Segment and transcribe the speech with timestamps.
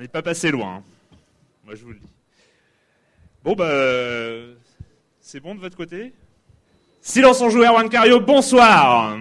[0.00, 0.76] N'est pas passé loin.
[0.76, 0.82] hein.
[1.64, 2.08] Moi, je vous le dis.
[3.44, 3.68] Bon, bah.
[5.20, 6.12] C'est bon de votre côté?
[7.00, 9.16] Silence en joue, Erwan Cario, bonsoir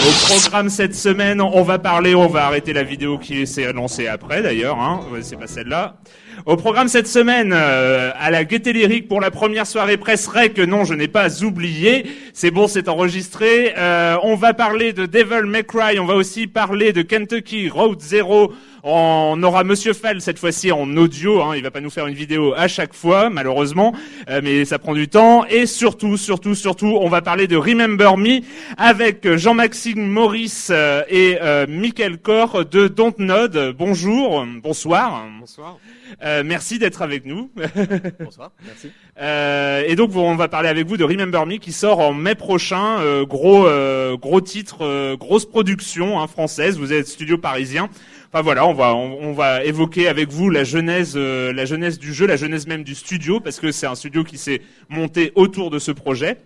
[0.00, 4.06] Au programme cette semaine, on va parler, on va arrêter la vidéo qui s'est lancée
[4.06, 5.96] après d'ailleurs, hein, c'est pas celle-là.
[6.46, 10.64] Au programme cette semaine, euh, à la Gaieté Lyrique pour la première soirée presse que
[10.64, 13.74] non, je n'ai pas oublié, c'est bon, c'est enregistré.
[13.76, 18.00] Euh, on va parler de Devil May Cry, on va aussi parler de Kentucky Road
[18.00, 18.52] Zero.
[18.84, 22.14] On aura Monsieur Fall cette fois-ci en audio, hein, il va pas nous faire une
[22.14, 23.92] vidéo à chaque fois, malheureusement,
[24.30, 25.44] euh, mais ça prend du temps.
[25.46, 28.40] Et surtout, surtout, surtout, on va parler de Remember Me
[28.76, 33.74] avec Jean-Maxime Maurice euh, et euh, Michael Corr de Dontnod.
[33.76, 35.26] Bonjour, bonsoir.
[35.40, 35.78] Bonsoir.
[36.22, 37.50] Euh, merci d'être avec nous.
[38.20, 38.52] Bonsoir.
[38.64, 38.90] Merci.
[39.20, 42.34] Euh, et donc on va parler avec vous de Remember Me qui sort en mai
[42.34, 43.00] prochain.
[43.00, 46.78] Euh, gros euh, gros titre, euh, grosse production hein, française.
[46.78, 47.88] Vous êtes studio parisien.
[48.32, 51.98] Enfin voilà, on va on, on va évoquer avec vous la genèse euh, la genèse
[51.98, 55.32] du jeu, la genèse même du studio parce que c'est un studio qui s'est monté
[55.34, 56.38] autour de ce projet.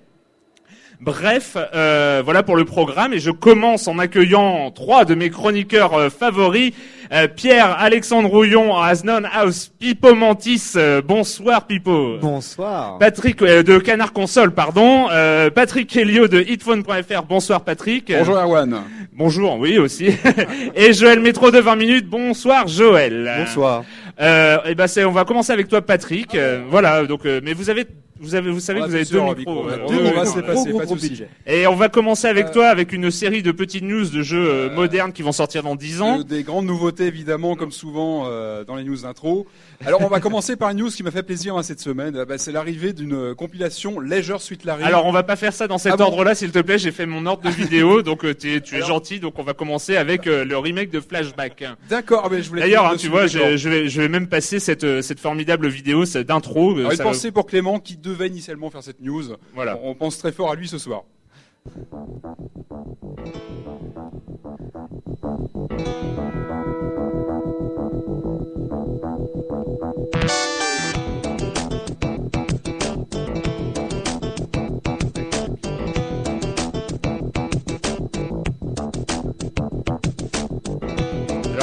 [1.01, 6.13] Bref, euh, voilà pour le programme et je commence en accueillant trois de mes chroniqueurs
[6.13, 6.73] favoris.
[7.13, 10.73] Euh, Pierre Alexandre Rouillon, as known as Pipo Mantis.
[10.77, 12.17] Euh, bonsoir Pipo.
[12.19, 12.97] Bonsoir.
[12.99, 15.09] Patrick euh, de Canard Console, pardon.
[15.11, 17.23] Euh, Patrick Helio de hitphone.fr.
[17.29, 18.11] Bonsoir Patrick.
[18.17, 18.83] Bonjour Erwan.
[19.13, 20.07] Bonjour, oui aussi.
[20.75, 22.07] et Joël Métro de 20 minutes.
[22.09, 23.31] Bonsoir Joël.
[23.45, 23.85] Bonsoir.
[24.21, 26.35] Euh, et ben c'est, on va commencer avec toi Patrick.
[26.35, 27.87] Euh, voilà, donc euh, mais vous avez
[28.23, 29.69] vous avez vous savez que vous avez deux micros.
[29.69, 31.27] euh, Deux pas de.
[31.47, 34.49] Et on va commencer avec Euh, toi avec une série de petites news de jeux
[34.49, 36.21] euh, modernes qui vont sortir dans 10 ans.
[36.21, 39.47] Euh, Des grandes nouveautés évidemment, comme souvent euh, dans les news d'intro.
[39.87, 42.17] Alors on va commencer par une news qui m'a fait plaisir hein, cette semaine.
[42.17, 44.85] Euh, bah, c'est l'arrivée d'une euh, compilation Leisure Suite Larry.
[44.85, 46.79] Alors on va pas faire ça dans cet Ah bon ordre-là, s'il te plaît.
[46.79, 49.21] J'ai fait mon ordre de vidéo, donc euh, t'es- tu es Alors- gentil.
[49.21, 51.65] Donc on va commencer avec euh, le remake de Flashback.
[51.89, 52.63] D'accord, mais je voulais.
[52.63, 56.05] D'ailleurs, hein, tu vois, je, je vais, je vais même passer cette, cette formidable vidéo
[56.05, 56.79] d'intro.
[56.79, 59.25] une ça va- pensée pour Clément qui devait initialement faire cette news.
[59.55, 59.79] Voilà.
[59.83, 61.05] On, on pense très fort à lui ce soir.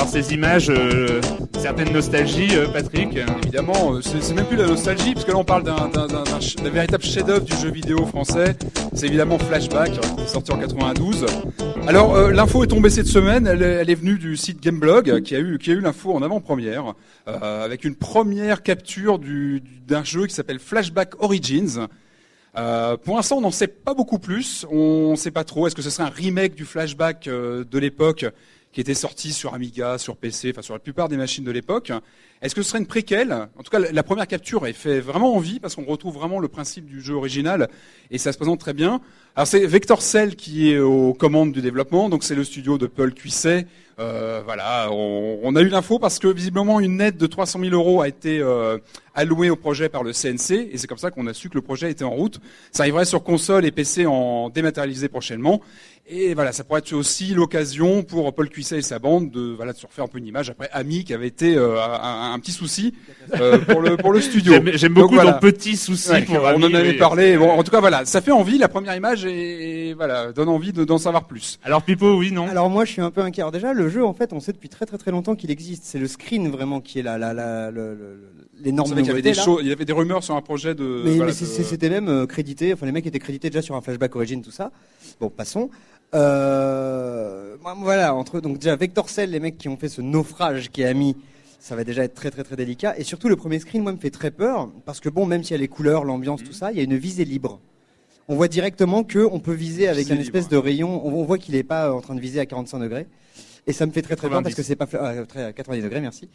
[0.10, 1.22] Ces images, euh,
[1.60, 3.18] certaines nostalgies, euh, Patrick.
[3.44, 7.46] Évidemment, euh, c'est même plus la nostalgie, parce que là on parle d'un véritable chef-d'œuvre
[7.46, 8.56] du jeu vidéo français.
[8.94, 9.92] C'est évidemment Flashback,
[10.28, 11.26] sorti en 92.
[11.88, 13.46] Alors l'info est tombée cette semaine.
[13.48, 16.94] Elle est, venue du site Gameblog, qui a eu eu l'info en avant-première,
[17.26, 21.88] avec une première capture du- du- d'un jeu qui s'appelle Flashback Origins.
[23.04, 24.66] Pour l'instant, on n'en sait pas beaucoup plus.
[24.72, 25.68] On ne sait pas trop.
[25.68, 28.26] Est-ce que ce serait un remake du Flashback de l'époque?
[28.72, 31.92] Qui était sorti sur Amiga, sur PC, enfin sur la plupart des machines de l'époque.
[32.42, 33.34] Est-ce que ce serait une préquelle?
[33.58, 36.48] En tout cas, la première capture est fait vraiment envie parce qu'on retrouve vraiment le
[36.48, 37.68] principe du jeu original
[38.12, 39.02] et ça se présente très bien.
[39.36, 42.88] Alors c'est Vector Cell qui est aux commandes du développement, donc c'est le studio de
[42.88, 43.66] Paul Cuisset.
[44.00, 47.76] Euh, voilà, on, on, a eu l'info parce que visiblement une aide de 300 000
[47.76, 48.78] euros a été euh,
[49.14, 51.62] allouée au projet par le CNC et c'est comme ça qu'on a su que le
[51.62, 52.40] projet était en route.
[52.72, 55.62] Ça arriverait sur console et PC en dématérialisé prochainement.
[56.12, 59.74] Et voilà, ça pourrait être aussi l'occasion pour Paul Cuisset et sa bande de voilà
[59.74, 62.40] de se refaire un peu une image après Ami qui avait été euh, un, un,
[62.40, 62.96] petit souci
[63.40, 64.54] euh, pour le pour le studio.
[64.74, 65.34] J'aime beaucoup donc, voilà.
[65.34, 66.10] ton petit souci.
[66.10, 67.38] Ouais, pour on Ami, en avait mais- parlé.
[67.38, 68.58] Bon, en tout cas voilà, ça fait envie.
[68.58, 71.60] La première image et, voilà donne envie de- d'en savoir plus.
[71.64, 72.48] Alors Pipo, oui, non?
[72.48, 73.44] Alors moi je suis un peu inquiet.
[73.44, 75.84] Alors déjà le jeu en fait on sait depuis très très très longtemps qu'il existe.
[75.86, 78.20] C'est le screen vraiment qui est la la la le- le-
[78.60, 79.44] On l'énorme qu'il y avait nouveauté, des là.
[79.44, 81.04] choses, il y avait des rumeurs sur un projet de.
[81.06, 83.76] Mais, voilà, mais de- c'était même euh, crédité, enfin les mecs étaient crédités déjà sur
[83.76, 84.72] un flashback origin, tout ça.
[85.22, 85.70] Bon, passons.
[86.16, 90.82] Euh, voilà, entre donc déjà Vector Cell, les mecs qui ont fait ce naufrage qui
[90.82, 91.16] est ami,
[91.60, 92.98] ça va déjà être très très très délicat.
[92.98, 95.52] Et surtout le premier screen, moi, me fait très peur parce que bon, même s'il
[95.52, 96.48] y a les couleurs, l'ambiance, Mhm.
[96.48, 97.60] tout ça, il y a une visée libre.
[98.28, 100.52] On voit directement que on peut viser avec Visée un espèce libre.
[100.52, 101.02] de rayon.
[101.06, 103.08] On, on voit qu'il est pas en train de viser à 45 degrés.
[103.70, 104.44] Et ça me fait très très peur 90.
[104.44, 106.28] parce que c'est pas ah, très- 90 degrés, merci.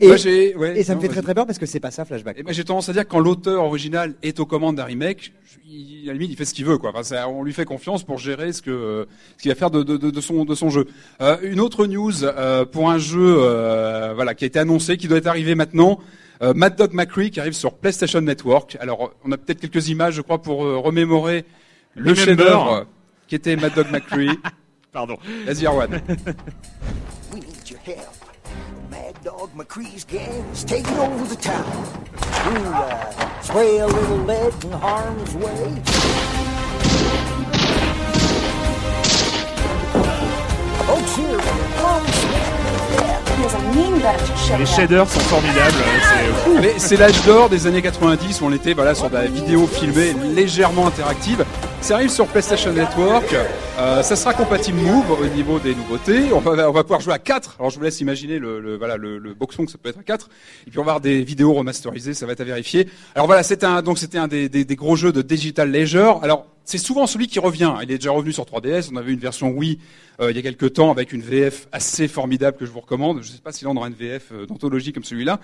[0.00, 1.90] Et- moi, j'ai- ouais, Et ça me fait très très peur parce que c'est pas
[1.90, 2.38] ça flashback.
[2.46, 5.58] Et j'ai tendance à dire que quand l'auteur original est aux commandes d'un remake, je-
[5.68, 6.90] il, à la limite, il fait ce qu'il veut, quoi.
[6.90, 9.04] Enfin, ça- on lui fait confiance pour gérer ce que euh,
[9.38, 10.86] ce qu'il va faire de, de, de, de son de son jeu.
[11.20, 15.08] Euh, une autre news euh, pour un jeu, euh, voilà, qui a été annoncé, qui
[15.08, 15.98] doit être arrivé maintenant.
[16.42, 18.76] Euh, Mad Dog McCree qui arrive sur PlayStation Network.
[18.80, 21.44] Alors, on a peut-être quelques images, je crois, pour euh, remémorer
[21.94, 22.86] le chef-d'œuvre
[23.28, 24.28] qui était Mad Dog McCree.
[24.92, 25.16] Pardon.
[25.46, 25.88] Vas-y, Erwan.
[27.32, 28.14] We need your help.
[28.90, 31.64] Mad Dog McCree's gang is taking over the town.
[32.46, 35.80] Ooh, uh, sway a little lead in harm's way.
[40.84, 41.40] Folks here,
[41.78, 42.04] come
[43.40, 45.72] There's a mean bunch showing Les shaders sont formidables.
[46.02, 46.58] C'est fou.
[46.60, 49.66] Mais c'est l'âge d'or des années 90 où on était voilà sur de la vidéo
[49.66, 51.46] filmée légèrement interactive.
[51.82, 53.34] Ça arrive sur PlayStation Network.
[53.76, 56.32] Euh, ça sera compatible Move au niveau des nouveautés.
[56.32, 57.56] On va, on va pouvoir jouer à 4.
[57.58, 59.98] Alors je vous laisse imaginer le, le voilà le, le boxon que ça peut être
[59.98, 60.28] à 4.
[60.68, 62.88] Et puis on va avoir des vidéos remasterisées, ça va être à vérifier.
[63.16, 66.20] Alors voilà, c'était un un des, des, des gros jeux de Digital Leisure.
[66.22, 67.74] Alors c'est souvent celui qui revient.
[67.82, 68.90] Il est déjà revenu sur 3DS.
[68.92, 69.80] On avait une version Wii
[70.20, 73.22] euh, il y a quelques temps avec une VF assez formidable que je vous recommande.
[73.22, 75.40] Je ne sais pas si là on aura une VF euh, d'anthologie comme celui-là.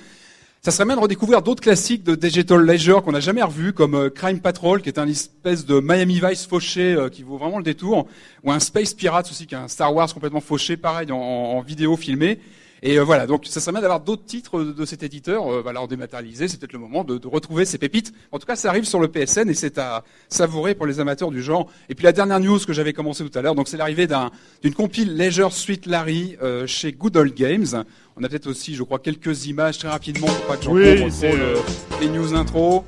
[0.61, 3.95] Ça serait bien de redécouvrir d'autres classiques de Digital Leisure qu'on n'a jamais revus, comme
[3.95, 7.59] euh, Crime Patrol, qui est un espèce de Miami Vice fauché euh, qui vaut vraiment
[7.59, 8.09] le détour,
[8.43, 11.61] ou un Space Pirates aussi, qui est un Star Wars complètement fauché, pareil, en, en
[11.61, 12.41] vidéo filmée.
[12.83, 15.83] Et euh, voilà, donc ça serait bien d'avoir d'autres titres de, cet éditeur, euh, voilà,
[15.83, 16.47] en dématérialisé.
[16.49, 18.13] C'est peut-être le moment de, de retrouver ces pépites.
[18.33, 21.31] En tout cas, ça arrive sur le PSN et c'est à savourer pour les amateurs
[21.31, 21.69] du genre.
[21.89, 24.31] Et puis la dernière news que j'avais commencé tout à l'heure, donc c'est l'arrivée d'un-
[24.63, 27.85] d'une compile Leisure Suite Larry euh, chez Good Old Games.
[28.17, 30.99] On a peut-être aussi, je crois, quelques images très rapidement pour pas que j'en Oui,
[30.99, 32.85] couvre c'est euh, le- les news intro.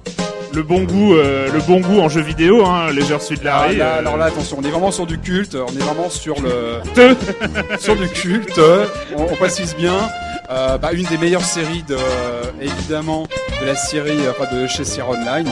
[0.54, 3.76] Le bon goût, euh, le bon goût en jeu vidéo, hein, Leisure Suite Ah, Larry.
[3.76, 6.36] là, euh, alors là, attention, on est vraiment sur du culte, on est vraiment sur
[6.40, 6.80] le
[7.78, 8.60] sur du culte.
[9.16, 9.96] On, on précise bien.
[10.50, 11.96] Euh, bah, une des meilleures séries de,
[12.60, 13.28] évidemment,
[13.60, 15.48] de la série, enfin de chez Sierra Online.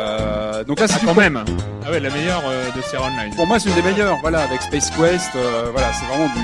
[0.00, 1.44] Euh, donc là, c'est Ah, quand même.
[1.86, 3.32] Ah ouais, la meilleure euh, de Sierra Online.
[3.36, 4.18] Pour moi, c'est une des meilleures.
[4.20, 6.40] Voilà, avec Space Quest, euh, voilà, c'est vraiment du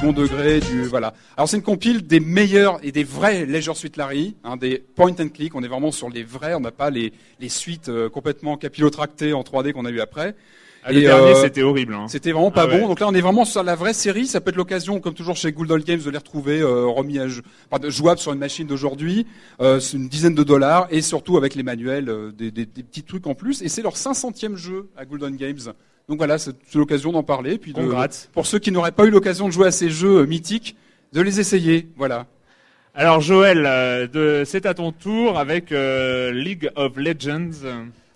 [0.00, 1.14] second degré, du voilà.
[1.36, 5.12] Alors c'est une compile des meilleurs et des vrais Leisure Suite Larry, hein, des point
[5.18, 5.54] and click.
[5.54, 6.54] On est vraiment sur les vrais.
[6.54, 10.34] On n'a pas les les suites euh, complètement capillotractées en 3D qu'on a eu après.
[10.84, 11.94] Ah, le Et, dernier, euh, c'était horrible.
[11.94, 12.06] Hein.
[12.08, 12.80] C'était vraiment pas Ah ouais.
[12.80, 12.86] bon.
[12.88, 14.26] Donc là, on est vraiment sur la vraie série.
[14.26, 17.18] Ça peut être l'occasion, comme toujours chez Good Old Games, de les retrouver euh, remis
[17.18, 17.26] à
[17.70, 19.26] enfin, jouables sur une machine d'aujourd'hui.
[19.60, 23.02] Euh, c'est une dizaine de dollars et surtout avec les manuels, des, des- des petits
[23.02, 23.62] trucs en plus.
[23.62, 25.58] Et c'est leur 500e jeu à Golden Games.
[26.08, 27.58] Donc voilà, c'est l'occasion d'en parler.
[27.58, 28.08] Puis de, Congrats.
[28.32, 30.76] pour ceux qui n'auraient pas eu l'occasion de jouer à ces jeux euh, mythiques,
[31.12, 31.88] de les essayer.
[31.96, 32.26] Voilà.
[32.94, 37.50] Alors Joël, euh, c'est à ton tour avec euh, League of Legends.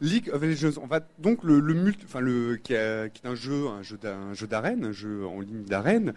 [0.01, 3.29] League of Legends, on va donc le, le multi, enfin le qui, est- qui est
[3.29, 6.15] un jeu, un jeu d'a- un jeu d'arène, un jeu en ligne d'arène,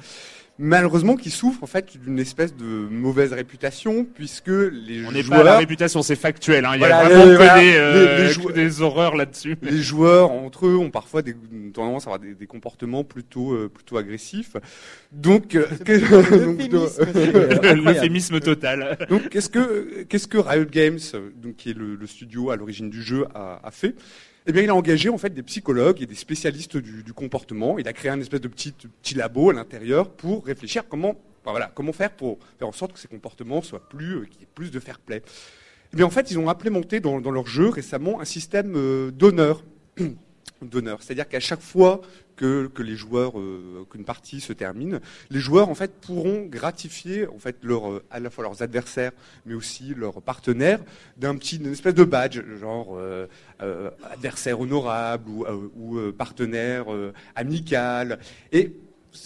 [0.59, 5.39] malheureusement qui souffre en fait d'une espèce de mauvaise réputation puisque les On n'est joueurs,
[5.43, 6.63] pas à la réputation, c'est factuel.
[6.65, 6.71] Hein.
[6.73, 8.81] Il y Voilà, a vraiment les- que voilà, des, euh, les- les que joueurs- des
[8.81, 9.57] horreurs là-dessus.
[9.63, 11.35] les joueurs entre eux ont parfois des,
[11.73, 14.55] tendance à avoir des, des comportements plutôt euh, plutôt agressifs.
[15.11, 15.65] Donc, euh,
[17.75, 18.97] L'euphémisme total.
[19.09, 22.55] Donc, qu'est-ce que qu'est-ce que Riot Games, euh, donc qui est le, le studio à
[22.55, 23.95] l'origine du jeu, a, a fait?
[24.45, 27.79] Eh bien, il a engagé en fait des psychologues et des spécialistes du, comportement.
[27.79, 31.51] Il a créé un espèce de petit petit labo à l'intérieur pour réfléchir comment, enfin,
[31.51, 34.43] voilà, comment faire pour faire en sorte que ces comportements soient plus, euh, qu'il y
[34.43, 35.21] ait plus de fair play.
[35.93, 39.11] Eh bien, en fait, ils ont implémenté dans, dans leur jeu récemment un système euh,
[39.11, 39.63] d'honneur.
[40.63, 41.01] d'honneur.
[41.01, 42.01] C'est-à-dire qu'à chaque fois
[42.35, 47.27] que, que les joueurs, euh, qu'une partie se termine, les joueurs en fait pourront gratifier
[47.27, 49.11] en fait leur, euh, à la fois leurs adversaires,
[49.45, 50.79] mais aussi leurs partenaires
[51.17, 53.27] d'un petit, d'une espèce de badge, genre euh,
[53.61, 55.45] euh, adversaire honorable ou,
[55.77, 56.85] ou partenaire
[57.35, 58.19] amical.
[58.51, 58.73] Et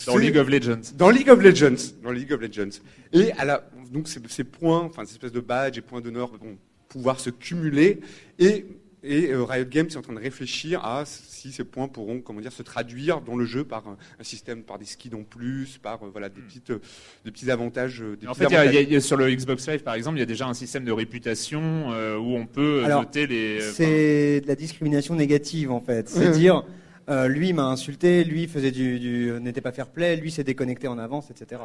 [0.06, 0.94] Dans League of Legends.
[0.96, 2.82] dans League of Legends, dans League of Legends.
[3.14, 6.32] Et à la, donc ces, ces points, enfin ces espèces de badges et points d'honneur
[6.38, 6.58] vont
[6.90, 8.00] pouvoir se cumuler
[8.40, 8.66] et
[9.04, 12.42] et euh, Riot Games est en train de réfléchir à si ces points pourront, comment
[12.42, 15.78] dire, se traduire dans le jeu par un, un système, par des skins en plus,
[15.78, 16.82] par euh, voilà des petites, euh,
[17.24, 18.02] des petits avantages.
[18.02, 18.74] euh, Des En petits fait, avantages.
[18.74, 20.54] y a- y a- sur le Xbox Live, par exemple, il y a déjà un
[20.54, 23.62] système de réputation euh, où on peut Alors, noter les.
[23.62, 26.10] euh, C'est de la discrimination négative en fait.
[26.10, 26.64] C'est dire,
[27.10, 30.88] euh, lui m'a insulté, lui faisait du, du n'était pas fair play, lui s'est déconnecté
[30.88, 31.62] en avance, etc.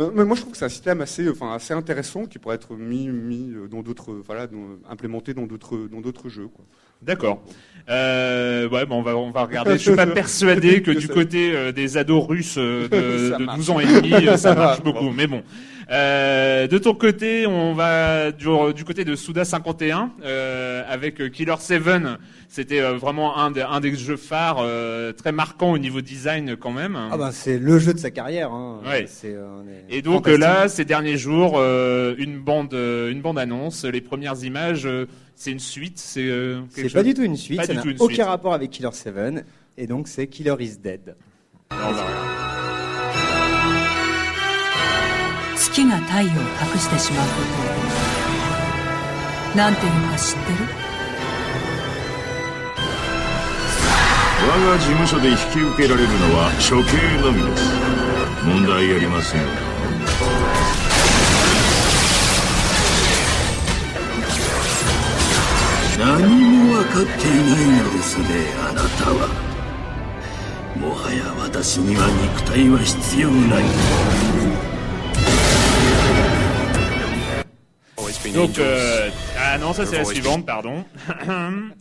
[0.00, 2.56] Euh, mais moi, je trouve que c'est un système assez, enfin, assez intéressant qui pourrait
[2.56, 6.48] être mis, mis euh, dans d'autres, euh, voilà, dans- implémenté dans d'autres, dans d'autres jeux.
[6.48, 6.64] Quoi.
[7.02, 7.42] D'accord.
[7.90, 9.72] Euh, ouais, bon, on va on va regarder.
[9.72, 13.38] Je suis pas persuadé que Que du côté euh, des ados russes euh, de, Ça
[13.38, 13.58] de marche.
[13.58, 15.10] 12 ans et demi, ça marche beaucoup.
[15.10, 15.42] Mais bon.
[15.90, 21.54] Euh, de ton côté, on va du, du côté de Suda 51 euh, avec Killer
[21.58, 21.82] 7.
[22.49, 26.55] C'était euh, vraiment un des, un des jeux phares euh, très marquant au niveau design
[26.57, 26.97] quand même.
[27.11, 28.51] Ah bah c'est le jeu de sa carrière.
[28.51, 28.79] Hein.
[28.85, 29.05] Ouais.
[29.07, 30.43] C'est, euh, on est Et donc fantastique.
[30.43, 34.85] euh, là, ces derniers jours, euh, une bande, euh, une bande annonce, les premières images,
[34.85, 37.63] euh, c'est une suite, c'est euh, quelque c'est chose- pas du tout une suite, Pas
[37.65, 38.25] ça du n'a tout une aucun suite.
[38.25, 39.45] rapport avec Killer 7
[39.77, 41.15] et donc c'est Killer is Dead.
[41.69, 42.31] Alors, on va regarder.
[45.55, 47.33] 月が太陽を隠してしまうこ
[49.53, 50.74] とをなんていうか知ってる
[54.48, 57.64] 我が事務所で引き受けられるのは処刑のみです。
[58.44, 59.40] 問題ありません。
[59.40, 59.46] よ
[65.98, 66.22] 何
[66.68, 68.26] も分かっていないのですね
[68.60, 69.28] あなたは。
[70.76, 73.64] もはや私には肉体は必要ない。
[78.34, 80.84] Donc, euh, ah non, ça c'est la suivante, pardon.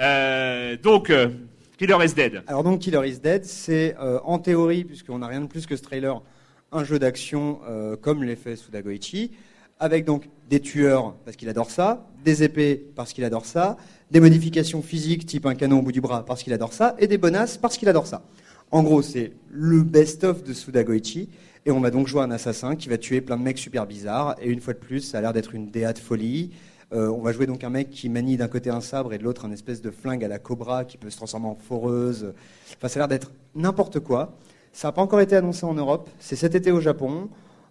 [0.00, 1.28] Euh, donc, euh,
[1.76, 2.44] Killer is Dead.
[2.46, 5.74] Alors donc Killer is Dead, c'est euh, en théorie, puisqu'on n'a rien de plus que
[5.74, 6.22] ce trailer,
[6.70, 9.32] un jeu d'action euh, comme l'est fait Suda Goichi,
[9.80, 13.76] avec donc des tueurs parce qu'il adore ça, des épées parce qu'il adore ça,
[14.12, 17.08] des modifications physiques type un canon au bout du bras parce qu'il adore ça, et
[17.08, 18.22] des bonasses parce qu'il adore ça.
[18.70, 21.28] En gros, c'est le best-of de Suda Goichi,
[21.66, 24.36] et on va donc jouer un assassin qui va tuer plein de mecs super bizarres,
[24.40, 26.52] et une fois de plus, ça a l'air d'être une DA de folie.
[26.94, 29.24] Euh, on va jouer donc un mec qui manie d'un côté un sabre et de
[29.24, 32.32] l'autre un espèce de flingue à la cobra qui peut se transformer en foreuse.
[32.76, 34.36] Enfin, ça a l'air d'être n'importe quoi.
[34.72, 36.08] Ça n'a pas encore été annoncé en Europe.
[36.20, 37.28] C'est cet été au Japon.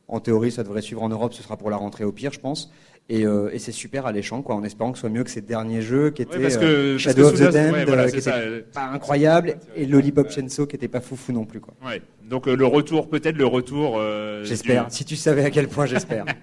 [0.10, 1.34] En théorie, ça devrait suivre en Europe.
[1.34, 2.70] Ce sera pour la rentrée au pire, je pense.
[3.10, 5.42] Et, euh, et c'est super alléchant, quoi, en espérant que ce soit mieux que ces
[5.42, 7.86] derniers jeux qui étaient Ouais, parce que- euh, parce Shadow que of the Damned, ouais,
[7.86, 11.44] voilà, euh, qui était euh, pas incroyable, et Lollipop Chainsaw qui était pas foufou non
[11.44, 11.74] plus, quoi.
[11.86, 12.02] Ouais.
[12.30, 13.98] Donc euh, le retour, peut-être le retour.
[14.00, 14.88] euh, J'espère.
[14.88, 16.24] du- Si tu savais à quel point j'espère.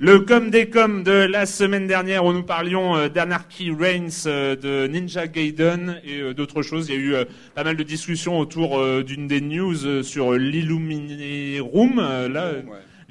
[0.00, 4.54] Le com des com de la semaine dernière où nous parlions euh, d'Anarchy Reigns, euh,
[4.54, 6.88] de Ninja Gaiden et euh, d'autres choses.
[6.88, 7.24] Il y a eu euh,
[7.56, 11.98] pas mal de discussions autour euh, d'une des news euh, sur l'Illuminerum.
[11.98, 12.52] euh, là,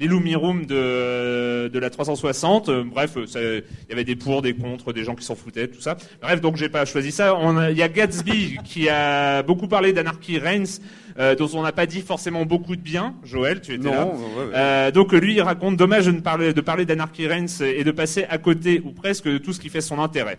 [0.00, 2.68] euh, L'Illuminerum de, de la 360.
[2.68, 5.68] Euh, bref, euh, il y avait des pour, des contre, des gens qui s'en foutaient,
[5.68, 5.96] tout ça.
[6.22, 7.36] Bref, donc j'ai pas choisi ça.
[7.70, 10.80] Il y a Gatsby qui a beaucoup parlé d'Anarchy Reigns,
[11.18, 13.14] euh, dont on n'a pas dit forcément beaucoup de bien.
[13.24, 14.04] Joël, tu étais Non, là.
[14.06, 14.52] ouais, ouais.
[14.54, 17.90] Euh, donc lui, il raconte dommage de ne parler de parler d'Anarchy Reigns et de
[17.90, 20.38] passer à côté ou presque de tout ce qui fait son intérêt.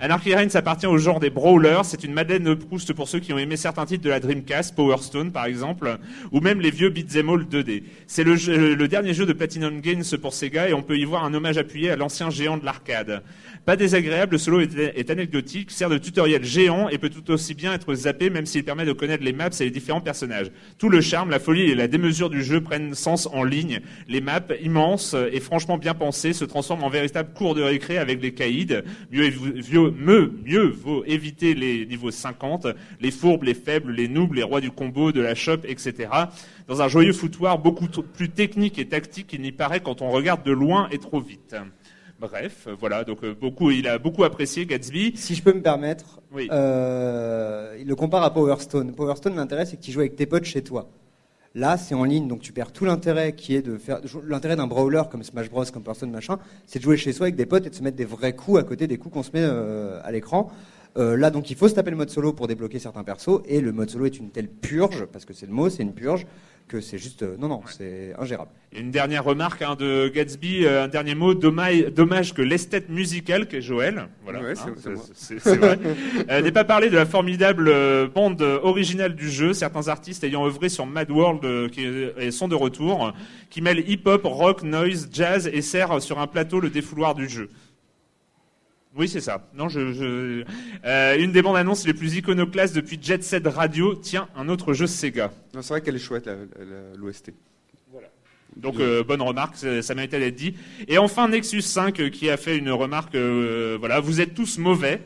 [0.00, 1.84] Anarchy Reigns appartient au genre des brawlers.
[1.84, 4.76] C'est une Madeleine de Proust pour ceux qui ont aimé certains titres de la Dreamcast,
[4.76, 5.98] Power Stone par exemple,
[6.30, 7.82] ou même les vieux beat'em all 2D.
[8.06, 8.34] C'est le,
[8.74, 11.58] le dernier jeu de Platinum Games pour Sega et on peut y voir un hommage
[11.58, 13.24] appuyé à l'ancien géant de l'arcade.
[13.68, 17.74] Pas désagréable, le solo est, anecdotique, sert de tutoriel géant et peut tout aussi bien
[17.74, 20.50] être zappé même s'il permet de connaître les maps et les différents personnages.
[20.78, 23.80] Tout le charme, la folie et la démesure du jeu prennent sens en ligne.
[24.08, 28.22] Les maps, immenses et franchement bien pensées, se transforment en véritable cours de récré avec
[28.22, 28.74] les caïds.
[29.12, 32.68] Mieux, vaut éviter les niveaux 50,
[33.02, 36.08] les fourbes, les faibles, les noobs, les rois du combo, de la shop, etc.
[36.68, 40.42] Dans un joyeux foutoir beaucoup plus technique et tactique qu'il n'y paraît quand on regarde
[40.42, 41.54] de loin et trop vite.
[42.20, 45.12] Bref, euh, voilà, donc euh, beaucoup, il a beaucoup apprécié Gatsby.
[45.16, 46.48] Si je peux me permettre, Oui.
[46.50, 48.92] euh, il le compare à Power Stone.
[48.92, 50.88] Power Stone, l'intérêt, c'est que tu joues avec tes potes chez toi.
[51.54, 54.00] Là, c'est en ligne, donc tu perds tout l'intérêt qui est de faire.
[54.26, 57.26] L'intérêt d'un brawler comme Smash Bros, comme Power Stone, machin, c'est de jouer chez soi
[57.26, 59.22] avec des potes et de se mettre des vrais coups à côté des coups qu'on
[59.22, 60.50] se met euh, à l'écran.
[60.96, 63.60] Euh, là, donc, il faut se taper le mode solo pour débloquer certains persos, et
[63.60, 66.26] le mode solo est une telle purge, parce que c'est le mot, c'est une purge,
[66.68, 68.50] que c'est juste, euh, non, non, c'est ingérable.
[68.72, 71.32] Et une dernière remarque hein, de Gatsby, euh, un dernier mot.
[71.34, 75.78] Dommage, dommage que l'esthète musicale, que Joël, voilà, Ouais, c'est- hein, c'est vrai,
[76.30, 79.54] euh, n'ait pas parlé de la formidable euh, bande originale du jeu.
[79.54, 81.86] Certains artistes ayant œuvré sur Mad World qui
[82.30, 83.12] sont de retour,
[83.50, 87.48] qui mêlent hip-hop, rock, noise, jazz et sert sur un plateau le défouloir du jeu.
[88.98, 89.48] Oui, c'est ça.
[89.54, 90.44] Non, je, je...
[90.84, 93.94] Euh, une des bandes annonces les plus iconoclastes depuis Jet Set Radio.
[93.94, 95.30] Tiens, un autre jeu Sega.
[95.54, 96.28] Non, c'est vrai qu'elle est chouette,
[96.96, 97.30] l'OST.
[98.56, 100.54] Donc euh, bonne remarque, ça ça méritait d'être dit.
[100.88, 104.58] Et enfin Nexus 5 euh, qui a fait une remarque, euh, voilà, vous êtes tous
[104.58, 105.00] mauvais.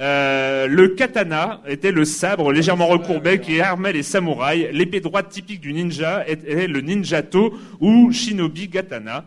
[0.00, 4.68] Euh, le katana était le sabre légèrement recourbé qui armait les samouraïs.
[4.70, 9.24] L'épée droite typique du ninja était le ninjato ou shinobi katana.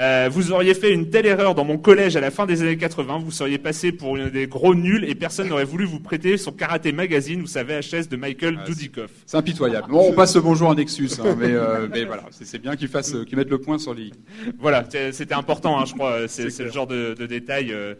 [0.00, 2.78] Euh, vous auriez fait une telle erreur dans mon collège à la fin des années
[2.78, 6.38] 80, vous seriez passé pour une des gros nuls et personne n'aurait voulu vous prêter
[6.38, 9.10] son karaté magazine, vous savez, HS de Michael Ah, Dudikoff.
[9.26, 9.90] C'est impitoyable.
[9.90, 12.88] Bon, on passe le bonjour à Nexus, hein, mais, euh, mais voilà, c'est bien qu'ils
[12.88, 14.10] fassent, euh, qu'ils mettent le point sur les.
[14.58, 16.26] Voilà, c'était important, hein, je crois.
[16.28, 17.70] C'est le genre de, de détail.
[17.72, 17.94] euh.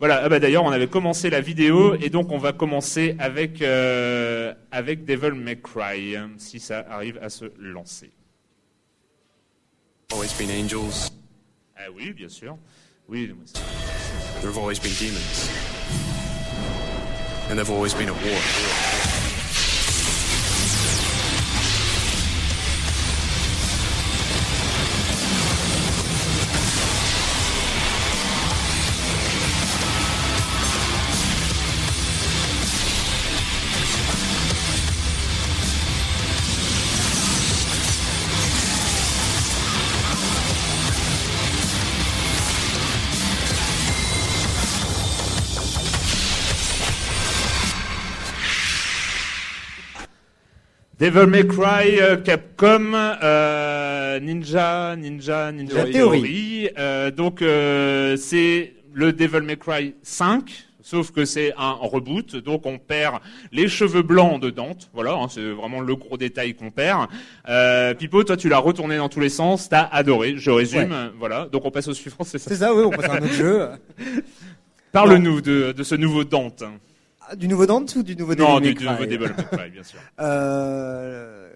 [0.00, 0.22] Voilà.
[0.24, 4.52] Ah bah d'ailleurs, on avait commencé la vidéo et donc on va commencer avec euh,
[4.72, 8.10] avec Devil May Cry, hein, si ça arrive à se lancer.
[10.12, 11.10] always been angels.
[11.76, 12.56] Ah oui, bien sûr.
[13.08, 13.34] Oui.
[14.40, 15.50] There have always been demons.
[17.50, 18.40] And they've always been at war.
[51.04, 56.70] Devil May Cry, euh, Capcom, euh, Ninja, Ninja, Ninja La Theory.
[56.78, 60.50] Euh, donc euh, c'est le Devil May Cry 5.
[60.80, 63.16] Sauf que c'est un reboot, donc on perd
[63.52, 64.88] les cheveux blancs de Dante.
[64.94, 67.08] Voilà, hein, c'est vraiment le gros détail qu'on perd.
[67.50, 70.34] Euh, Pipo, toi tu l'as retourné dans tous les sens, t'as adoré.
[70.38, 71.10] Je résume, Ouais.
[71.18, 71.48] voilà.
[71.52, 72.48] Donc on passe au suivant, c'est ça.
[72.48, 73.68] C'est ça, oui, on passe à un autre jeu.
[74.92, 76.64] Parle-nous de, de ce nouveau Dante.
[77.28, 79.34] Ah, Du nouveau Dante ou du nouveau non, Devil du, May du Cry nouveau Devil
[79.36, 79.98] May Cry, bien sûr.
[80.20, 81.48] Euh,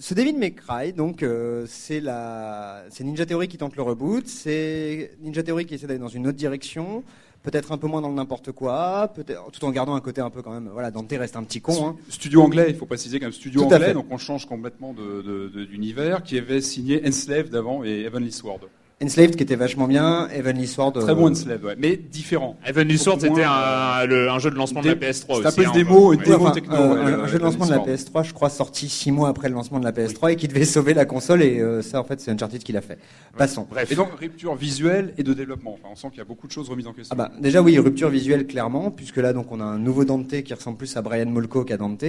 [0.00, 4.28] ce Devil May Cry, donc euh, c'est la, c'est Ninja Theory qui tente le reboot,
[4.28, 7.02] c'est Ninja Theory qui essaie d'aller dans une autre direction,
[7.42, 10.30] peut-être un peu moins dans le n'importe quoi, peut-être tout en gardant un côté un
[10.30, 10.68] peu quand même.
[10.72, 11.84] Voilà, Dante reste un petit con.
[11.88, 11.96] Hein.
[12.10, 13.94] Studio anglais, il faut préciser qu'un studio Tout à anglais, fait.
[13.94, 18.30] donc on change complètement de- de- de- d'univers, qui avait signé Enslaved avant et Heavenly
[18.30, 18.60] Sword.
[19.00, 20.94] Enslaved qui était vachement bien, Heavenly Sword.
[20.94, 22.56] Très euh, bon Enslaved, ouais, mais différent.
[22.66, 25.46] Heavenly Sword, c'était moins, un, le- un jeu de lancement de la Dé- PS3 c'est
[25.46, 25.64] un aussi.
[25.66, 26.24] hein, démo, une ouais.
[26.24, 28.24] Démo enfin, techno, euh, ouais, un, jeu de lancement de la Heavenly Sword.
[28.24, 30.64] PS3, je crois, sorti six mois après le lancement de la PS3 et qui devait
[30.64, 32.98] sauver la console et euh, ça en fait c'est Uncharted qui l'a fait.
[33.36, 33.68] Passons.
[33.70, 33.92] Bref.
[33.92, 35.74] Et donc, rupture visuelle et de développement.
[35.74, 37.14] Enfin, on sent qu'il y a beaucoup de choses remises en question.
[37.16, 40.42] Ah bah, déjà oui, rupture visuelle clairement, puisque là donc on a un nouveau Dante
[40.42, 42.04] qui ressemble plus à Brian Molko qu'à Dante.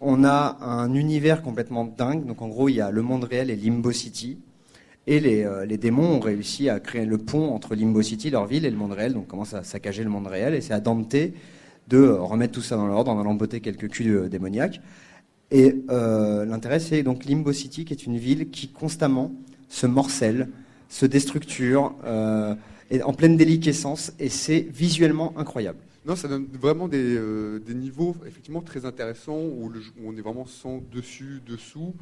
[0.00, 3.50] On a un univers complètement dingue, donc en gros il y a le monde réel
[3.50, 4.38] et Limbo City.
[5.10, 8.44] Et les, euh, les démons ont réussi à créer le pont entre Limbo City, leur
[8.44, 10.52] ville, et le monde réel, donc commencent à saccager le monde réel.
[10.52, 11.32] Et c'est à Dante de
[11.96, 14.82] euh, remettre tout ça dans l'ordre en allant botter quelques culs euh, démoniaques.
[15.50, 19.32] Et l'intérêt, c'est donc Limbo City, qui est une ville qui constamment
[19.70, 20.50] se morcelle,
[20.90, 21.94] se déstructure,
[22.90, 25.78] est en pleine déliquescence, et c'est visuellement incroyable.
[26.04, 27.18] Non, ça donne vraiment des,
[27.66, 31.94] niveaux effectivement très intéressants où, où on est vraiment sans dessus, dessous.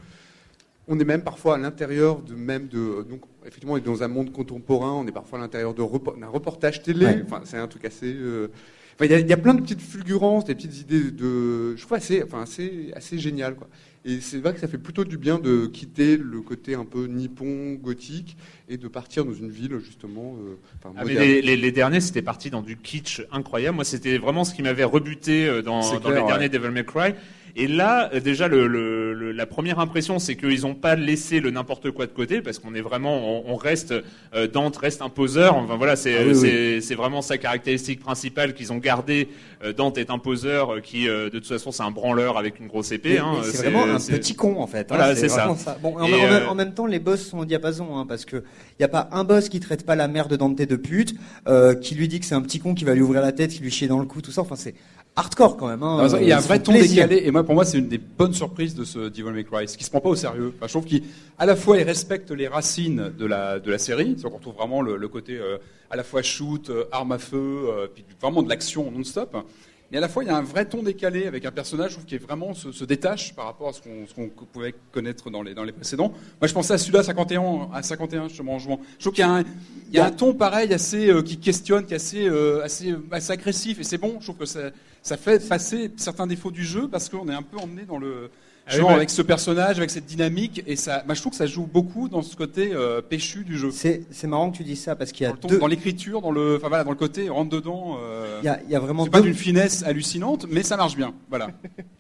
[0.88, 4.09] On est même parfois à l'intérieur de même de donc effectivement on est dans un
[4.09, 4.92] monde contemporain.
[4.92, 5.83] On est parfois à l'intérieur de
[6.20, 7.07] d'un reportage télé.
[7.07, 7.22] Ouais.
[7.25, 8.14] Enfin, c'est un truc assez.
[8.14, 8.49] euh,
[8.94, 11.75] enfin, il y, y a plein de petites fulgurances, des petites idées de.
[11.77, 13.68] Je trouve assez, enfin assez, assez génial quoi.
[14.09, 17.07] Et c'est vrai que ça fait plutôt du bien de quitter le côté un peu
[17.07, 18.37] nippon, gothique,
[18.68, 20.37] et de partir dans une ville justement.
[20.40, 23.75] euh, enfin, Ah, mais les, les- les derniers, c'était parti dans du kitsch incroyable.
[23.75, 26.27] Moi, c'était vraiment ce qui m'avait rebuté euh, dans, C'est dans clair, les ouais.
[26.29, 27.14] derniers Devil May Cry.
[27.59, 31.40] Et là, euh, déjà, le, le- le- la première impression, c'est qu'ils n'ont pas laissé
[31.40, 33.16] le n'importe quoi de côté, parce qu'on est vraiment,
[33.49, 33.95] on, on reste,
[34.35, 35.57] euh, Dante reste un poseur.
[35.57, 39.29] Enfin voilà, c'est Ah oui, vraiment sa caractéristique principale qu'ils ont gardé.
[39.64, 42.61] Euh, Dante est un poseur euh, qui, euh, de toute façon, c'est un branleur avec
[42.61, 43.19] une grosse épée.
[43.19, 43.37] Hein.
[43.42, 44.92] c'est vraiment un petit con en fait.
[44.92, 45.79] hein, Voilà, c'est vraiment ça.
[45.83, 48.37] Bon, en, Et, en- en même temps, les boss sont au diapason, hein, parce que
[48.79, 51.14] il y a pas un boss qui traite pas la mère de Dante de pute,
[51.49, 53.51] euh, qui lui dit que c'est un petit con qui va lui ouvrir la tête,
[53.51, 54.42] qui lui chie dans le cou, tout ça.
[54.42, 54.75] Enfin, c'est
[55.16, 55.83] hardcore quand même.
[55.83, 57.09] Hein, Non, il y a un vrai ton plaisir.
[57.09, 59.66] décalé, et moi, pour moi, c'est une des bonnes surprises de ce Devil May Cry,
[59.66, 60.52] qui se prend pas au sérieux.
[60.57, 61.02] Enfin, je trouve qu'il,
[61.38, 64.55] à la fois, il respecte les racines de la, de la série, c'est-à-dire qu'on retrouve
[64.55, 65.59] vraiment le, le côté, euh,
[65.90, 67.37] à la fois shoot, euh, arme à feu,
[67.68, 69.37] euh, puis vraiment de l'action non-stop.
[69.92, 71.94] Mais à la fois, il y a un vrai ton décalé avec un personnage, je
[71.94, 75.31] trouve, qui est vraiment se, se détache par rapport à ce qu'on, qu'on pouvait connaître
[75.31, 76.09] dans les, dans les précédents.
[76.40, 78.81] Moi, je pensais à celui-là, 51, à 51, justement, en jouant.
[78.98, 79.44] Je trouve qu'il y a un,
[79.88, 82.96] il y a un ton pareil, assez, euh, qui questionne, qui est assez, euh, assez,
[83.12, 84.16] assez agressif, et c'est bon.
[84.18, 84.70] Je trouve que ça,
[85.07, 88.31] ça fait passer certains défauts du jeu parce qu'on est un peu emmené dans le,
[88.66, 91.37] Ah oui, genre avec ce personnage, avec cette dynamique, et ça, bah, je trouve que
[91.38, 93.71] ça joue beaucoup dans ce côté euh, péchu du jeu.
[93.71, 95.59] C'est marrant que tu dises ça parce qu'il y a Dans deux.
[95.59, 97.99] dans l'écriture, dans le, enfin voilà, dans le côté rentre dedans.
[98.03, 100.62] euh, Il y a, il y a vraiment c'est pas deux- d'une finesse hallucinante, mais
[100.64, 101.14] ça marche bien.
[101.31, 101.51] Voilà,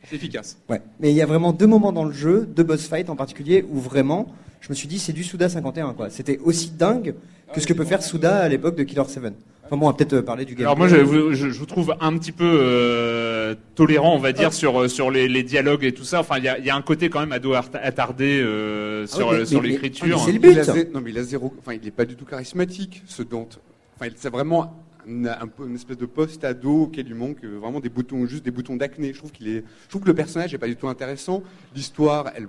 [0.08, 0.58] c'est efficace.
[0.68, 0.82] Ouais.
[0.98, 3.64] Mais il y a vraiment deux moments dans le jeu, deux boss fights en particulier,
[3.70, 4.26] où vraiment,
[4.60, 6.10] je me suis dit, c'est du Suda 51, quoi.
[6.10, 7.14] C'était aussi dingue
[7.54, 9.22] que ce que peut faire Suda à l'époque de Killer 7.
[9.66, 10.64] Enfin bon, on va peut-être euh, parler du gameplay.
[10.64, 14.32] Alors moi, je, vous- je, je vous trouve un petit peu euh, tolérant, on va
[14.32, 16.20] dire, sur euh, sur les, les dialogues et tout ça.
[16.20, 19.16] Enfin, il y a, il y a un côté quand même ado attardé euh, Ah
[19.16, 20.06] sur oui, mais- sur l'écriture.
[20.06, 21.52] mais c'est le Il a zé- non, mais il a zéro.
[21.58, 23.60] Enfin, il est pas du tout charismatique, ce Dante.
[24.00, 25.28] Enfin, c'est vraiment une
[25.76, 29.12] espèce de post-ado auquel il manque vraiment des boutons, juste des boutons d'acné.
[29.12, 29.62] Je trouve qu'il est.
[29.84, 31.42] Je trouve que le personnage est pas du tout intéressant.
[31.74, 32.48] L'histoire, elle.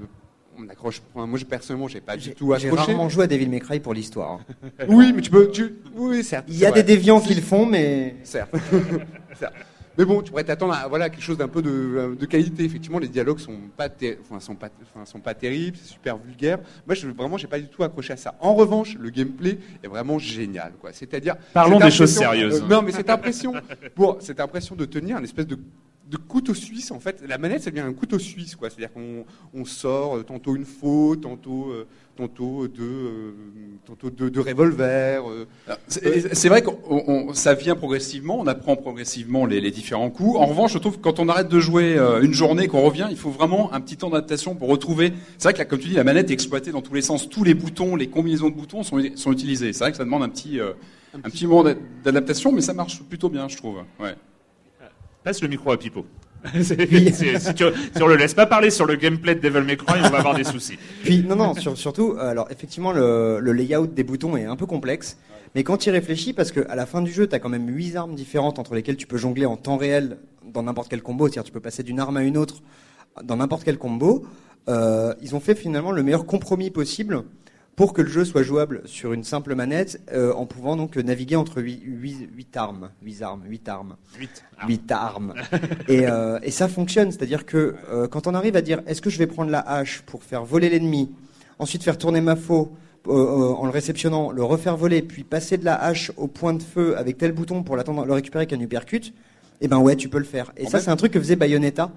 [0.59, 1.01] On accroche.
[1.13, 2.91] enfin, moi, je- personnellement, j'ai pas du tout J'ai accroché.
[2.93, 4.31] rarement joué à Devil May Cry pour l'histoire.
[4.31, 4.69] hein.
[4.87, 5.49] Oui, mais tu peux.
[5.51, 5.75] Tu...
[5.95, 6.45] Oui, certes.
[6.47, 6.81] Il y a vrai.
[6.83, 8.15] des déviants qui le font, mais.
[8.23, 8.55] Certes.
[9.39, 9.53] Certes.
[9.99, 12.63] Mais bon, tu pourrais t'attendre à voilà, quelque chose d'un peu de, de qualité.
[12.63, 16.17] Effectivement, les dialogues sont pas, ter- enfin, sont pas, enfin, sont pas terribles, c'est super
[16.17, 16.59] vulgaire.
[16.85, 18.35] Moi, je, vraiment, j'ai pas du tout accroché à ça.
[18.39, 20.73] En revanche, le gameplay est vraiment génial.
[20.79, 20.91] quoi.
[20.93, 21.35] C'est-à-dire.
[21.51, 22.61] Parlons des choses sérieuses.
[22.61, 23.53] euh, non, mais cette impression,
[23.95, 25.57] bon, cette impression de tenir une espèce de
[26.09, 28.87] de couteau suisse en fait la manette ça devient un couteau suisse quoi c'est à
[28.87, 33.31] dire qu'on on sort euh, tantôt une faux tantôt euh, tantôt deux euh,
[33.85, 35.45] tantôt deux, deux revolvers euh,
[35.87, 36.69] C'est vrai que
[37.33, 40.37] ça vient progressivement, on apprend progressivement les, les différents coups.
[40.37, 43.07] En revanche, je trouve que quand on arrête de jouer euh, une journée, qu'on revient,
[43.11, 45.13] il faut vraiment un petit temps d'adaptation pour retrouver.
[45.37, 47.29] C'est vrai que, là, comme tu dis, la manette est exploitée dans tous les sens.
[47.29, 49.71] Tous les boutons, les combinaisons de boutons sont, sont utilisés.
[49.73, 50.73] C'est vrai que ça demande un petit, euh,
[51.13, 53.77] un petit moment d'a- d'adaptation, mais ça marche plutôt bien, je trouve.
[53.99, 54.15] Ouais.
[55.27, 56.05] Passe le micro à Pipo.
[56.53, 56.73] Si,
[57.53, 60.09] tu, si on le laisse pas parler sur le gameplay de Devil May Cry, on
[60.09, 60.77] va avoir des soucis.
[61.03, 64.65] Puis non, non, sur- surtout, alors effectivement, le, le layout des boutons est un peu
[64.65, 65.17] complexe,
[65.53, 67.49] mais quand tu y réfléchis, parce que à la fin du jeu, tu as quand
[67.49, 71.01] même huit armes différentes entre lesquelles tu peux jongler en temps réel dans n'importe quel
[71.01, 72.61] combo, c'est-à-dire tu peux passer d'une arme à une autre
[73.21, 74.25] dans n'importe quel combo.
[74.69, 77.23] Euh, ils ont fait finalement le meilleur compromis possible
[77.77, 81.35] pour que le jeu soit jouable sur une simple manette, euh, en pouvant donc naviguer
[81.37, 83.95] entre huit, huit- huit armes, huit armes, huit armes.
[84.19, 84.43] Huit.
[84.67, 85.33] Huit armes.
[85.87, 89.09] et, euh, et ça fonctionne, c'est-à-dire que euh, quand on arrive à dire est-ce que
[89.11, 91.11] je vais prendre la hache pour faire voler l'ennemi,
[91.59, 92.71] ensuite faire tourner ma faux
[93.05, 96.97] en le réceptionnant, le refaire voler, puis passer de la hache au point de feu
[96.97, 99.13] avec tel bouton pour l'attendre, le récupérer qu'un uppercut,
[99.61, 100.51] eh ben ouais, tu peux le faire.
[100.57, 101.89] Et En ça, c'est un truc que faisait Bayonetta.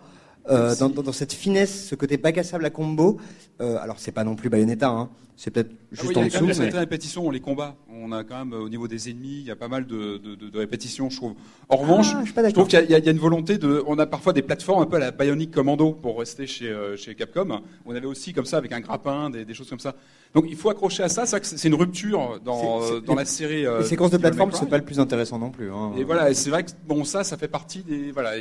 [0.50, 3.18] euh, dans, dans- dans cette finesse, ce côté bac à sable à combo,
[3.60, 5.08] euh, alors c'est pas non plus Bayonetta, hein,
[5.42, 6.60] c'est peut-être Ah juste oui, en il y a dessous.
[6.60, 7.74] mais- répétitions, les combats.
[7.90, 10.18] On a quand même, euh, au niveau des ennemis, il y a pas mal de,
[10.18, 11.32] de- de- de répétitions, je trouve.
[11.70, 12.66] En revanche, Ah, je pas je d'accord.
[12.68, 13.82] trouve qu'il y, a- y une volonté de.
[13.86, 16.94] On a parfois des plateformes un peu à la Bionic Commando pour rester chez, euh,
[16.98, 17.60] chez Capcom.
[17.86, 19.94] On avait aussi comme ça avec un grappin, des, des choses comme ça.
[20.34, 21.24] Donc il faut accrocher à ça.
[21.24, 23.62] C'est vrai que c'est c'est une rupture dans, C'est- c'est- euh, dans la série.
[23.78, 25.72] Les séquences de plateforme, c'est pas le plus intéressant non plus.
[25.72, 25.92] hein.
[25.96, 28.12] Et voilà, c'est vrai que bon, ça, ça fait partie des.
[28.12, 28.32] Voilà,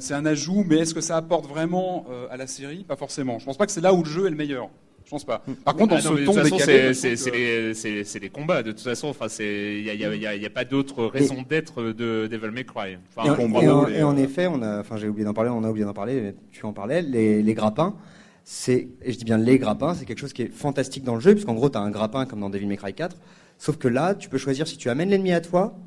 [0.00, 2.82] c'est un ajout, mais est-ce que ça apporte vraiment euh, à la série?
[2.84, 3.38] Pas forcément.
[3.38, 4.70] Je pense pas que c'est là où le jeu est le meilleur.
[5.06, 5.40] Je pense pas.
[5.64, 8.02] Par contre, dans Ah non, de ton toute façon, décalé, c'est- que- c'est les, c'est-
[8.04, 8.64] c'est les combats.
[8.64, 10.42] De toute façon, enfin, c'est il y a, il y a- il y a- il
[10.42, 12.98] y a pas d'autre raison d'être de Devil May Cry.
[13.16, 13.28] Enfin,
[13.62, 15.70] Et, en- et en, et effet, on a, enfin j'ai oublié d'en parler, on a
[15.70, 17.94] oublié d'en parler, mais tu en parlais, les, les grappins,
[18.42, 21.20] c'est, et je dis bien les grappins, c'est quelque chose qui est fantastique dans le
[21.20, 23.16] jeu, puisqu'en gros, tu as un grappin comme dans Devil May Cry 4,
[23.58, 25.78] sauf que là, tu peux choisir si tu amènes l'ennemi à toi,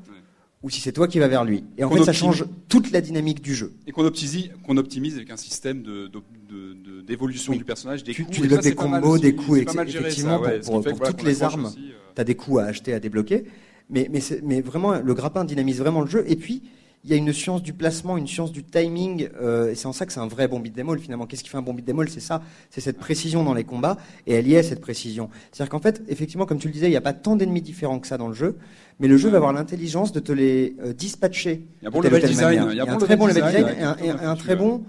[0.62, 1.64] ou si c'est toi qui vas vers lui.
[1.78, 3.72] Et en fait, ça change toute la dynamique du jeu.
[3.86, 7.58] et qu'on optimise, qu'on optimise avec un système de, de- de- de- d'évolution Oui.
[7.58, 8.36] du personnage, des Tu, coups.
[8.36, 11.22] tu et développes des combos, des coups, géré, effectivement, ça, ouais, pour, pour- voilà, toutes
[11.22, 11.92] les armes, euh.
[12.14, 13.44] tu as des coups à acheter, à débloquer.
[13.88, 16.24] Mais, mais, mais vraiment, le grappin dynamise vraiment le jeu.
[16.28, 16.62] Et puis,
[17.02, 19.30] il y a une science du placement, une science du timing.
[19.40, 21.26] euh, et c'est en ça que c'est un vrai bon beat all finalement.
[21.26, 22.08] Qu'est-ce qui fait un bon beat all?
[22.10, 23.96] C'est ça, c'est cette précision dans les combats.
[24.26, 25.30] Et elle y est, cette précision.
[25.50, 27.98] C'est-à-dire qu'en fait, effectivement, comme tu le disais, il n'y a pas tant d'ennemis différents
[28.00, 28.58] que ça dans le jeu.
[29.00, 31.62] Mais le jeu va avoir l'intelligence de te les euh, dispatcher.
[31.80, 33.66] Il y a de bon level design, il y a un très bon level design,
[34.04, 34.82] et un, très bon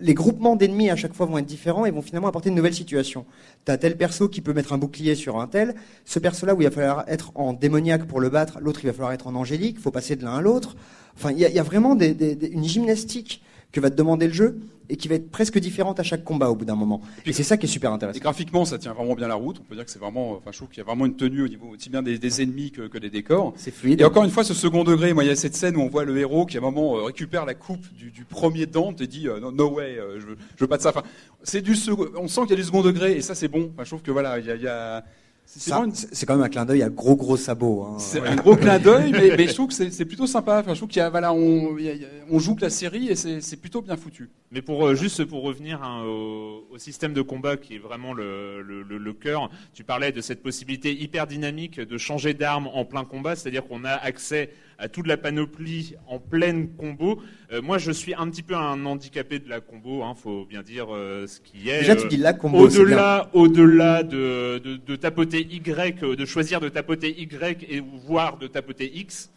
[0.00, 2.72] les groupements d'ennemis à chaque fois vont être différents et vont finalement apporter une nouvelle
[2.74, 3.26] situation.
[3.64, 6.64] T'as tel perso qui peut mettre un bouclier sur un tel, ce perso-là où il
[6.64, 9.76] va falloir être en démoniaque pour le battre, l'autre il va falloir être en angélique,
[9.78, 10.76] il faut passer de l'un à l'autre.
[11.16, 13.90] Enfin, il y a, il y a vraiment des- des- des- une gymnastique que va
[13.90, 16.64] te demander le jeu et qui va être presque différente à chaque combat au bout
[16.64, 17.00] d'un moment.
[17.24, 18.18] Et c'est ça qui est super Et intéressant.
[18.18, 19.58] graphiquement, ça tient vraiment bien la route.
[19.60, 21.42] On peut dire que c'est vraiment, enfin, je trouve qu'il y a vraiment une tenue
[21.44, 23.52] au niveau aussi bien des, des ennemis que, que des décors.
[23.56, 24.00] C'est fluide.
[24.00, 25.88] Et encore une fois, ce second degré, moi, il y a cette scène où on
[25.88, 29.00] voit le héros qui, à un moment, euh, récupère la coupe du, du premier Dante
[29.00, 30.88] et dit euh, no, no way, euh, je, veux, je veux pas de ça.
[30.88, 31.04] Enfin,
[31.44, 33.70] c'est du second, on sent qu'il y a du second degré et ça, c'est bon.
[33.74, 35.04] Enfin, je trouve que voilà, il y a, il y a-
[35.52, 35.92] C'est vraiment
[36.26, 37.82] quand même un clin d'œil à gros gros sabots.
[37.82, 37.98] hein.
[37.98, 40.60] C'est un gros clin d'œil, mais, mais je trouve que c'est plutôt sympa.
[40.60, 43.16] Enfin, je trouve qu'il y a, voilà, on, y a- joue que la série et
[43.16, 44.30] c'est c'est plutôt bien foutu.
[44.52, 48.12] Mais pour euh, juste pour revenir hein, au, au système de combat qui est vraiment
[48.14, 52.68] le, le, le- le cœur, tu parlais de cette possibilité hyper dynamique de changer d'arme
[52.72, 54.50] en plein combat, c'est-à-dire qu'on a accès
[54.80, 57.20] à toute la panoplie en pleine combo.
[57.52, 60.62] Euh, moi, je suis un petit peu un handicapé de la combo, hein, faut bien
[60.62, 61.80] dire euh, ce qui est.
[61.80, 66.16] Déjà, tu Euh, dis la combo, c'est Au-delà, au-delà de, de, de tapoter Y, euh,
[66.16, 69.30] de choisir de tapoter Y et voire de tapoter X.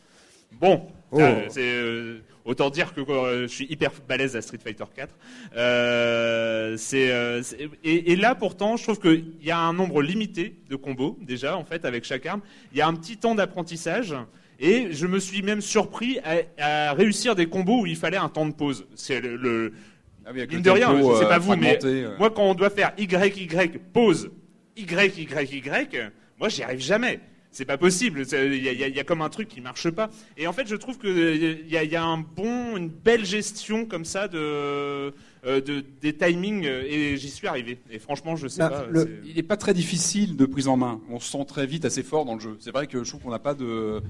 [0.60, 1.20] Bon, Oh.
[1.20, 5.14] euh, c'est euh, autant dire que euh, je suis hyper balèze à Street Fighter 4.
[5.56, 10.02] Euh, c'est, euh, c'est- et, et là pourtant, je trouve qu'il y a un nombre
[10.02, 12.42] limité de combos déjà en fait avec chaque arme.
[12.72, 14.16] Il y a un petit temps d'apprentissage.
[14.60, 18.30] Et je me suis même surpris à, à réussir des combos où il fallait un
[18.30, 18.86] temps de pause.
[18.96, 19.74] C'est le, le-
[20.26, 22.16] Ah oui, mine de rien, je sais euh, pas vous, mais euh.
[22.18, 24.32] moi quand on doit faire Y Y pause
[24.78, 27.20] Y Y Y, moi j'y arrive jamais.
[27.56, 28.24] C'est pas possible.
[28.32, 30.10] Il y, a- y y comme un truc qui marche pas.
[30.38, 31.16] Et en fait, je trouve qu'il
[31.70, 35.12] y, a- il y a un bon, une belle gestion comme ça de, euh,
[35.44, 36.66] de des timings.
[36.66, 37.78] euh, Et j'y suis arrivé.
[37.92, 38.86] Et franchement, je sais Bah, pas.
[38.90, 41.00] le- c'est- il n'est pas très difficile de prise en main.
[41.12, 42.58] On se sent très vite assez fort dans le jeu.
[42.60, 44.02] C'est vrai que je trouve qu'on n'a pas de.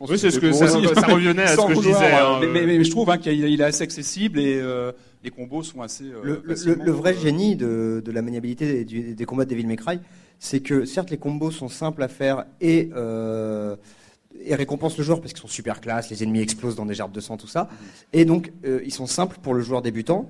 [0.00, 2.38] Oui, c'est ce que ça- aussi- ça revenait à ce que je disais, euh, hein,
[2.40, 4.92] mais, mais- mais je trouve hein, qu'il est assez accessible et euh,
[5.24, 6.04] les combos sont assez.
[6.04, 9.44] euh, Le, le- facilement, le vrai euh, génie de, de la maniabilité des, des combats
[9.44, 9.98] de Devil May Cry,
[10.38, 13.76] c'est que certes les combos sont simples à faire et, euh,
[14.44, 17.12] et récompensent le joueur parce qu'ils sont super classe, les ennemis explosent dans des gerbes
[17.12, 17.68] de sang, tout ça.
[18.12, 20.28] Et donc euh, ils sont simples pour le joueur débutant.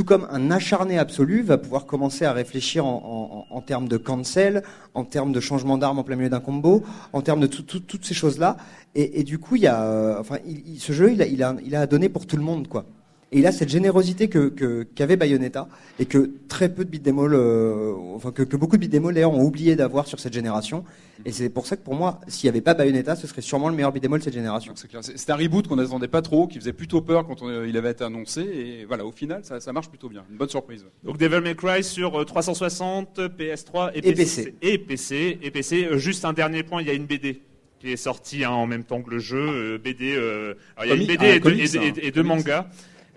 [0.00, 4.62] Tout comme un acharné absolu va pouvoir commencer à réfléchir en, termes de cancel,
[4.94, 6.82] en termes de changement d'arme en plein milieu d'un combo,
[7.12, 8.56] en termes de tout- tout- toutes ces choses-là.
[8.94, 10.36] Et, du coup, il y a, euh, enfin,
[10.78, 12.86] ce jeu, il a, il, a, il a à donner pour tout le monde, quoi.
[13.32, 14.48] Et il a cette générosité que
[14.96, 15.68] qu'avait Bayonetta
[16.00, 19.32] et que très peu de beat'em all, euh, enfin que, que beaucoup de beat'em d'ailleurs
[19.32, 20.84] ont oublié d'avoir sur cette génération.
[21.24, 23.68] Et c'est pour ça que pour moi, s'il n'y avait pas Bayonetta, ce serait sûrement
[23.68, 24.72] le meilleur beat'em all de cette génération.
[24.74, 25.04] C'est clair.
[25.04, 27.76] C'est c'est un reboot qu'on n'attendait pas trop, qui faisait plutôt peur quand on- il
[27.76, 28.40] avait été annoncé.
[28.40, 30.24] Et voilà, au final, ça, ça marche plutôt bien.
[30.28, 30.84] Une bonne surprise.
[31.04, 34.54] Donc Devil May Cry sur euh, 360, PS3 et, Et PC.
[34.62, 35.38] Et PC.
[35.40, 35.84] Et PC.
[35.86, 37.42] Euh, Juste un dernier point, il y a une BD
[37.78, 39.38] qui est sortie hein, en même temps que le jeu.
[39.38, 40.14] euh, BD.
[40.16, 41.92] euh, alors, il y a une BD ah, et, deux, comics, et- et- hein.
[42.02, 42.26] et deux Comics.
[42.46, 42.66] mangas.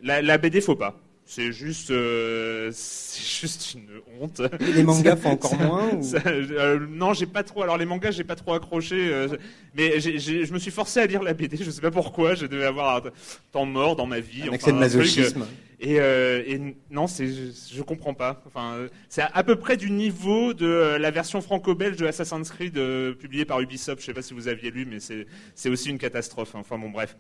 [0.03, 0.99] La, la BD, faut pas.
[1.25, 3.87] C'est juste, euh, c'est juste une
[4.21, 4.41] honte.
[4.59, 7.63] Et les mangas font encore Ça- moins, ou- ça- euh, Non, j'ai pas trop.
[7.63, 8.95] Alors les mangas, j'ai pas trop accroché.
[9.11, 9.29] euh,
[9.73, 11.55] mais j'ai- j'ai- je me suis forcé à lire la BD.
[11.57, 12.35] Je sais pas pourquoi.
[12.35, 13.09] Je devais avoir un
[13.53, 14.43] temps mort dans ma vie.
[14.49, 15.45] Un excès de truc, masochisme.
[15.84, 18.41] Et, euh, et non, c'est je, je comprends pas.
[18.48, 22.08] Enfin, euh, c'est à, à peu près du niveau de euh, la version franco-belge de
[22.08, 22.80] Assassin's Creed
[23.19, 24.00] publiée par Ubisoft.
[24.02, 26.56] Je sais pas si vous aviez lu, mais c'est c'est aussi une catastrophe.
[26.56, 26.60] hein.
[26.62, 27.15] Enfin bon, bref.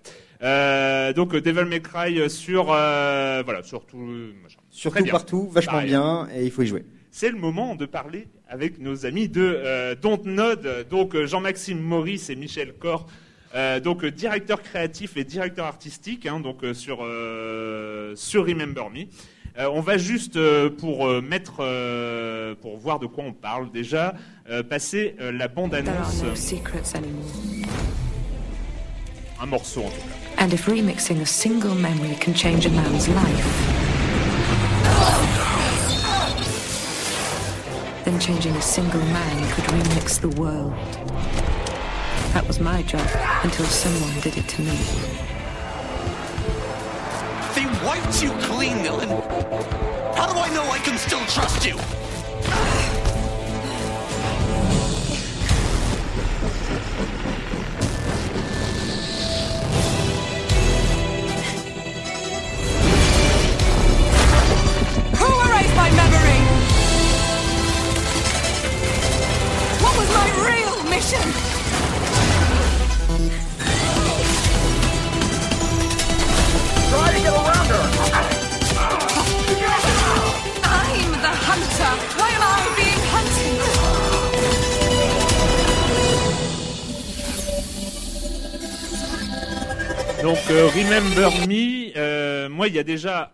[1.15, 4.59] Donc Devil May Cry sur voilà sur tout machin.
[4.69, 5.89] Surtout partout, vachement Pareil.
[5.89, 6.83] bien, et il faut y jouer.
[7.11, 12.35] C'est le moment de parler avec nos amis de euh, Dontnod, donc Jean-Maxime Maurice et
[12.35, 13.05] Michel Cor,
[13.55, 18.89] euh, donc euh, directeur créatif et directeur artistique, hein, donc euh, sur euh, sur Remember
[18.89, 19.05] Me.
[19.59, 20.39] Euh, on va juste
[20.77, 21.57] pour mettre
[22.61, 24.15] pour voir de quoi on parle déjà
[24.69, 26.23] passer la bande There are annonce,
[29.39, 29.91] un morceau en tout
[30.37, 30.43] cas.
[30.43, 33.47] And if remixing a single memory can change a man's life,
[38.05, 40.73] then changing a single man could remix the world.
[42.33, 43.07] That was my job
[43.43, 44.75] until someone did it to me.
[47.53, 49.07] They wiped you clean, Dylan.
[50.15, 51.77] How do I know I can still trust you?
[65.19, 66.39] Who erased my memory?
[69.83, 71.62] What was my real mission?
[90.23, 93.33] Donc euh, Remember Me, euh, moi il y a déjà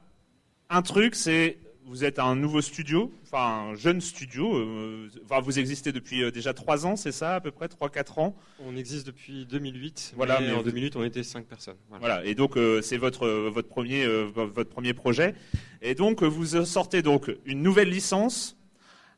[0.70, 5.60] un truc, c'est vous êtes un nouveau studio, enfin un jeune studio, euh, enfin vous
[5.60, 8.36] existez depuis euh, déjà trois ans, c'est ça à peu près, trois quatre ans.
[8.66, 10.14] On existe depuis 2008.
[10.16, 11.78] Voilà, mais mais en vous- 2008, on était 5 personnes.
[11.90, 12.00] Voilà.
[12.06, 15.36] Voilà, et donc euh, c'est votre votre premier vo- votre premier projet,
[15.84, 18.58] et donc vous sortez donc une nouvelle licence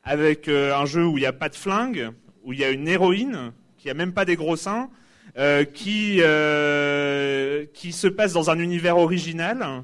[0.04, 2.10] avec un jeu où il n'y a pas de flingue,
[2.44, 4.90] où il y a une héroïne qui a même pas des gros seins,
[5.38, 9.84] euh, qui euh, qui se passe dans un univers original.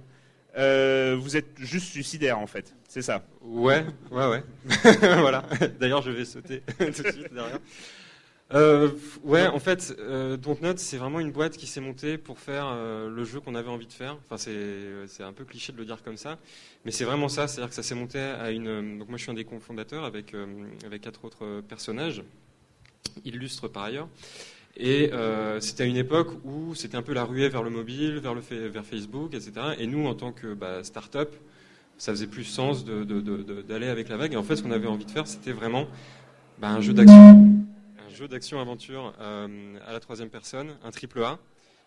[0.58, 4.44] euh, vous êtes juste suicidaire en fait, c'est ça Ouais, ouais, ouais.
[5.20, 5.46] voilà.
[5.80, 7.60] D'ailleurs, je vais sauter tout de suite derrière.
[9.24, 9.96] Ouais, en fait,
[10.42, 13.88] Dontnod, c'est vraiment une boîte qui s'est montée pour faire le jeu qu'on avait envie
[13.88, 14.18] de faire.
[14.26, 16.38] Enfin, c'est un peu cliché de le dire comme ça,
[16.84, 17.48] mais c'est vraiment ça.
[17.48, 19.00] C'est-à-dire que ça s'est monté à une.
[19.00, 20.34] Donc moi, je suis un des cofondateurs avec
[20.86, 22.24] avec quatre autres personnages,
[23.24, 24.10] illustres par ailleurs.
[24.80, 28.22] Et euh, c'était à une époque où c'était un peu la ruée vers le mobile,
[28.22, 29.52] vers Facebook, etc.
[29.80, 31.36] Et nous, en tant que bah, start-up,
[31.98, 34.34] ça faisait plus sens d'aller avec la vague.
[34.34, 35.88] Et en fait, ce qu'on avait envie de faire, c'était vraiment
[36.60, 41.24] bah, un jeu d'action, un jeu d'action aventure euh, à la troisième personne, un triple
[41.24, 41.40] A.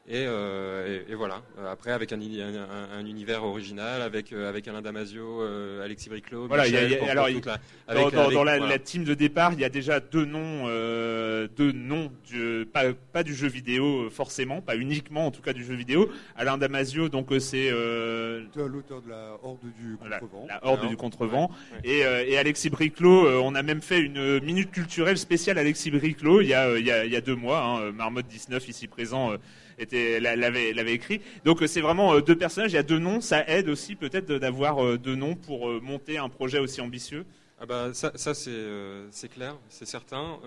[0.08, 1.42] Et, euh, et- et voilà.
[1.58, 5.42] Euh, Après, avec un, uni- un- un- un univers original, avec euh, avec Alain Damasio,
[5.42, 7.34] euh, Alexis Briclot, Voilà, il y a- Michel, il y a- pour- alors pour il-
[7.36, 7.60] toute la- dans,
[8.00, 8.72] avec- dans- avec- dans la, voilà.
[8.72, 12.92] la team de départ, il y a déjà deux noms, euh, deux noms, du- pas,
[13.12, 16.08] pas du jeu vidéo forcément, pas uniquement en tout cas du jeu vidéo.
[16.34, 20.46] Alain Damasio, donc c'est euh, L'auteur de la Horde du Contrevent.
[20.48, 21.50] la Horde Alors, du Contrevent.
[21.84, 25.90] Et, euh, et Alexis Briclot, euh, on a même fait une minute culturelle spéciale Alexis
[25.92, 27.60] Briclot il y a, euh, il y a, il y a deux mois.
[27.62, 29.32] Hein, Marmotte 19 ici présent.
[29.80, 32.82] Était l'a- l'avait l'avait écrit donc euh, c'est vraiment euh, deux personnages il y a
[32.82, 36.80] deux noms ça aide aussi peut-être d'avoir euh, deux noms pour monter un projet aussi
[36.80, 37.24] ambitieux
[37.60, 40.38] Ah bah ça, c'est clair, c'est certain.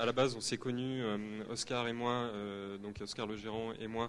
[0.00, 1.02] À la base, on s'est connus,
[1.50, 2.30] Oscar et moi,
[2.80, 4.08] donc Oscar le gérant et moi,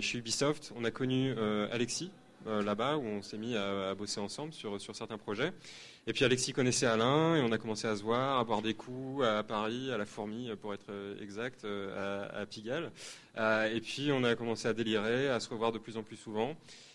[0.00, 0.72] chez Ubisoft.
[0.76, 1.34] On a connu
[1.72, 2.12] Alexis
[2.46, 5.50] là-bas où on s'est mis à, à bosser ensemble sur sur certains projets.
[6.08, 8.74] Et puis Alexis connaissait Alain et on a commencé à se voir, à boire des
[8.74, 12.92] coups à Paris, à la Fourmi pour être euh, exact, euh, à, Pigalle.
[13.38, 16.14] Euh, et puis on a commencé à délirer, à se revoir de plus en plus
[16.14, 16.54] souvent.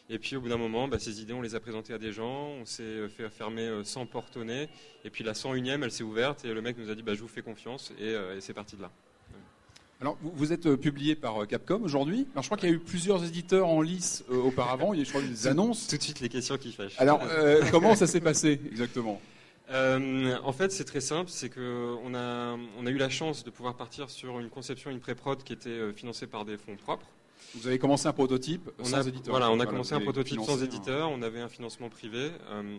[0.10, 2.14] Et puis au bout d'un moment, bah, ces idées, on les a présentées à des
[2.14, 4.70] gens, on s'est fait fermer euh, 100 portes au nez,
[5.04, 7.20] et puis la 101e, elle s'est ouverte, et le mec nous a dit, bah, je
[7.20, 8.92] vous fais confiance, et c'est parti de là.
[10.02, 12.28] Alors, vous, vous êtes euh, publié par euh, Capcom aujourd'hui.
[12.34, 14.94] Alors, je crois qu'il y a eu plusieurs éditeurs en lice euh, auparavant.
[14.94, 15.88] Il y a eu, je crois, des annonces.
[15.88, 16.96] Tout de suite, les questions qui fâchent.
[16.98, 19.22] Alors, euh, comment ça s'est passé exactement?
[19.70, 23.44] Euh, en fait, c'est très simple, c'est que on a, on a eu la chance
[23.44, 26.76] de pouvoir partir sur une conception, une pré-prod qui était euh, financée par des fonds
[26.76, 27.06] propres.
[27.56, 29.32] Vous avez commencé un prototype On sans a, éditeur.
[29.32, 32.32] Voilà, on a Voilà, commencé un prototype sans un- éditeur, on avait un financement privé.
[32.50, 32.78] euh,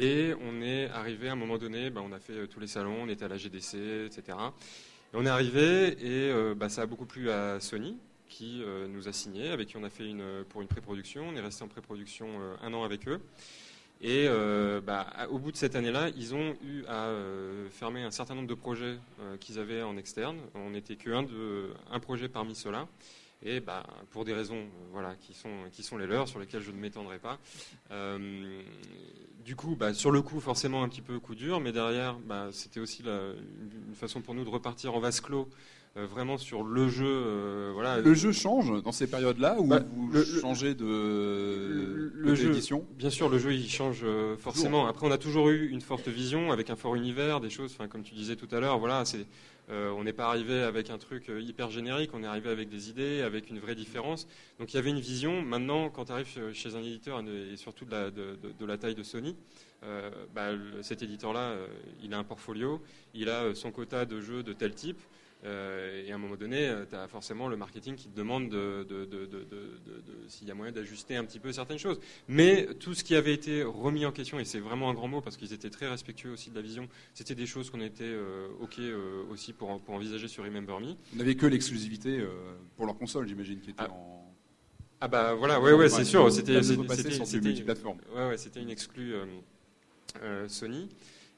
[0.00, 2.98] et on est arrivé à un moment donné, bah, on a fait tous les salons,
[3.02, 4.36] on était à la GDC, etc.
[5.14, 7.96] On est arrivé et euh, bah, ça a beaucoup plu à Sony
[8.28, 11.26] qui euh, nous a signé, avec qui on a fait une, pour une pré-production.
[11.26, 13.18] On est resté en pré-production euh, un an avec eux.
[14.02, 18.10] Et euh, bah, au bout de cette année-là, ils ont eu à euh, fermer un
[18.10, 20.36] certain nombre de projets euh, qu'ils avaient en externe.
[20.54, 21.26] On n'était qu'un
[21.90, 22.86] un projet parmi ceux-là.
[23.44, 26.62] Et bah, pour des raisons euh, voilà, qui, sont, qui sont les leurs, sur lesquelles
[26.62, 27.38] je ne m'étendrai pas.
[27.92, 28.60] Euh,
[29.44, 32.48] du coup, bah, sur le coup, forcément un petit peu coup dur, mais derrière, bah,
[32.50, 33.30] c'était aussi la-
[33.88, 35.48] une façon pour nous de repartir en vase clos,
[35.96, 37.06] euh, vraiment sur le jeu.
[37.06, 38.00] euh, voilà.
[38.00, 42.50] Le jeu change dans ces périodes-là ou Bah, vous le- changez de le côté jeu,
[42.50, 44.86] édition bien sûr, le jeu il change euh, forcément.
[44.88, 47.76] Après, on a toujours eu une forte vision avec un fort univers, des choses.
[47.88, 49.24] Comme tu disais tout à l'heure, voilà, c'est.
[49.70, 52.68] Euh, on n'est pas arrivé avec un truc euh, hyper générique, on est arrivé avec
[52.68, 54.26] des idées, avec une vraie différence.
[54.58, 55.42] Donc il y avait une vision.
[55.42, 59.36] Maintenant, quand tu arrives chez un éditeur et surtout de la, taille de Sony,
[59.82, 60.50] euh, bah,
[60.82, 61.54] cet éditeur-là,
[62.02, 62.80] il a un portfolio,
[63.14, 65.00] il a son quota de jeux de tel type.
[65.44, 68.86] Euh, et à un moment donné, tu as forcément le marketing qui te demande de,
[70.26, 72.00] s'il y a moyen d'ajuster un petit peu certaines choses.
[72.26, 75.20] Mais tout ce qui avait été remis en question, et c'est vraiment un grand mot
[75.20, 78.48] parce qu'ils étaient très respectueux aussi de la vision, c'était des choses qu'on était euh,
[78.60, 80.94] OK euh, aussi pour, en- pour envisager sur Remember Me.
[81.12, 82.28] Vous n'avez que l'exclusivité euh,
[82.76, 84.24] pour leur console, j'imagine, qui était en.
[85.00, 86.32] Ah bah voilà, ouais, ouais, c'est sûr.
[86.32, 86.60] C'était,
[88.60, 89.24] une exclue euh,
[90.22, 90.88] euh, Sony.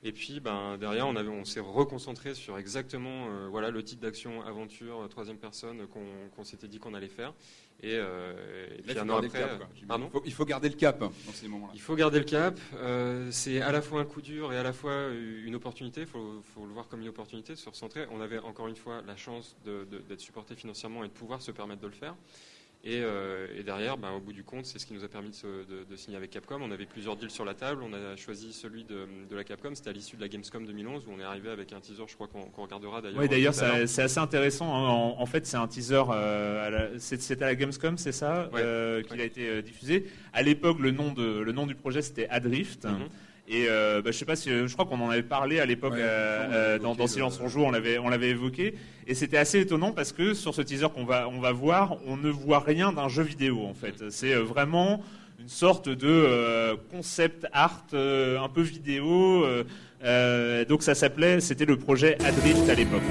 [0.03, 4.43] Et puis, ben derrière, on on s'est reconcentré sur exactement, euh, voilà, le type d'action
[4.47, 7.35] aventure euh, troisième personne qu'on, s'était dit qu'on allait faire.
[7.83, 9.69] Et, euh, et Là, puis il faut après, le cap.
[9.77, 11.73] Il faut, il faut garder le cap hein, dans ces moments-là.
[11.75, 12.59] Il faut garder le cap.
[12.77, 15.09] Euh, c'est à la fois un coup dur et à la fois
[15.45, 16.03] une opportunité.
[16.03, 18.07] Il faut, faut le voir comme une opportunité de se recentrer.
[18.11, 21.83] On avait encore une fois la chance d'être supporté financièrement et de pouvoir se permettre
[21.83, 22.15] de le faire.
[22.83, 25.29] Et, euh, et derrière, ben, au bout du compte, c'est ce qui nous a permis
[25.29, 26.59] de, se- de- de signer avec Capcom.
[26.62, 27.83] On avait plusieurs deals sur la table.
[27.83, 29.75] On a choisi celui de, de la Capcom.
[29.75, 32.14] C'était à l'issue de la Gamescom 2011 où on est arrivé avec un teaser, je
[32.14, 33.19] crois qu'on regardera d'ailleurs.
[33.21, 34.75] Oui, d'ailleurs, c'est assez intéressant.
[34.75, 34.88] hein.
[34.88, 36.03] En, en fait, c'est un teaser.
[36.11, 38.62] euh, à la- c'est à la Gamescom, c'est ça, Ouais.
[38.62, 40.07] euh, qu'il a été euh, diffusé.
[40.33, 42.87] À l'époque, le nom de le nom du projet c'était Adrift.
[42.87, 43.09] Mhm.
[43.53, 45.95] Et euh, bah, je sais pas si je crois qu'on en avait parlé à l'époque
[45.95, 48.75] Ouais, euh, euh, dans, dans le- Silence on joue, on l'avait on l'avait évoqué.
[49.09, 52.17] Et c'était assez étonnant parce que sur ce teaser qu'on va on va voir, on
[52.17, 54.11] ne voit rien d'un jeu vidéo en fait.
[54.11, 55.03] C'est euh, vraiment
[55.41, 59.45] une sorte de euh, concept art euh, un peu vidéo.
[59.45, 59.64] euh,
[60.05, 63.03] euh, donc ça s'appelait, c'était le projet Adrift à l'époque.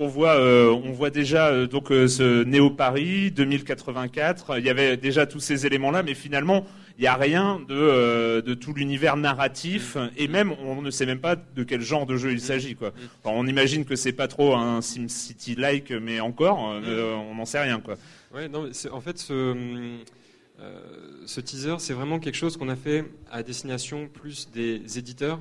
[0.00, 4.58] On voit, euh, on voit déjà euh, donc euh, ce Néo Paris 2084.
[4.58, 6.64] Il y avait déjà tous ces éléments-là, mais finalement,
[6.98, 11.20] il n'y a rien de, de tout l'univers narratif, et même on ne sait même
[11.20, 12.74] pas de quel genre de jeu il s'agit.
[12.74, 12.92] Quoi.
[13.22, 17.80] Enfin, on imagine que c'est pas trop un SimCity-like, mais encore, on n'en sait rien.
[17.80, 17.94] Quoi.
[18.34, 19.32] Ouais, non, mais c'est- en fait, ce,
[20.60, 20.80] euh,
[21.26, 25.38] ce teaser, c'est vraiment quelque chose qu'on a fait à destination plus des éditeurs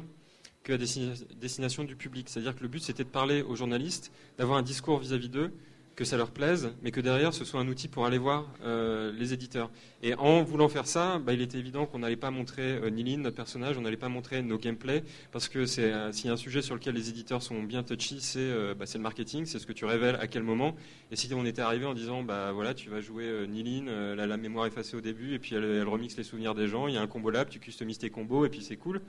[0.68, 2.28] qu'à desti- destination du public.
[2.30, 5.52] C'est-à-dire que le but, c'était de parler aux journalistes, d'avoir un discours vis-à-vis d'eux,
[5.96, 9.12] que ça leur plaise, mais que derrière, ce soit un outil pour aller voir euh,
[9.18, 9.72] les éditeurs.
[10.04, 13.18] Et en voulant faire ça, bah, il était évident qu'on n'allait pas montrer euh, Nilin,
[13.18, 16.34] notre personnage, on n'allait pas montrer nos gameplays, parce que c'est euh, s'il y a
[16.34, 19.48] un sujet sur lequel les éditeurs sont bien touchy, c'est euh, bah, c'est le marketing,
[19.48, 20.76] c'est ce que tu révèles à quel moment.
[21.10, 24.14] Et si on était arrivé en disant, bah voilà, tu vas jouer euh, Nilin, euh,
[24.14, 26.68] elle a la mémoire effacée au début, et puis elle, elle remixe les souvenirs des
[26.68, 29.02] gens, il y a un combo lab, tu customises tes combos, et puis c'est cool.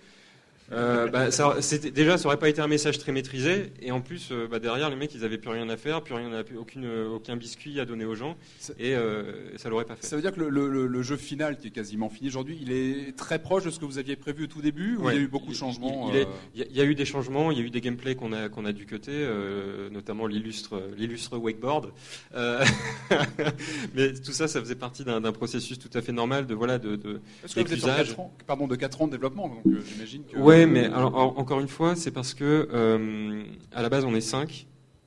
[0.71, 1.57] Euh, bah, ça,
[1.95, 4.91] déjà, ça aurait pas été un message très maîtrisé, et en plus, euh, bah, derrière,
[4.91, 7.81] les mecs, ils avaient plus rien à faire, plus rien, à- aucune, euh, aucun biscuit
[7.81, 8.37] à donner aux gens,
[8.79, 10.05] et euh, ça l'aurait pas fait.
[10.07, 12.71] Ça veut dire que le, le- le- jeu final, qui est quasiment fini aujourd'hui, il
[12.71, 15.15] est très proche de ce que vous aviez prévu au tout début, ou Ouais.
[15.15, 16.95] il y a eu beaucoup de changements Il, il est- euh, il y a- eu
[16.95, 19.89] des changements, il y a eu des gameplays qu'on a, qu'on a dû cutter, euh,
[19.91, 21.93] notamment l'illustre, l'illustre wakeboard.
[22.35, 22.63] Euh,
[23.95, 26.97] mais tout ça, ça faisait partie d'un, processus tout à fait normal de voilà de,
[26.97, 28.09] de Parce que vous êtes sur d'éclusage.
[28.09, 30.37] 4 ans, pardon, de 4 ans de développement, donc j'imagine que...
[30.39, 33.43] Ouais, mais alors, en- encore une fois, c'est parce que euh,
[33.73, 34.67] à la base on est 5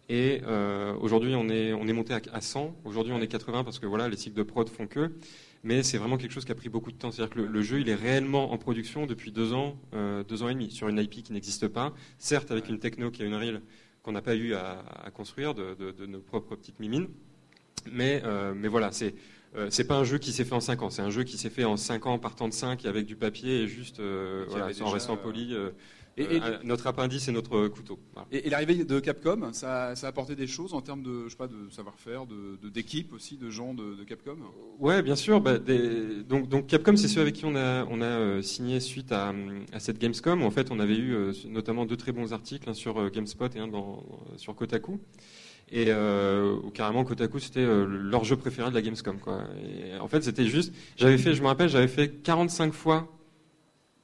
[0.09, 2.75] et euh, aujourd'hui on est on est monté à, à 100.
[2.85, 5.11] Aujourd'hui on est 80 parce que voilà les cycles de prod font que.
[5.63, 7.11] Mais c'est vraiment quelque chose qui a pris beaucoup de temps.
[7.11, 10.43] C'est-à-dire que le, le jeu il est réellement en production depuis deux ans, euh, deux
[10.43, 11.93] ans et demi sur une IP qui n'existe pas.
[12.17, 13.61] Certes avec une techno qui a une reel
[14.03, 17.07] qu'on n'a pas eu à, à construire de, de- de nos propres petites mimines.
[17.91, 18.21] Mais,
[18.55, 19.15] mais voilà, c'est
[19.55, 21.37] euh, c'est pas un jeu qui s'est fait en 5 ans, c'est un jeu qui
[21.37, 24.69] s'est fait en 5 ans partant de 5 avec du papier et juste euh, voilà,
[24.81, 25.53] en restant euh, poli.
[25.53, 25.71] euh,
[26.17, 27.97] Et- euh, et- notre appendice et notre couteau.
[28.13, 28.27] Voilà.
[28.33, 31.29] Et, et l'arrivée de Capcom, ça, ça a apporté des choses en termes de, je
[31.29, 34.37] sais pas, de savoir-faire, de de- d'équipe aussi, de gens de, de Capcom?
[34.79, 35.39] Ouais, bien sûr.
[35.39, 39.11] Bah, des- donc, donc Capcom, c'est ceux avec qui on a, on a signé suite
[39.13, 39.33] à,
[39.71, 40.43] à cette Gamescom.
[40.43, 41.15] En fait, on avait eu
[41.47, 44.03] notamment deux très bons articles, un sur GameSpot et un dans,
[44.37, 44.99] sur Kotaku.
[45.71, 49.17] Et euh, carrément Kotaku, c'était euh, leur jeu préféré de la Gamescom.
[49.19, 49.43] Quoi.
[50.01, 50.73] En fait, c'était juste.
[50.97, 53.07] J'avais fait, je me rappelle, j'avais fait 45 fois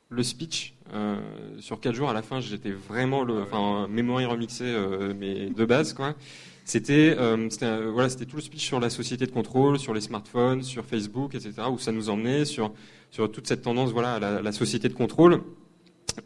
[0.09, 1.20] le speech euh,
[1.59, 2.09] sur 4 jours.
[2.09, 6.15] À la fin, j'étais vraiment le, enfin, memory remixé, euh, mais de base, quoi.
[6.63, 10.84] C'était, voilà, c'était tout le speech sur la société de contrôle, sur les smartphones, sur
[10.84, 12.74] Facebook, etc., où ça nous emmenait sur
[13.09, 15.41] sur toute cette tendance, voilà, à la société de contrôle.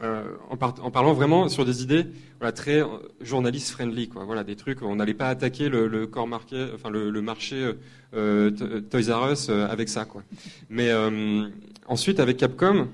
[0.01, 2.05] Euh, en, par- en parlant vraiment sur des idées
[2.55, 2.87] très euh,
[3.19, 7.11] journaliste friendly quoi voilà des trucs on n'allait pas attaquer le, corps marqué enfin le,
[7.21, 7.73] marché
[8.13, 8.51] euh,
[8.89, 10.23] Toys R Us avec ça quoi
[10.69, 10.91] mais
[11.87, 12.87] ensuite avec Capcom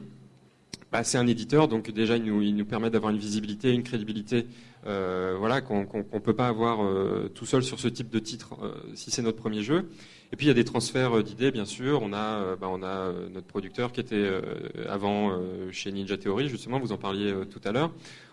[0.91, 4.47] bah, c'est un éditeur, donc déjà il nous, permet d'avoir une visibilité, une crédibilité,
[4.85, 6.79] voilà, qu'on qu'on peut pas avoir
[7.35, 8.55] tout seul sur ce type de titre
[8.95, 9.89] si c'est notre premier jeu.
[10.33, 12.01] Et puis il y a des transferts euh, d'idées, bien sûr.
[12.03, 14.29] On a, euh, bah, on a euh, notre producteur qui était
[14.89, 15.39] avant
[15.71, 17.91] chez Ninja Theory, justement, vous en parliez tout à l'heure.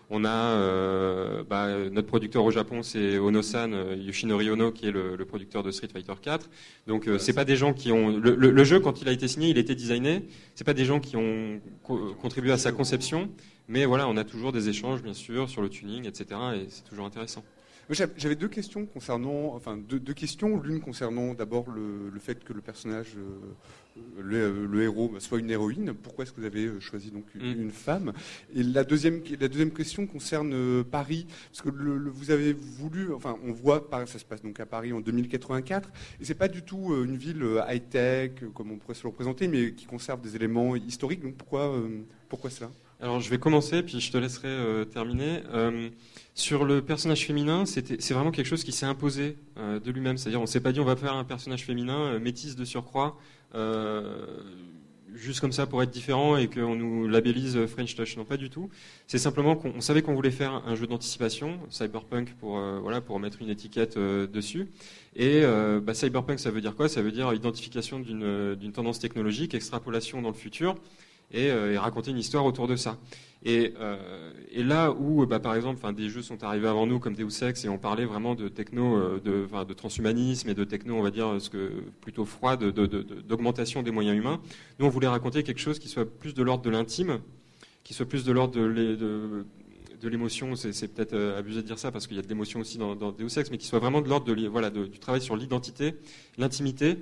[0.09, 5.63] On a bah, notre producteur au Japon, c'est Ono-san, Yoshinori Ono, qui est le, producteur
[5.63, 6.49] de Street Fighter 4.
[6.87, 9.49] Donc euh, c'est pas des gens qui ont le, jeu quand il a été signé,
[9.49, 10.23] il était designé.
[10.53, 13.29] C'est pas des gens qui ont co- contribué à sa conception,
[13.67, 16.39] mais voilà, on a toujours des échanges, bien sûr, sur le tuning, etc.
[16.55, 17.43] Et c'est toujours intéressant.
[17.89, 20.59] J'avais- deux questions concernant, enfin deux, deux questions.
[20.61, 25.37] L'une concernant d'abord le, le fait que le personnage, euh, le, le héros, bah, soit
[25.39, 25.93] une héroïne.
[25.93, 27.61] Pourquoi est-ce que vous avez euh, choisi donc une, Mm.
[27.61, 28.11] une femme?
[28.55, 33.13] Et la deuxième, la deuxième question concerne euh, Paris, parce que le- vous avez voulu,
[33.13, 36.47] enfin, on voit, Paris- ça se passe donc à Paris en 2084, et c'est pas
[36.47, 39.85] du tout euh, une ville high tech comme on pourrait se le représenter, mais qui
[39.85, 41.21] conserve des éléments historiques.
[41.21, 42.71] Donc pourquoi, euh, pourquoi cela?
[43.01, 45.43] Alors je vais commencer, puis je te laisserai euh, terminer.
[45.53, 45.89] Euh,
[46.33, 50.17] sur le personnage féminin, c'est vraiment quelque chose qui s'est imposé euh, de lui-même.
[50.17, 53.17] C'est-à-dire, on s'est pas dit on va faire un personnage féminin euh, métis de surcroît,
[55.13, 58.17] juste comme ça pour être différent et qu'on nous labellise French Touch.
[58.17, 58.69] Non, pas du tout.
[59.07, 63.17] C'est simplement qu'on on savait qu'on voulait faire un jeu d'anticipation, cyberpunk pour voilà pour
[63.21, 64.67] mettre une étiquette dessus.
[65.15, 65.43] Et
[65.81, 66.89] bah, cyberpunk, ça veut dire quoi?
[66.89, 70.75] Ça veut dire identification d'une tendance technologique, extrapolation dans le futur
[71.31, 72.97] et, euh, et raconter une histoire autour de ça.
[73.43, 77.43] Et, euh, là où, bah, par exemple, des jeux sont arrivés avant nous comme Deus
[77.43, 81.11] Ex et on parlait vraiment de techno, euh, de, transhumanisme et de techno, on va
[81.11, 84.41] dire, ce que plutôt froid, d'augmentation des moyens humains.
[84.79, 87.19] Nous, on voulait raconter quelque chose qui soit plus de l'ordre de l'intime,
[87.83, 89.45] qui soit plus de l'ordre de, l'é- de,
[90.01, 90.55] de l'émotion.
[90.55, 92.95] C'est, peut-être euh, abusé de dire ça parce qu'il y a de l'émotion aussi dans,
[92.95, 95.93] dans Deus Ex, mais qui soit vraiment de l'ordre voilà, du travail sur l'identité,
[96.39, 96.97] l'intimité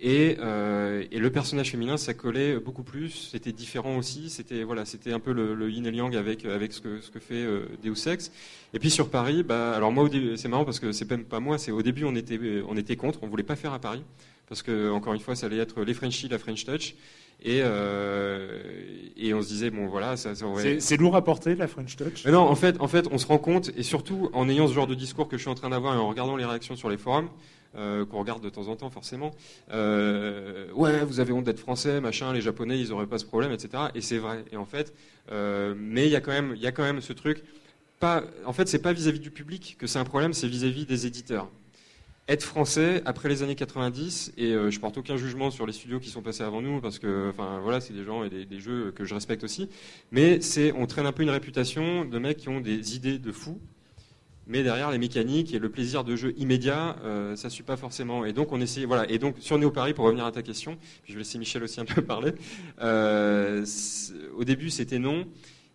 [0.00, 3.28] Et, euh, et le personnage féminin, ça collait beaucoup plus.
[3.32, 4.28] C'était différent aussi.
[4.28, 7.00] C'était voilà, c'était un peu le, le yin et le yang avec avec ce que
[7.00, 8.32] ce que fait euh, Deus Ex.
[8.74, 11.58] Et puis sur Paris, bah alors moi c'est marrant parce que c'est même pas moi.
[11.58, 12.38] C'est au début on était
[12.68, 13.20] on était contre.
[13.22, 14.02] On voulait pas faire à Paris
[14.48, 16.94] parce que encore une fois, ça allait être les Frenchies, la French Touch.
[17.42, 18.62] Et, euh,
[19.16, 21.66] et on se disait bon voilà ça, ça aurait- C'est- C'est lourd à porter, la
[21.68, 24.48] French Touch mais non, en fait, en fait, on se rend compte, et surtout en
[24.48, 26.44] ayant ce genre de discours que je suis en train d'avoir et en regardant les
[26.44, 27.28] réactions sur les forums,
[27.76, 29.32] euh, qu'on regarde de temps en temps forcément,
[29.72, 33.52] euh, ouais, vous avez honte d'être français, machin, les japonais, ils auraient pas ce problème,
[33.52, 33.84] etc.
[33.94, 34.44] Et c'est vrai.
[34.52, 34.94] Et en fait,
[35.32, 37.42] euh, mais il y a quand même, y a quand même ce truc.
[38.44, 41.48] En fait, c'est pas vis-à-vis du public que c'est un problème, c'est vis-à-vis des éditeurs.
[42.26, 46.00] Être français après les années 90 et euh, je porte aucun jugement sur les studios
[46.00, 48.92] qui sont passés avant nous parce que enfin voilà c'est des gens et des, jeux
[48.92, 49.68] que je respecte aussi
[50.10, 50.40] mais
[50.74, 53.60] on traîne un peu une réputation de mecs qui ont des idées de fous
[54.46, 58.24] mais derrière les mécaniques et le plaisir de jeu immédiat, euh, ça suit pas forcément.
[58.24, 59.10] Et donc on essaie, voilà.
[59.10, 61.62] Et donc sur Néo Paris, pour revenir à ta question, puis je vais laisser Michel
[61.62, 62.32] aussi un peu parler.
[62.80, 63.64] euh,
[64.36, 65.26] au début c'était non,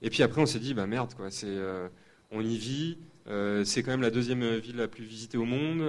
[0.01, 1.87] et puis après on s'est dit bah merde quoi, c'est euh,
[2.31, 2.97] on y vit.
[3.63, 5.79] c'est quand même la deuxième ville la plus visitée au monde.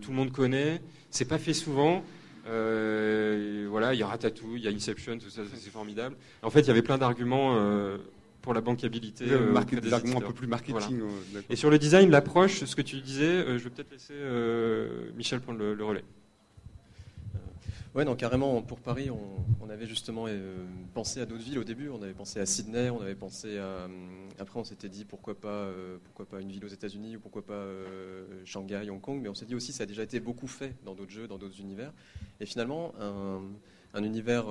[0.00, 0.80] tout le monde connaît.
[1.10, 2.02] C'est pas fait souvent.
[2.46, 6.16] Voilà, il y a Ratatouille, il y a Inception, tout ça, c'est formidable.
[6.42, 7.54] En fait, il y avait plein d'arguments
[8.44, 9.24] pour la bancabilité.
[9.24, 11.40] Des euh, des arguments un peu plus marketing, euh.
[11.48, 15.10] Et sur le design, l'approche, ce que tu disais, euh, je vais peut-être laisser euh,
[15.16, 16.04] Michel prendre le, le relais.
[17.94, 20.56] Ouais, non, carrément, pour Paris, on, on avait justement euh,
[20.92, 21.88] pensé à d'autres villes au début.
[21.88, 23.88] On avait pensé à Sydney, on avait pensé à.
[24.38, 27.46] Après, on s'était dit pourquoi pas, euh, pourquoi pas une ville aux États-Unis ou pourquoi
[27.46, 29.20] pas euh, Shanghai, Hong Kong.
[29.22, 31.38] Mais on s'est dit aussi, ça a déjà été beaucoup fait dans d'autres jeux, dans
[31.38, 31.92] d'autres univers.
[32.40, 33.40] Et finalement, un,
[33.94, 34.46] un univers.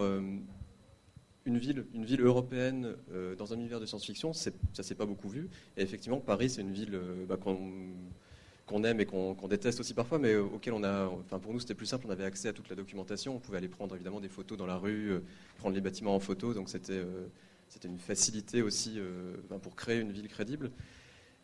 [1.45, 5.29] Une ville, une ville européenne euh, dans un univers de science-fiction, ça s'est pas beaucoup
[5.29, 5.49] vu.
[5.77, 10.19] Et effectivement, Paris, c'est une ville euh, bah, qu'on aime et qu'on déteste aussi parfois,
[10.19, 12.53] mais euh, auquel on a, enfin pour nous c'était plus simple, on avait accès à
[12.53, 15.21] toute la documentation, on pouvait aller prendre évidemment des photos dans la rue,
[15.57, 17.03] prendre les bâtiments en photo, donc c'était
[17.69, 18.99] c'était une facilité aussi
[19.61, 20.71] pour créer une ville crédible.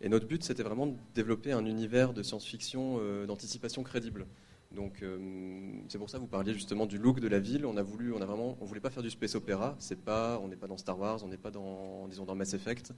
[0.02, 4.26] Et notre but c'était vraiment de développer un univers de science-fiction d'anticipation crédible.
[4.72, 7.66] Donc euh, c'est pour ça que vous parliez justement du look de la ville.
[7.66, 9.76] On a voulu, on a vraiment, on voulait pas faire du space opéra.
[9.80, 12.54] C'est pas, on n'est pas dans Star Wars, on n'est pas dans, disons dans Mass
[12.54, 12.94] Effect.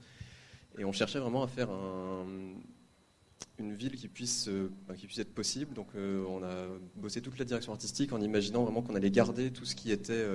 [0.78, 2.26] Et on cherchait vraiment à faire un,
[3.58, 5.72] une ville qui puisse, euh, qui puisse être possible.
[5.74, 6.66] Donc euh, on a
[6.96, 10.26] bossé toute la direction artistique en imaginant vraiment qu'on allait garder tout ce qui était,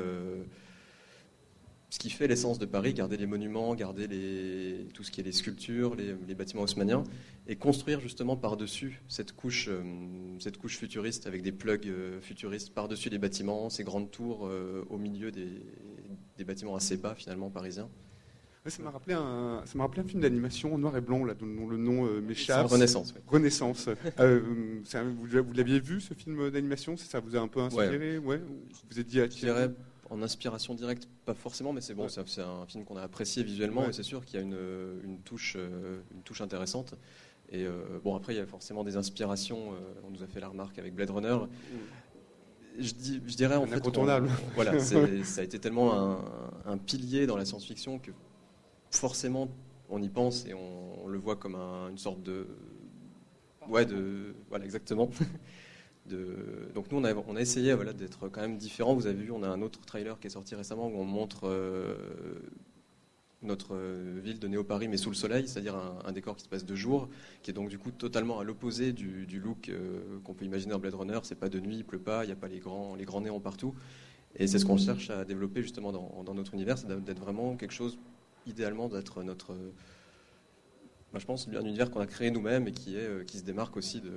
[1.90, 5.24] ce qui fait l'essence de Paris, garder les monuments, garder les, tout ce qui est
[5.24, 7.04] les sculptures, les, les bâtiments haussmanniens,
[7.48, 9.82] et construire justement par-dessus cette couche, euh,
[10.40, 14.84] cette couche futuriste avec des plugs euh, futuristes par-dessus les bâtiments, ces grandes tours euh,
[14.90, 15.62] au milieu des,
[16.38, 17.90] des bâtiments assez bas finalement parisiens.
[18.66, 21.24] Ouais, ça m'a rappelé un, ça m'a rappelé un film d'animation en noir et blanc
[21.24, 22.68] là, dont, le nom m'échappe.
[22.68, 23.14] Renaissance.
[23.28, 23.88] Renaissance.
[24.18, 26.98] Un- vous vous l'aviez vu ce film d'animation?
[26.98, 28.18] Ça vous a un peu inspiré?
[28.18, 28.40] Ouais.
[28.40, 29.70] Vous vous êtes dit ah, Je dirais
[30.10, 33.82] en inspiration directe, pas forcément, mais c'est bon, c'est un film qu'on a apprécié visuellement
[33.82, 33.90] Ouais.
[33.90, 34.58] et c'est sûr qu'il y a une,
[35.04, 36.94] une, touche, euh, une touche intéressante.
[37.50, 39.74] Et euh, bon, après, il y a forcément des inspirations.
[39.74, 41.38] euh, on nous a fait la remarque avec Blade Runner.
[42.80, 43.76] Je, dis, je dirais en Un fait.
[43.76, 44.30] incontournable.
[44.30, 44.80] on- voilà,
[45.24, 46.20] ça a été tellement un,
[46.66, 48.12] un pilier dans la science-fiction que
[48.92, 49.50] forcément
[49.90, 52.48] on y pense et on, on le voit comme un- une sorte de.
[53.68, 54.36] Ouais, de.
[54.50, 55.10] Voilà, exactement.
[56.74, 58.96] Donc nous on a, essayé d'être quand même différent.
[58.96, 61.48] Vous avez vu, on a un autre trailer qui est sorti récemment où on montre
[61.48, 61.96] euh,
[63.42, 66.66] notre euh, ville de Néo-Paris mais sous le soleil, c'est-à-dire un, décor qui se passe
[66.66, 67.10] de jour,
[67.44, 70.80] qui est donc du coup totalement à l'opposé du, look euh, qu'on peut imaginer en
[70.80, 71.20] Blade Runner.
[71.24, 73.40] C'est pas de nuit, il pleut pas, il n'y a pas les grands, les néons
[73.40, 73.74] partout.
[74.36, 77.74] Et c'est ce qu'on cherche à développer justement dans notre univers, c'est d'être vraiment quelque
[77.74, 77.98] chose,
[78.46, 79.56] idéalement d'être notre...
[81.20, 83.78] je pense un univers qu'on a créé nous-mêmes et qui, est, euh, qui se démarque
[83.78, 84.12] aussi de,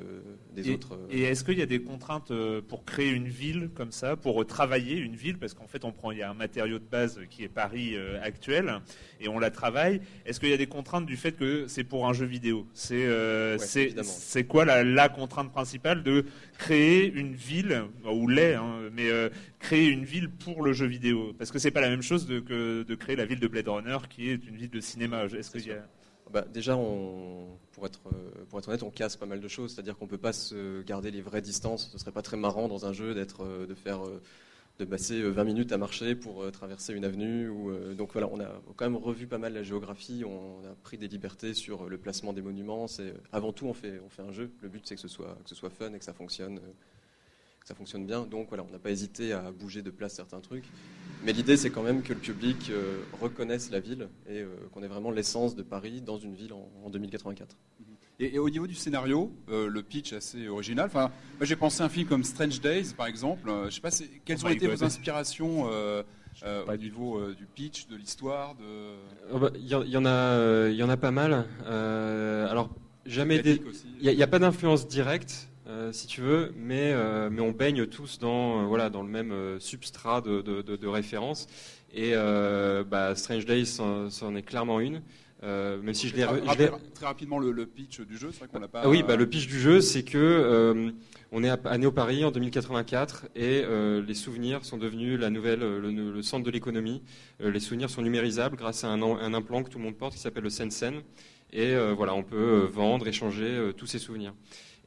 [0.54, 0.94] des et, autres.
[0.94, 4.16] euh, et est-ce qu'il y a des contraintes euh, pour créer une ville comme ça,
[4.16, 5.38] pour travailler une ville?
[5.38, 7.96] Parce qu'en fait, on prend, il y a un matériau de base qui est Paris
[8.22, 8.80] actuel
[9.20, 10.00] et on la travaille.
[10.26, 12.66] Est-ce qu'il y a des contraintes du fait que c'est pour un jeu vidéo?
[12.74, 16.24] C'est euh, Ouais, quoi la, la contrainte principale de
[16.58, 19.28] créer une ville ou l'est, hein, mais euh,
[19.58, 21.32] créer une ville pour le jeu vidéo?
[21.38, 23.68] Parce que c'est pas la même chose de, que de créer la ville de Blade
[23.68, 25.24] Runner qui est une ville de cinéma.
[25.24, 25.86] Est-ce qu'il y a
[26.32, 29.74] Bah, déjà, on, pour, être, euh, pour être honnête, on casse pas mal de choses.
[29.74, 31.90] C'est-à-dire qu'on peut pas se garder les vraies distances.
[31.90, 34.22] Ce serait pas très marrant dans un jeu d'être, euh, de faire, euh,
[34.78, 37.48] de passer euh, 20 minutes à marcher pour traverser une avenue.
[37.48, 40.24] Ou, donc voilà, on a quand même revu pas mal la géographie.
[40.24, 42.86] On a pris des libertés sur le placement des monuments.
[42.86, 44.50] C'est avant tout, on fait, on fait un jeu.
[44.62, 46.60] Le but, c'est que ce soit, que ce soit fun et que ça fonctionne.
[47.60, 48.22] Que ça fonctionne bien.
[48.24, 50.64] Donc voilà, on n'a pas hésité à bouger de place certains trucs.
[51.24, 54.82] Mais l'idée, c'est quand même que le public euh, reconnaisse la ville et euh, qu'on
[54.82, 57.56] ait vraiment l'essence de Paris dans une ville en, en 2084.
[58.22, 60.86] Et, et au niveau du scénario, euh, le pitch assez original.
[60.86, 63.48] Enfin, j'ai pensé à un film comme Strange Days, par exemple.
[63.48, 63.90] Euh, je sais pas,
[64.24, 64.76] quelles Oh ont été God.
[64.76, 66.02] vos inspirations euh,
[66.44, 68.94] euh, au niveau euh, du pitch, de l'histoire, de.
[69.32, 71.10] Oh bah, Il y, en- il y en a, euh, il y en a pas
[71.10, 71.46] mal.
[71.66, 72.70] Euh, alors
[73.06, 77.52] jamais il n'y a, pas d'influence directe, euh, si tu veux, mais euh, mais on
[77.52, 81.46] baigne tous dans euh, voilà dans le même substrat de, de, de- de référence.
[81.94, 85.02] Et bah, Strange Days c'en est clairement une.
[85.42, 86.24] Même si je l'ai,
[86.94, 88.82] très rapidement le, le pitch du jeu, c'est vrai qu'on l'a pas.
[88.84, 90.90] ah oui, bah, le pitch du jeu, c'est que euh,
[91.32, 93.64] on est à, à Néo Paris en 2084 et
[94.06, 97.02] les souvenirs sont devenus la nouvelle, le, le centre de l'économie.
[97.40, 100.44] Les souvenirs sont numérisables grâce à un, implant que tout le monde porte qui s'appelle
[100.44, 101.02] le Sensen.
[101.52, 104.32] Et voilà, on peut vendre, échanger tous ces souvenirs.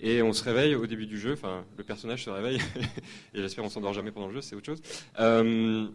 [0.05, 2.57] Et on se réveille au début du jeu, enfin le personnage se réveille,
[3.33, 4.81] et j'espère on s'endort jamais pendant le jeu, c'est autre chose.
[5.17, 5.87] Euh,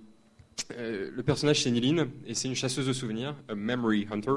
[0.78, 4.32] euh, le personnage c'est Niline et c'est une chasseuse de souvenirs, a memory hunter.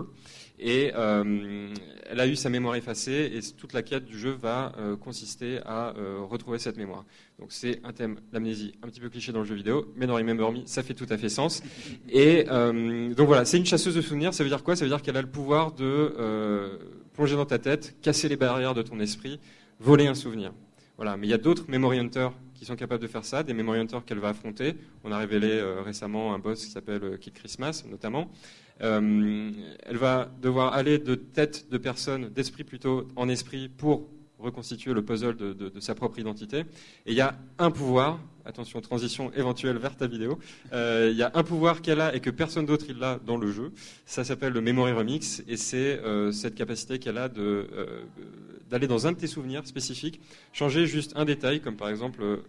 [0.60, 1.74] Et euh,
[2.06, 5.96] elle a eu sa mémoire effacée et toute la quête du jeu va consister à
[6.30, 7.06] retrouver cette mémoire.
[7.40, 10.16] Donc c'est un thème, l'amnésie, un petit peu cliché dans le jeu vidéo, mais dans
[10.16, 11.64] Remember Me, ça fait tout à fait sens.
[12.10, 14.36] Et donc voilà, c'est une chasseuse de souvenirs.
[14.36, 14.76] Ça veut dire quoi?
[14.76, 16.78] Ça veut dire qu'elle a le pouvoir de
[17.14, 19.40] plonger dans ta tête, casser les barrières de ton esprit,
[19.82, 20.54] voler un souvenir.
[20.96, 23.54] Voilà, mais il y a d'autres Memory Hunters qui sont capables de faire ça, des
[23.54, 24.76] Memory Hunters qu'elle va affronter.
[25.04, 28.30] On a révélé euh, récemment un boss qui s'appelle euh, Kid Christmas, notamment.
[28.82, 29.52] Euh,
[29.84, 34.08] elle va devoir aller de tête de personne, d'esprit plutôt, en esprit pour
[34.42, 36.60] reconstituer le puzzle de, sa propre identité.
[37.06, 40.39] Et il y a un pouvoir, attention, transition éventuelle vers ta vidéo,
[40.74, 43.38] euh, il y a un pouvoir qu'elle a et que personne d'autre il l'a dans
[43.38, 43.72] le jeu.
[44.06, 48.04] Ça s'appelle le Memory Remix et c'est euh, cette capacité qu'elle a euh,
[48.70, 50.20] d'aller dans un de tes souvenirs spécifiques,
[50.54, 52.42] changer juste un détail, comme par exemple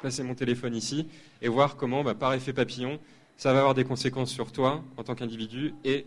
[0.00, 1.06] placer mon téléphone ici
[1.42, 2.98] et voir comment, bah, par effet papillon,
[3.36, 6.06] ça va avoir des conséquences sur toi en tant qu'individu et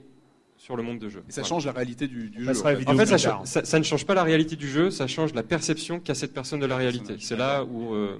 [0.64, 1.24] sur le monde de jeu.
[1.28, 1.50] Et ça Voilà.
[1.50, 2.54] change la réalité du, jeu.
[2.54, 2.80] sera en fait.
[2.80, 5.08] vidéo En fait, ça, cha- ça- ça ne change pas la réalité du jeu, ça
[5.08, 7.16] change la perception qu'a cette personne de la réalité.
[7.20, 8.18] C'est là où, euh,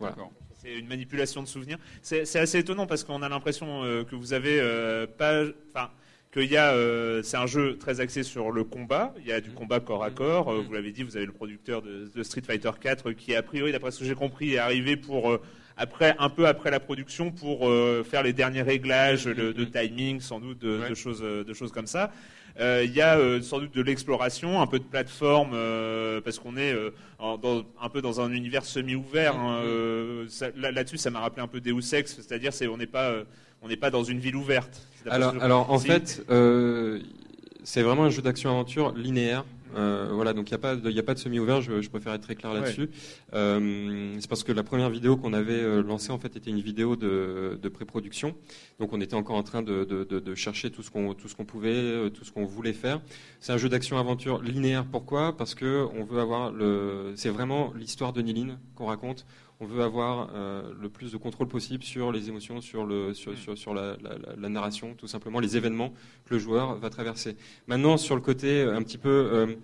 [0.00, 0.16] voilà.
[0.60, 1.78] C'est une manipulation de souvenirs.
[2.02, 5.90] C'est assez étonnant parce qu'on a l'impression euh, que vous avez euh, pas, enfin,
[6.32, 9.14] qu'il y a, euh, c'est un jeu très axé sur le combat.
[9.20, 10.50] Il y a du combat corps à corps.
[10.52, 13.42] Euh, vous l'avez dit, vous avez le producteur de, de Street Fighter 4 qui a
[13.44, 15.40] priori, d'après ce que j'ai compris, est arrivé pour euh,
[15.76, 20.20] après, un peu après la production, pour euh, faire les derniers réglages de, de timing,
[20.20, 20.88] sans doute de, Ouais.
[20.90, 22.12] de choses, de choses comme ça.
[22.60, 25.50] Euh, Il y a euh, sans doute de l'exploration, un peu de plateforme,
[26.24, 26.74] parce qu'on est
[27.18, 29.34] en- dans- un peu dans un univers semi-ouvert.
[29.36, 29.62] hein,
[30.56, 33.12] là- Là-dessus, ça m'a rappelé un peu Deus Ex, c'est-à-dire c'est on n'est pas
[33.62, 34.86] on n'est pas dans une ville ouverte.
[35.08, 36.22] Alors, en fait,
[37.64, 39.44] c'est vraiment un jeu d'action-aventure linéaire.
[39.76, 41.60] Euh, voilà, donc il n'y a pas de, il y a pas de semi-ouvert.
[41.60, 42.60] Je, je préfère être très clair Ouais.
[42.60, 42.90] là-dessus.
[43.34, 46.60] Euh, c'est parce que la première vidéo qu'on avait euh, lancée en fait était une
[46.60, 48.34] vidéo de, de pré-production.
[48.78, 52.10] Donc on était encore en train de, chercher tout ce qu'on tout ce qu'on pouvait,
[52.10, 53.00] tout ce qu'on voulait faire.
[53.40, 54.84] C'est un jeu d'action-aventure linéaire.
[54.84, 55.36] Pourquoi?
[55.36, 59.26] Parce que on veut avoir le, c'est vraiment l'histoire de Niline qu'on raconte.
[59.60, 63.36] On veut avoir euh, le plus de contrôle possible sur les émotions, sur le sur,
[63.38, 65.90] sur, sur la, la- la- la narration, tout simplement les événements
[66.26, 67.36] que le joueur va traverser.
[67.68, 69.56] Maintenant sur le côté euh, un petit peu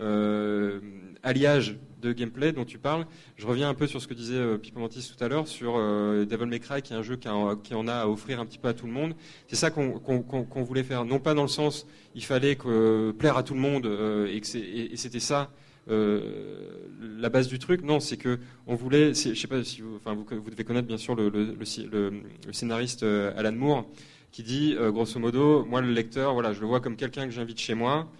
[0.00, 0.80] euh,
[1.22, 4.56] alliage de gameplay dont tu parles, je reviens un peu sur ce que disait euh,
[4.58, 7.28] Pipo Mantis tout à l'heure sur euh, Devil May Cry, qui est un jeu qui,
[7.28, 9.14] en- qui en a à offrir un petit peu à tout le monde.
[9.48, 13.42] C'est ça qu'on voulait faire, non pas dans le sens il fallait que, plaire à
[13.42, 15.50] tout le monde que et c'était ça.
[15.88, 16.20] Euh,
[17.18, 20.50] la base du truc, non, c'est que on voulait, je sais pas si vous, vous,
[20.50, 21.56] devez connaître bien sûr le,
[22.52, 23.86] scénariste euh, Alan Moore,
[24.30, 27.32] qui dit euh, grosso modo, moi le lecteur, voilà, je le vois comme quelqu'un que
[27.32, 28.10] j'invite chez moi,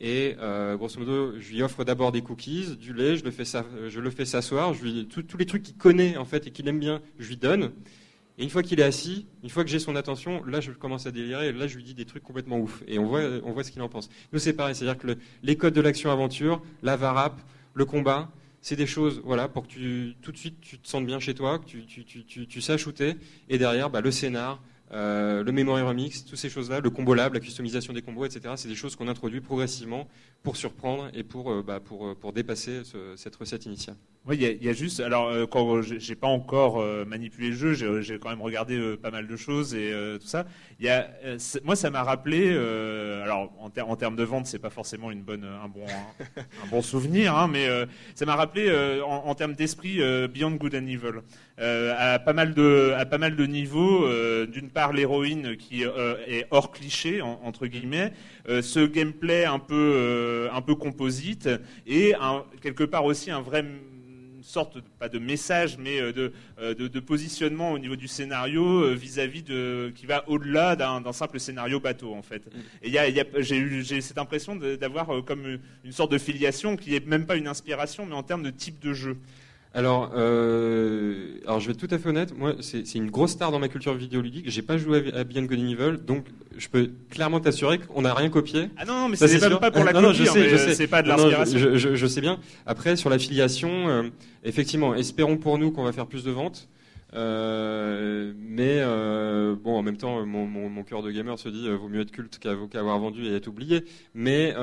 [0.00, 0.36] et
[0.76, 3.44] grosso modo, je lui offre d'abord des cookies, du lait, je le fais,
[3.88, 4.72] je le fais s'asseoir,
[5.08, 7.72] tous les trucs qu'il connaît en fait et qu'il aime bien, je lui donne.
[8.38, 11.06] Et une fois qu'il est assis, une fois que j'ai son attention, là je commence
[11.06, 12.82] à délirer, là je lui dis des trucs complètement ouf.
[12.86, 14.08] Et on voit, on voit ce qu'il en pense.
[14.32, 17.40] Nous c'est pareil, c'est-à-dire que le- les codes de l'action-aventure, la varap,
[17.74, 18.30] le combat,
[18.60, 21.58] c'est des choses, voilà, pour que tout de suite tu te sentes bien chez toi,
[21.58, 23.14] que tu, tu, tu, tu, saches shooter.
[23.48, 24.60] Et derrière, bah, le scénar,
[24.92, 28.54] euh, le memory remix, toutes ces choses-là, le combo lab, la customisation des combos, etc.
[28.56, 30.08] C'est des choses qu'on introduit progressivement
[30.42, 33.96] pour surprendre et pour, euh, bah, pour, euh, pour dépasser ce- cette recette initiale.
[34.28, 35.00] Oui, il y, y a juste.
[35.00, 38.94] Alors, euh, quand j'ai pas encore euh, manipulé le jeu, j'ai quand même regardé euh,
[38.94, 40.44] pas mal de choses et euh, tout ça.
[40.80, 42.42] Y a, euh, moi, ça m'a rappelé.
[42.50, 45.80] euh, alors, en, ter- en termes de vente, c'est pas forcément une bonne, un bon,
[45.86, 50.02] un, un bon souvenir, hein, mais euh, ça m'a rappelé euh, en, en termes d'esprit
[50.02, 51.22] euh, Beyond Good and Evil.
[51.58, 54.04] Euh, à pas mal de, à pas mal de niveaux.
[54.04, 58.12] euh, D'une part, l'héroïne qui euh, est hors cliché en- entre guillemets,
[58.50, 61.48] euh, ce gameplay un peu, euh, un peu composite
[61.86, 63.64] et un- quelque part aussi un vrai
[64.48, 68.64] sorte pas de message, mais euh, de, euh, de, de positionnement au niveau du scénario
[68.84, 72.42] euh, vis-à-vis de qui va au-delà d'un simple scénario bateau en fait.
[72.82, 76.18] Et il y a, il y a- j'ai cette impression d'avoir comme une- sorte de
[76.18, 79.16] filiation qui est même pas une inspiration, mais en termes de type de jeu.
[79.74, 82.36] Alors, euh, alors, je vais être tout à fait honnête.
[82.36, 84.44] Moi, c'est une grosse star dans ma culture vidéoludique.
[84.48, 86.24] J'ai pas joué à, à Beyond Good and Evil, donc
[86.56, 88.70] je peux clairement t'assurer qu'on n'a rien copié.
[88.78, 91.02] Ah non, mais Ça, c'est même pas pour la Non, non, hein, euh, c'est pas
[91.02, 91.58] de l'inspiration.
[91.58, 92.38] Je, je- je sais bien.
[92.66, 94.02] Après, sur l'affiliation, euh,
[94.42, 96.68] effectivement, espérons pour nous qu'on va faire plus de ventes.
[97.14, 101.66] Euh, mais euh, bon, en même temps, mon, mon, mon cœur de gamer se dit,
[101.68, 103.84] euh, vaut mieux être culte qu'avoir vendu et être oublié.
[104.14, 104.54] Mais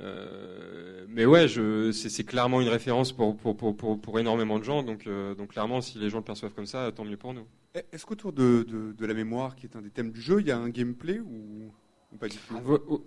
[0.00, 4.58] euh, mais ouais, je, c'est, c'est clairement une référence pour, pour, pour, pour, pour énormément
[4.58, 4.82] de gens.
[4.82, 7.46] Donc, euh, donc clairement, si les gens le perçoivent comme ça, tant mieux pour nous.
[7.74, 10.40] Eh, Est-ce qu'autour de, de, de la mémoire, qui est un des thèmes du jeu,
[10.40, 11.70] il y a un gameplay ou,
[12.12, 12.54] ou pas du tout?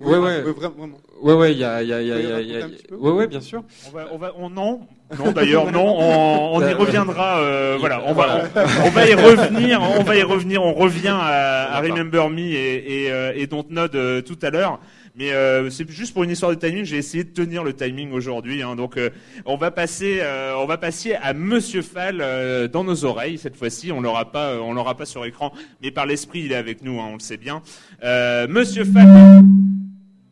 [0.02, 0.90] Ouais, ouais, vraiment.
[1.22, 3.12] Ouais, ouais, il y a, il y a, il y a, y a- peu ouais,
[3.12, 3.64] ouais, bien sûr.
[3.88, 4.82] On va, on va, on, non,
[5.18, 7.40] non d'ailleurs, non, on, on y reviendra.
[7.40, 9.82] euh, voilà, on va, on, on va y revenir.
[9.82, 10.62] On va y revenir.
[10.64, 14.80] On revient à, à Remember Me et, et, et Dontnod euh, tout à l'heure.
[15.16, 16.86] Mais euh, c'est juste pour une histoire de timing.
[16.86, 18.62] J'ai essayé de tenir le timing aujourd'hui.
[18.62, 19.10] Hein, donc, euh,
[19.46, 23.58] on va passer, euh, on va passer à Monsieur Fall euh, dans nos oreilles cette
[23.58, 23.92] fois-ci.
[23.92, 26.82] On l'aura pas, euh, on l'aura pas sur écran, mais par l'esprit, il est avec
[26.82, 27.00] nous.
[27.02, 27.62] Hein, on le sait bien.
[28.04, 29.44] Euh, Monsieur Fall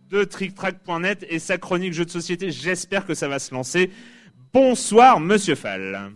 [0.09, 2.49] de TrickTrack.net et sa chronique jeux de société.
[2.51, 3.91] J'espère que ça va se lancer.
[4.53, 6.11] Bonsoir, Monsieur Fall.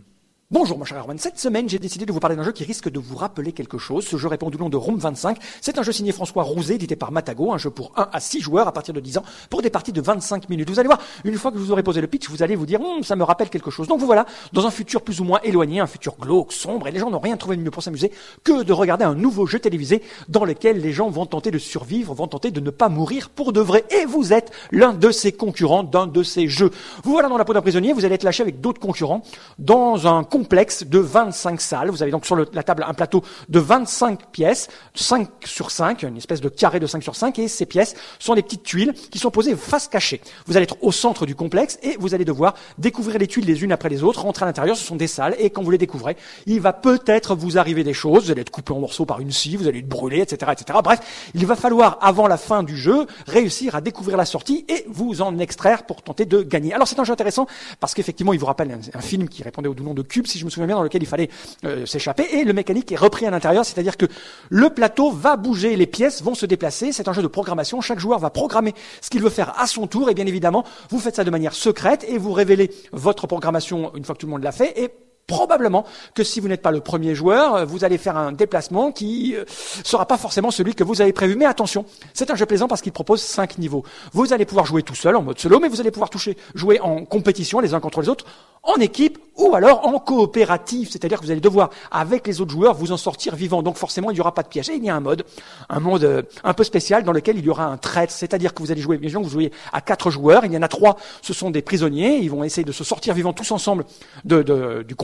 [0.54, 2.88] Bonjour mon cher Erwan, cette semaine j'ai décidé de vous parler d'un jeu qui risque
[2.88, 4.06] de vous rappeler quelque chose.
[4.06, 5.36] Ce jeu répond du nom de Room 25.
[5.60, 8.40] C'est un jeu signé François Rouzet, édité par Matago, un jeu pour 1 à 6
[8.40, 10.70] joueurs à partir de 10 ans, pour des parties de 25 minutes.
[10.70, 12.80] Vous allez voir, une fois que vous aurai posé le pitch, vous allez vous dire,
[12.80, 13.88] Hum, ça me rappelle quelque chose.
[13.88, 16.92] Donc vous voilà, dans un futur plus ou moins éloigné, un futur glauque, sombre, et
[16.92, 18.12] les gens n'ont rien trouvé de mieux pour s'amuser
[18.44, 22.14] que de regarder un nouveau jeu télévisé dans lequel les gens vont tenter de survivre,
[22.14, 23.84] vont tenter de ne pas mourir pour de vrai.
[23.90, 26.70] Et vous êtes l'un de ces concurrents d'un de ces jeux.
[27.02, 29.24] Vous voilà dans la peau d'un prisonnier, vous allez être lâché avec d'autres concurrents
[29.58, 31.88] dans un complexe de 25 salles.
[31.88, 36.18] Vous avez donc sur la table un plateau de 25 pièces, 5 sur 5, une
[36.18, 39.18] espèce de carré de 5 sur 5, et ces pièces sont des petites tuiles qui
[39.18, 40.20] sont posées face cachée.
[40.44, 43.64] Vous allez être au centre du complexe et vous allez devoir découvrir les tuiles les
[43.64, 45.78] unes après les autres, rentrer à l'intérieur, ce sont des salles, et quand vous les
[45.78, 46.14] découvrez,
[46.44, 49.32] il va peut-être vous arriver des choses, vous allez être coupé en morceaux par une
[49.32, 50.78] scie, vous allez être brûlé, etc., etc.
[50.84, 54.84] Bref, il va falloir, avant la fin du jeu, réussir à découvrir la sortie et
[54.88, 56.74] vous en extraire pour tenter de gagner.
[56.74, 57.46] Alors c'est un jeu intéressant
[57.80, 60.40] parce qu'effectivement, il vous rappelle un, un film qui répondait au nom de Cube, si
[60.40, 61.30] je me souviens bien, dans lequel il fallait
[61.64, 64.06] euh, s'échapper et le mécanique est repris à l'intérieur, c'est-à-dire que
[64.50, 66.92] le plateau va bouger, les pièces vont se déplacer.
[66.92, 67.80] C'est un jeu de programmation.
[67.80, 70.98] Chaque joueur va programmer ce qu'il veut faire à son tour et bien évidemment, vous
[70.98, 74.32] faites ça de manière secrète et vous révélez votre programmation une fois que tout le
[74.32, 74.90] monde l'a fait et
[75.26, 78.92] Probablement que si vous n'êtes pas le premier joueur, euh, vous allez faire un déplacement
[78.92, 81.34] qui euh, sera pas forcément celui que vous avez prévu.
[81.34, 83.84] Mais attention, c'est un jeu plaisant parce qu'il propose cinq niveaux.
[84.12, 86.78] Vous allez pouvoir jouer tout seul en mode solo, mais vous allez pouvoir toucher, jouer
[86.80, 88.26] en compétition les uns contre les autres,
[88.62, 90.88] en équipe ou alors en coopérative.
[90.90, 93.62] C'est-à-dire que vous allez devoir, avec les autres joueurs, vous en sortir vivant.
[93.62, 94.68] Donc forcément, il n'y aura pas de piège.
[94.70, 95.24] Et il y a un mode,
[95.68, 98.12] un mode euh, un peu spécial dans lequel il y aura un traître.
[98.12, 100.44] C'est-à-dire que vous allez jouer, imaginons que vous jouez à quatre joueurs.
[100.44, 102.18] Il y en a trois, ce sont des prisonniers.
[102.18, 103.84] Ils vont essayer de se sortir vivants tous ensemble
[104.24, 104.94] de, de- du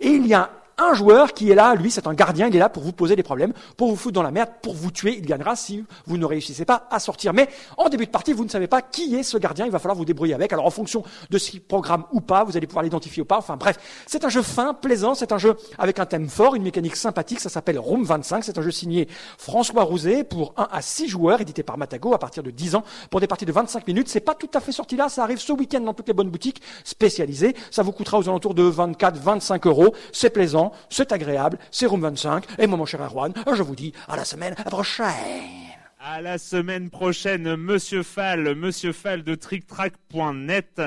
[0.00, 2.58] Et il y a un joueur qui est là, lui, c'est un gardien, il est
[2.58, 5.16] là pour vous poser des problèmes, pour vous foutre dans la merde, pour vous tuer.
[5.16, 7.32] Il gagnera si vous ne réussissez pas à sortir.
[7.32, 7.48] Mais
[7.78, 9.64] en début de partie, vous ne savez pas qui est ce gardien.
[9.64, 10.52] Il va falloir vous débrouiller avec.
[10.52, 13.38] Alors en fonction de ce qu'il programme ou pas, vous allez pouvoir l'identifier ou pas.
[13.38, 15.14] Enfin bref, c'est un jeu fin, plaisant.
[15.14, 17.40] C'est un jeu avec un thème fort, une mécanique sympathique.
[17.40, 18.44] Ça s'appelle Room 25.
[18.44, 19.08] C'est un jeu signé
[19.38, 22.84] François Rouzet pour 1 à 6 joueurs, édité par Matago à partir de 10 ans
[23.10, 24.08] pour des parties de 25 minutes.
[24.08, 25.08] C'est pas tout à fait sorti là.
[25.08, 27.56] Ça arrive ce week-end dans toutes les bonnes boutiques spécialisées.
[27.70, 29.94] Ça vous coûtera aux alentours de 24, 25 euros.
[30.12, 32.44] C'est plaisant, c'est agréable, c'est Room 25.
[32.58, 35.66] Et moi, mon cher Erwan, je vous dis à la semaine prochaine.
[35.98, 40.80] À la semaine prochaine, Monsieur Fall, Monsieur Fall de TrickTrack.net.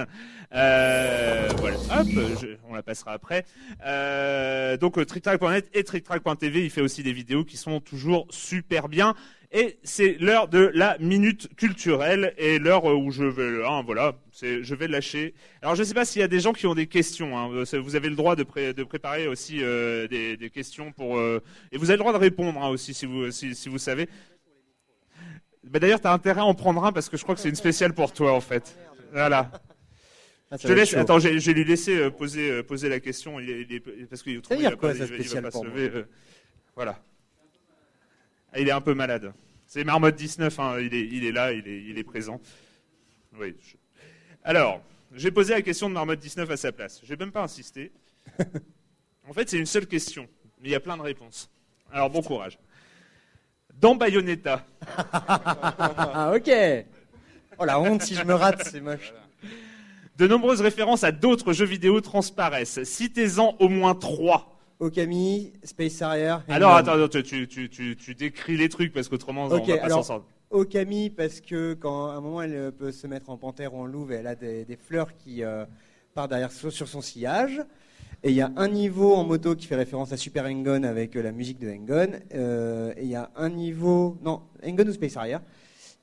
[0.53, 2.07] Euh, voilà, hop,
[2.69, 3.45] on la passera après.
[3.85, 8.87] Euh, donc euh, TrickTrack.net et TrickTrack.tv, il fait aussi des vidéos qui sont toujours super
[8.87, 9.13] bien.
[9.51, 14.75] Et c'est l'heure de la minute culturelle et l'heure où je vais, hein, voilà, je
[14.75, 15.33] vais lâcher.
[15.63, 17.35] Alors je ne sais pas s'il y a des gens qui ont des questions.
[17.35, 21.17] Hein, vous avez le droit de, pré- de préparer aussi euh, des, des questions pour
[21.17, 21.41] euh,
[21.71, 24.07] et vous avez le droit de répondre hein, aussi si vous si, si vous savez.
[25.63, 27.55] Bah, D'ailleurs, t'as intérêt à en prendre un parce que je crois que c'est une
[27.55, 28.77] spéciale pour toi en fait.
[29.13, 29.51] Voilà.
[30.51, 30.89] Ah, je te laisse.
[30.91, 30.97] chaud.
[30.99, 33.39] Attends, je je vais lui laisser euh, poser euh, poser la question.
[33.39, 36.03] Il il parce qu'il va va- pas se lever, euh,
[36.75, 36.99] Voilà.
[38.53, 39.33] Ah, il est un peu malade.
[39.67, 40.59] C'est Marmotte 19.
[40.59, 41.51] Hein, il est il est là.
[41.53, 42.41] Il est il est présent.
[43.39, 43.55] Oui.
[43.61, 43.75] je-
[44.43, 44.81] Alors,
[45.13, 47.01] j'ai posé la question de Marmotte 19 à sa place.
[47.03, 47.91] J'ai même pas insisté.
[49.27, 50.27] En fait, c'est une seule question,
[50.59, 51.51] mais il y a plein de réponses.
[51.91, 52.57] Alors, bon courage.
[53.75, 54.65] Dans Bayonetta,
[54.97, 56.49] Ah, ok.
[57.59, 59.13] Oh la honte si je me rate, c'est moche.
[60.17, 62.83] De nombreuses références à d'autres jeux vidéo transparaissent.
[62.83, 64.58] Citez-en au moins trois.
[64.79, 66.37] Okami, Space Harrier.
[66.47, 69.77] Alors attends, attends, tu, tu, tu, tu décris les trucs parce qu'autrement Ok, on va
[69.77, 70.23] pas s'en.
[70.51, 73.81] Okami, parce que quand à un moment elle euh, peut se mettre en panthère ou
[73.81, 75.65] en louve, et elle a des, des fleurs qui euh,
[76.13, 77.61] partent derrière sur, son sillage.
[78.23, 81.15] Et il y a un niveau en moto qui fait référence à Super Engon avec
[81.15, 82.11] euh, la musique de Engon.
[82.33, 84.17] Euh, et il y a un niveau.
[84.23, 85.37] Non, Engon ou Space Harrier?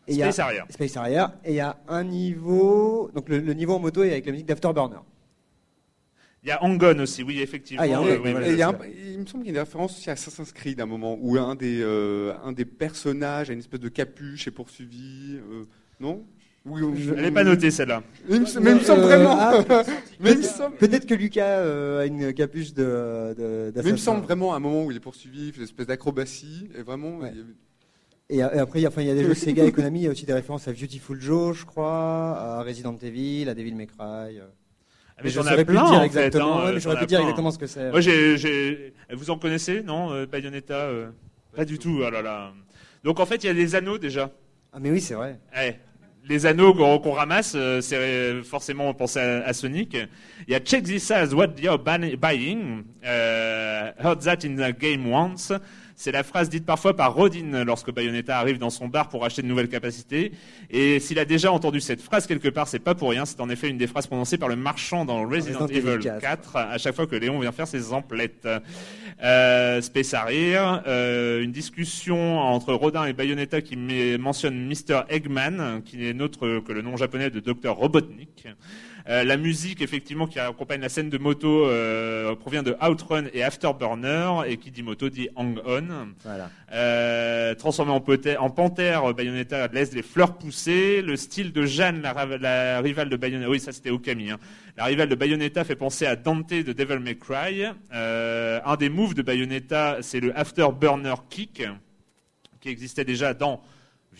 [0.06, 0.62] Et Space Harrier.
[0.70, 1.24] Space Harrier.
[1.44, 3.10] Et il y a un niveau.
[3.14, 4.98] Donc le, le niveau en moto est avec la musique d'Afterburner.
[6.46, 7.82] Il y a Angon aussi, oui, effectivement.
[7.82, 8.76] Ah, il y a Angon, Euh, oui, voilà, oui, Et il, y a oui.
[8.80, 10.86] un- il me semble qu'il y a une référence aussi à Assassin's Creed à un
[10.86, 15.38] moment où un des, euh, un des personnages a une espèce de capuche et poursuivi.
[15.38, 15.64] euh,
[15.98, 16.24] non?
[16.64, 18.02] Oui, oui, Elle n'est pas notée celle-là.
[18.28, 19.36] Mais il me, mais il me semble Euh, vraiment.
[19.40, 20.76] ah, peut- semble.
[20.76, 23.34] Peut-être que Lucas euh, a une capuche de.
[23.36, 25.58] de Mais il me semble vraiment à un moment où il est poursuivi, il fait
[25.58, 27.18] une espèce d'acrobatie, et vraiment.
[27.22, 27.40] il y avait-
[28.28, 29.72] Et, euh, et après, il y a- enfin, il y a des jeux Sega et
[29.72, 33.48] Konami, il y a aussi des références à Beautiful Joe, je crois, à Resident Evil,
[33.48, 34.38] à Devil May Cry.
[35.18, 36.60] Ah, mais je j'en ai plein, dire en exactement.
[36.60, 37.28] fait, hein, ouais, j'aurais ai pu dire plein.
[37.28, 37.90] exactement ce que c'est.
[37.90, 41.08] Moi, j'ai, vous en connaissez, non euh, Bayonetta euh,
[41.54, 42.02] Pas du tout.
[42.06, 42.52] Ah là là.
[43.02, 44.30] Donc en fait, il y a des anneaux déjà.
[44.72, 45.38] Ah mais oui, c'est vrai.
[45.58, 45.72] Eh,
[46.28, 49.96] les anneaux qu'on, ramasse, euh, c'est euh, forcément penser à, à Sonic.
[50.46, 52.84] Il y a Check this as what you're buying.
[53.04, 55.52] Euh, heard that in the game once.
[55.98, 59.40] C'est la phrase dite parfois par Rodin lorsque Bayonetta arrive dans son bar pour acheter
[59.40, 60.32] de nouvelles capacités.
[60.68, 63.24] Et s'il a déjà entendu cette phrase quelque part, c'est pas pour rien.
[63.24, 66.20] C'est en effet une des phrases prononcées par le marchand dans Resident, Resident Evil Evil
[66.20, 68.46] 4 à chaque fois que Léon vient faire ses emplettes.
[69.22, 73.76] Euh, Space Harrier, euh, une discussion entre Rodin et Bayonetta qui
[74.18, 75.04] mentionne Mr.
[75.08, 77.70] Eggman, qui n'est autre que le nom japonais de Dr.
[77.70, 78.46] Robotnik.
[79.08, 83.44] Euh, la musique, effectivement, qui accompagne la scène de moto, euh, provient de Outrun et
[83.44, 85.84] Afterburner, et qui dit moto dit Hang On.
[86.24, 86.50] Voilà.
[86.72, 91.02] Euh, transformé en, panthère, Bayonetta laisse les fleurs pousser.
[91.02, 94.32] Le style de Jeanne, la, rivale de Bayonetta, oui, ça c'était Okami.
[94.32, 94.38] Hein.
[94.76, 97.64] La rivale de Bayonetta fait penser à Dante de Devil May Cry.
[97.92, 101.62] Un des moves de Bayonetta, c'est le Afterburner Kick,
[102.60, 103.62] qui existait déjà dans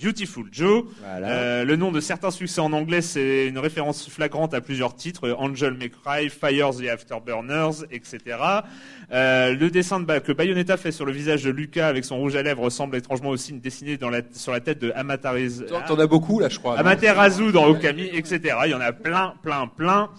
[0.03, 0.84] Beautiful Joe.
[1.01, 1.28] Voilà.
[1.30, 5.34] Euh, le nom de certains succès en anglais, c'est une référence flagrante à plusieurs titres,
[5.38, 8.18] Angel May Cry, Fires the Afterburners, etc.
[9.12, 12.36] Euh, le dessin de que Bayonetta fait sur le visage de Lucas avec son rouge
[12.36, 15.64] à lèvres ressemble étrangement aussi une dessinée dans la, sur la tête de Amaterasu.
[15.86, 16.78] T'en as beaucoup là, je crois.
[16.78, 18.57] Amaterasu dans Okami, etc.
[18.66, 20.11] Il y en a plein, plein, plein.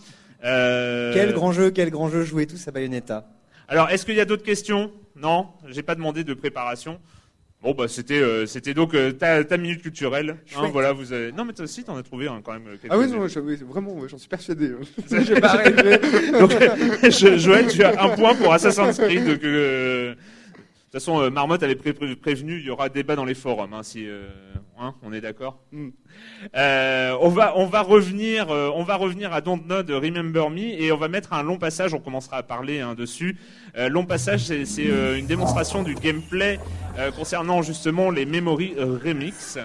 [0.43, 3.25] Euh, Quel grand jeu, quel grand jeu, jouez tous à Bayonetta?
[3.67, 4.91] alors, est-ce qu'il y a d'autres questions?
[5.15, 6.99] Non, j'ai pas demandé de préparation.
[7.63, 10.37] Bon, bah c'était euh, c'était donc euh, ta, ta minute culturelle.
[10.55, 11.31] Hein, voilà, vous avez...
[11.31, 12.63] Non, mais toi aussi, t'en as trouvé hein, quand même.
[12.87, 14.71] Ah oui, non, oui, vraiment, ouais, j'en suis persuadé.
[15.07, 15.63] Ça, J'ai pas.
[16.39, 16.51] Donc,
[17.03, 19.39] je- Joël, tu as un point pour Assassin's Creed.
[19.39, 20.15] Que, euh,
[20.99, 23.73] toute façon, euh, Marmotte avait pré- pré- prévenu, il y aura débat dans les forums,
[23.73, 24.27] hein, si, euh,
[24.79, 25.59] hein, on est d'accord.
[25.71, 25.89] Mm.
[26.55, 30.49] Euh, on va, on va revenir, euh, on va revenir à Don't Know de Remember
[30.49, 31.93] Me et on va mettre un long passage.
[31.93, 33.37] On commencera à parler hein, dessus.
[33.77, 36.59] Euh, long passage, c'est euh, une démonstration du gameplay
[36.97, 39.57] euh, concernant justement les Memory Remix.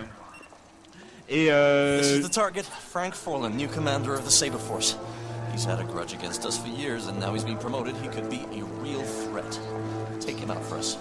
[1.28, 4.96] Et euh, This is the target, Frank Forlan, new commander of the Saber Force.
[5.54, 7.94] He's had a grudge against us for years, and now he's been promoted.
[8.02, 9.58] He could be a real threat.
[10.20, 10.96] Take him out for us.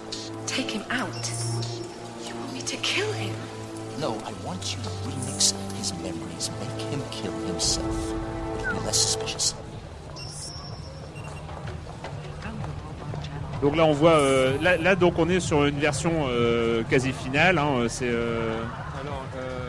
[0.46, 1.30] Take him out.
[2.26, 3.34] You want me to kill him?
[4.00, 6.50] No, I want you to remix his memories.
[6.60, 7.96] Make him kill himself.
[8.60, 9.54] It'll be less suspicious?
[13.62, 17.12] Donc là, on voit, euh, là, là, donc on est sur une version euh, quasi
[17.12, 17.58] finale.
[17.58, 18.60] Hein, c'est euh,
[19.00, 19.68] Alors, euh,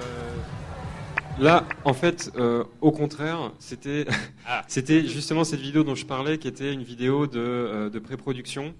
[1.39, 4.05] là, en fait, euh, au contraire, c'était,
[4.47, 4.63] Ah.
[4.67, 8.73] c'était justement cette vidéo dont je parlais, qui était une vidéo de, euh, de pré-production,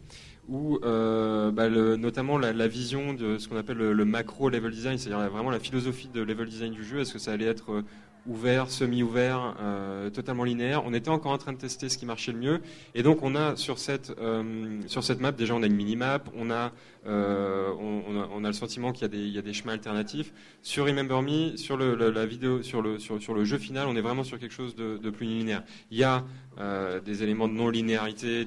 [0.49, 5.29] où euh, bah, notamment la, vision de ce qu'on appelle le, macro level design, c'est-à-dire
[5.29, 6.99] vraiment la philosophie de level design du jeu.
[6.99, 7.81] Est-ce que ça allait être euh,
[8.27, 10.83] ouvert, semi-ouvert, euh, totalement linéaire?
[10.85, 12.61] On était encore en train de tester ce qui marchait le mieux,
[12.93, 14.11] et donc on a sur cette
[14.87, 16.71] sur cette map déjà on a une mini-map, on a
[17.05, 20.31] euh, on, a, le sentiment qu'il y a des, chemins alternatifs.
[20.61, 24.39] Sur Remember Me, sur le, la vidéo, sur le, jeu final, on est vraiment sur
[24.39, 25.63] quelque chose de, plus linéaire.
[25.91, 26.23] Il y a
[26.59, 28.45] euh, des éléments de non-linéarité,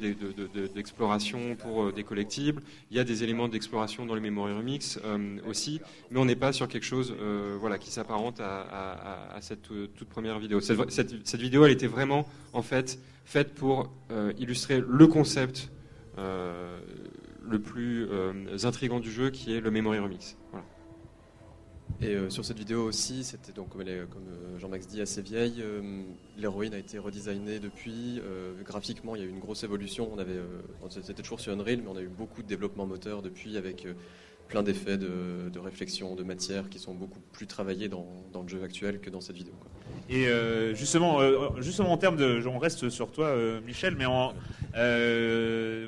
[0.74, 2.62] d'exploration pour euh, des collectibles.
[2.90, 4.98] Il y a des éléments d'exploration dans les Memory Remix
[5.46, 5.80] aussi,
[6.10, 7.14] mais on n'est pas sur quelque chose
[7.60, 10.60] voilà, qui s'apparente à, cette toute première vidéo.
[10.60, 13.90] Cette, vidéo, elle était vraiment en fait faite pour
[14.38, 15.70] illustrer le concept
[17.48, 18.32] le plus euh,
[18.64, 20.36] intrigant du jeu, qui est le Memory Remix.
[20.50, 20.64] Voilà.
[22.00, 25.64] Et euh, sur cette vidéo aussi, c'était donc comme, euh, Jean-Max dit assez vieille.
[26.36, 28.20] L'héroïne a été redesignée depuis.
[28.64, 30.10] graphiquement, il y a eu une grosse évolution.
[30.12, 30.38] On avait,
[30.90, 33.86] c'était toujours sur Unreal, mais on a eu beaucoup de développement moteur depuis, avec
[34.48, 38.06] plein d'effets de, réflexion, de matière qui sont beaucoup plus travaillés dans,
[38.42, 39.54] le jeu actuel que dans cette vidéo.
[40.08, 44.06] Et euh, justement, euh, justement en termes de, on reste sur toi, euh, Michel, mais
[44.06, 44.32] en,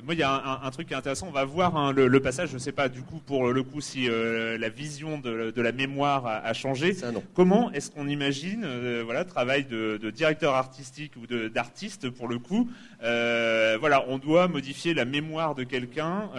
[0.03, 1.27] moi il y a un, un truc qui est intéressant.
[1.29, 2.49] On va voir hein, le, le passage.
[2.51, 6.25] Je sais pas du coup pour le coup si la vision de, de la mémoire
[6.25, 6.95] a, a changé.
[7.33, 8.67] Comment est-ce qu'on imagine,
[9.05, 12.69] voilà, travail de, de directeur artistique ou d'artiste pour le coup.
[12.99, 16.29] voilà, on doit modifier la mémoire de quelqu'un.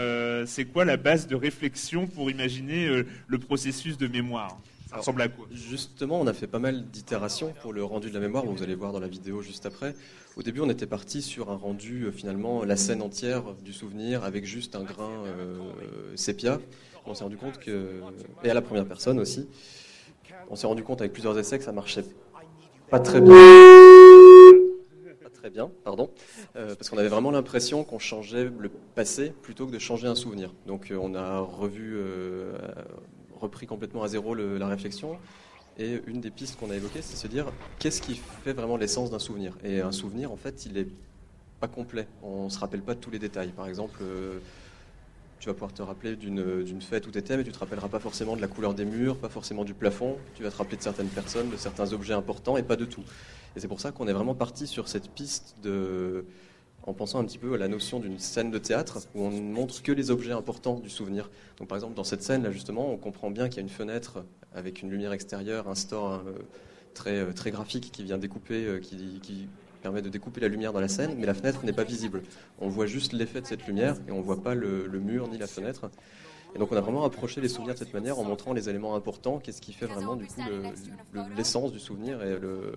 [0.46, 4.58] C'est quoi la base de réflexion pour imaginer le processus de mémoire?
[4.90, 8.20] Ça à quoi Justement, on a fait pas mal d'itérations pour le rendu de la
[8.20, 8.44] mémoire.
[8.44, 9.94] Vous allez voir dans la vidéo juste après.
[10.36, 14.24] Au début, on était parti sur un rendu, euh, finalement, la scène entière du souvenir
[14.24, 16.58] avec juste un grain euh, sépia.
[17.06, 18.00] On s'est rendu compte que,
[18.42, 19.48] et à la première personne aussi,
[20.50, 22.04] on s'est rendu compte avec plusieurs essais que ça marchait
[22.90, 23.32] pas très bien.
[25.22, 26.10] Pas très bien, pardon,
[26.56, 30.16] Euh, parce qu'on avait vraiment l'impression qu'on changeait le passé plutôt que de changer un
[30.16, 30.52] souvenir.
[30.66, 31.96] Donc, on a revu,
[33.40, 35.18] repris complètement à zéro la réflexion.
[35.78, 37.46] Et une des pistes qu'on a évoquées, c'est se dire
[37.78, 39.56] qu'est-ce qui fait vraiment l'essence d'un souvenir?
[39.64, 40.88] Et un souvenir, en fait, il est
[41.60, 42.06] pas complet.
[42.22, 43.52] On se rappelle pas de tous les détails.
[43.52, 44.38] Par exemple, euh,
[45.38, 47.88] tu vas pouvoir te rappeler d'une d'une fête où tu étais, mais tu te rappelleras
[47.88, 50.16] pas forcément de la couleur des murs, pas forcément du plafond.
[50.34, 53.04] Tu vas te rappeler de certaines personnes, de certains objets importants, et pas de tout.
[53.56, 56.24] Et c'est pour ça qu'on est vraiment parti sur cette piste de
[56.84, 59.40] en pensant un petit peu à la notion d'une scène de théâtre où on ne
[59.40, 61.30] montre que les objets importants du souvenir.
[61.58, 63.68] Donc par exemple dans cette scène là justement, on comprend bien qu'il y a une
[63.68, 64.24] fenêtre
[64.54, 66.32] avec une lumière extérieure, un store euh,
[66.94, 69.48] très euh, très graphique qui vient découper, euh, qui,
[69.82, 72.20] permet de découper la lumière dans la scène, mais la fenêtre n'est pas visible.
[72.58, 75.46] On voit juste l'effet de cette lumière et on voit pas le, mur ni la
[75.46, 75.88] fenêtre.
[76.54, 78.94] Et donc on a vraiment approché les souvenirs de cette manière en montrant les éléments
[78.94, 80.64] importants, qu'est-ce qui fait vraiment du coup le-
[81.18, 82.74] le- l'essence du souvenir et le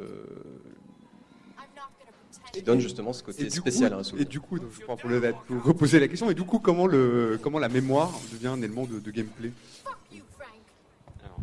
[2.54, 4.26] qui donne justement ce côté Et du spécial coup- à un souvenir.
[4.28, 6.60] Et du coup, donc, je prends pour, le, pour reposer la question, et du coup,
[6.60, 9.52] comment, le, comment la mémoire devient un élément de, de gameplay?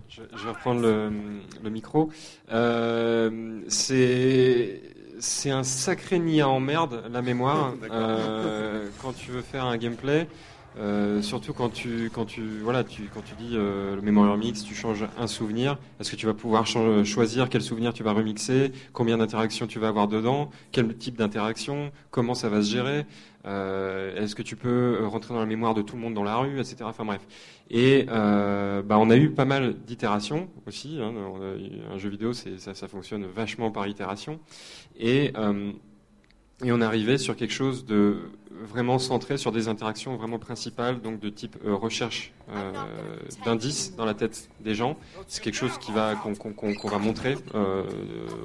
[0.09, 1.11] Je, je vais reprendre le,
[1.63, 2.11] le micro.
[2.51, 4.83] Euh, c'est
[5.21, 7.97] c'est un sacré nid à emmerde la mémoire D'accord.
[8.01, 10.27] euh, quand tu veux faire un gameplay.
[10.77, 14.62] Euh, surtout quand tu quand tu voilà tu quand tu dis euh, le memory remix
[14.62, 18.12] tu changes un souvenir est-ce que tu vas pouvoir cho- choisir quel souvenir tu vas
[18.12, 18.73] remixer?
[18.93, 20.51] Combien d'interactions tu vas avoir dedans?
[20.71, 21.91] Quel type d'interaction?
[22.11, 23.05] Comment ça va se gérer?
[23.47, 26.23] Euh, est-ce que tu peux euh, rentrer dans la mémoire de tout le monde dans
[26.25, 27.27] la rue etc enfin bref
[27.71, 30.99] et euh, bah, on a eu pas mal d'itérations aussi.
[31.01, 31.12] hein.
[31.93, 34.41] Un jeu vidéo, ça, ça fonctionne vachement par itération.
[34.99, 35.73] Et, euh,
[36.65, 38.19] et on arrivé sur quelque chose de
[38.63, 42.73] vraiment centré sur des interactions vraiment principales, donc de type euh, recherche euh,
[43.45, 44.97] d'indices dans la tête des gens.
[45.29, 47.85] C'est quelque chose qui va qu'on va montrer euh,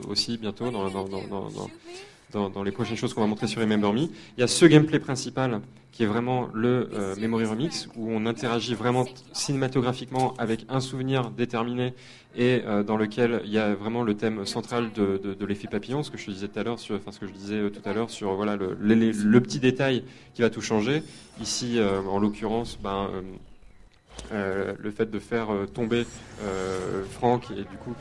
[0.08, 1.70] aussi bientôt dans, dans, dans, dans,
[2.36, 4.02] dans- les prochaines choses qu'on va montrer sur Remember Me.
[4.02, 5.62] Il y a ce gameplay principal
[5.92, 11.30] qui est vraiment le euh, Memory Remix, où on interagit vraiment cinématographiquement avec un souvenir
[11.30, 11.94] déterminé
[12.36, 16.12] et euh, dans lequel il y a vraiment le thème central de, l'effet papillon, ce
[16.12, 16.64] que je disais tout à
[17.94, 21.02] l'heure, sur, voilà le, petit détail qui va tout changer.
[21.40, 23.10] Ici, euh, en l'occurrence, ben,
[24.32, 26.06] le fait de faire tomber
[27.12, 27.96] Franck et du coup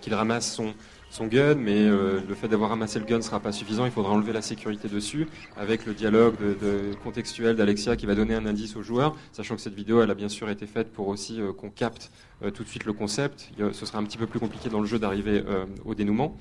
[0.00, 0.72] qu'il ramasse son,
[1.10, 3.90] son gun, mais euh, le fait d'avoir ramassé le gun ne sera pas suffisant, il
[3.90, 8.34] faudra enlever la sécurité dessus, avec le dialogue de, de contextuel d'Alexia qui va donner
[8.34, 11.08] un indice au joueur, sachant que cette vidéo, elle a bien sûr été faite pour
[11.08, 12.10] aussi euh, qu'on capte
[12.44, 13.50] euh, tout de suite le concept.
[13.72, 16.36] Ce sera un petit peu plus compliqué dans le jeu d'arriver euh, au dénouement.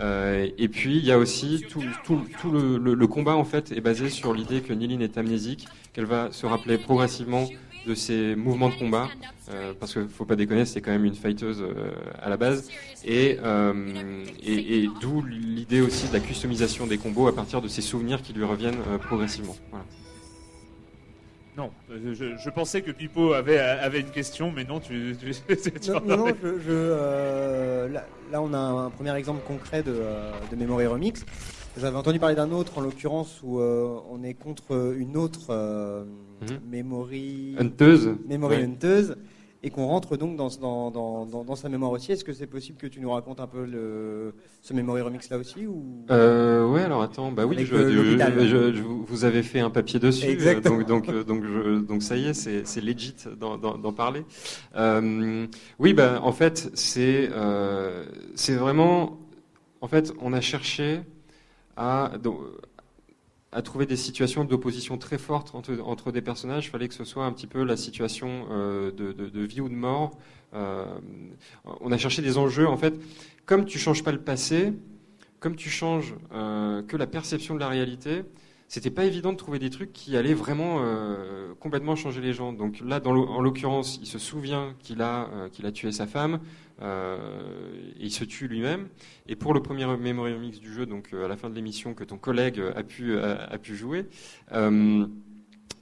[0.00, 3.44] Euh, et puis, il y a aussi tout, tout, tout le, le- le combat, en
[3.44, 7.48] fait, est basé sur l'idée que Niline est amnésique, qu'elle va se rappeler progressivement
[7.86, 9.08] de ses mouvements de combat,
[9.50, 12.68] euh, parce qu'il faut pas déconner, c'est quand même une fighteuse euh, à la base,
[13.04, 17.68] et, euh, et, et d'où l'idée aussi de la customisation des combos à partir de
[17.68, 19.56] ses souvenirs qui lui reviennent euh, progressivement.
[19.70, 19.84] Voilà.
[21.56, 25.16] Non, je, je pensais que Pipo avait, avait une question, mais non, tu.
[25.18, 25.32] tu,
[25.80, 27.85] tu Non, je, je, euh,
[28.36, 31.24] là, on a un premier exemple concret de, euh, de Memory Remix.
[31.78, 36.04] J'avais entendu parler d'un autre, en l'occurrence, où euh, on est contre une autre euh,
[36.42, 36.58] Mhm.
[36.70, 38.10] Memory Hunteuse.
[38.28, 38.62] Memory Ouais.
[38.64, 39.16] Hunteuse,
[39.66, 42.12] et qu'on rentre donc dans, dans, dans, dans, dans sa mémoire aussi.
[42.12, 45.38] Est-ce que c'est possible que tu nous racontes un peu le, ce Memory Remix là
[45.38, 46.04] aussi ou...
[46.10, 48.46] Euh, ouais, alors attends, bah oui, Avec je, le- je- l'hôpital.
[48.46, 50.78] je- je- vous avez fait un papier dessus, euh, Exactement.
[50.82, 54.24] donc donc euh, donc ça y est, c'est legit d'en- parler.
[54.76, 55.46] Euh,
[55.80, 58.04] oui, bah en fait c'est euh,
[58.50, 59.18] vraiment,
[59.80, 61.00] en fait, on a cherché
[61.76, 62.38] à donc,
[63.56, 66.66] à trouver des situations d'opposition très fortes entre, entre des personnages.
[66.66, 69.70] Il fallait que ce soit un petit peu la situation euh, de, de- vie ou
[69.70, 70.10] de mort.
[70.52, 70.84] Euh,
[71.80, 72.68] on a cherché des enjeux.
[72.68, 73.00] En fait,
[73.46, 74.74] comme tu changes pas le passé,
[75.40, 78.24] comme tu changes euh, que la perception de la réalité,
[78.68, 80.82] c'était pas évident de trouver des trucs qui allaient vraiment
[81.60, 82.52] complètement changer les gens.
[82.52, 86.40] Donc là, dans en l'occurrence, il se souvient qu'il a, qu'il a tué sa femme,
[86.82, 88.88] euh, il se tue lui-même.
[89.26, 91.94] Et pour le premier Memory Mix du jeu, donc euh, à la fin de l'émission
[91.94, 94.06] que ton collègue a pu, a, a pu jouer,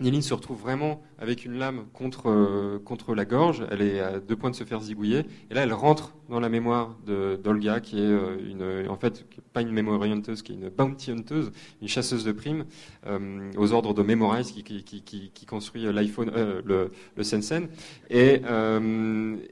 [0.01, 3.65] Néline se retrouve vraiment avec une lame contre, euh, contre la gorge.
[3.71, 5.21] Elle est à deux points de se faire zigouiller.
[5.51, 8.37] Et là, elle rentre dans la mémoire d'Olga, qui est euh,
[8.85, 12.33] une, en fait, pas une memory hunteuse, qui est une bounty hunteuse, une chasseuse de
[12.33, 12.65] primes,
[13.07, 16.33] euh, aux ordres de Memorize, qui, qui, qui, construit l'iPhone,
[16.65, 17.69] le, le Sensen.
[18.11, 18.41] Et,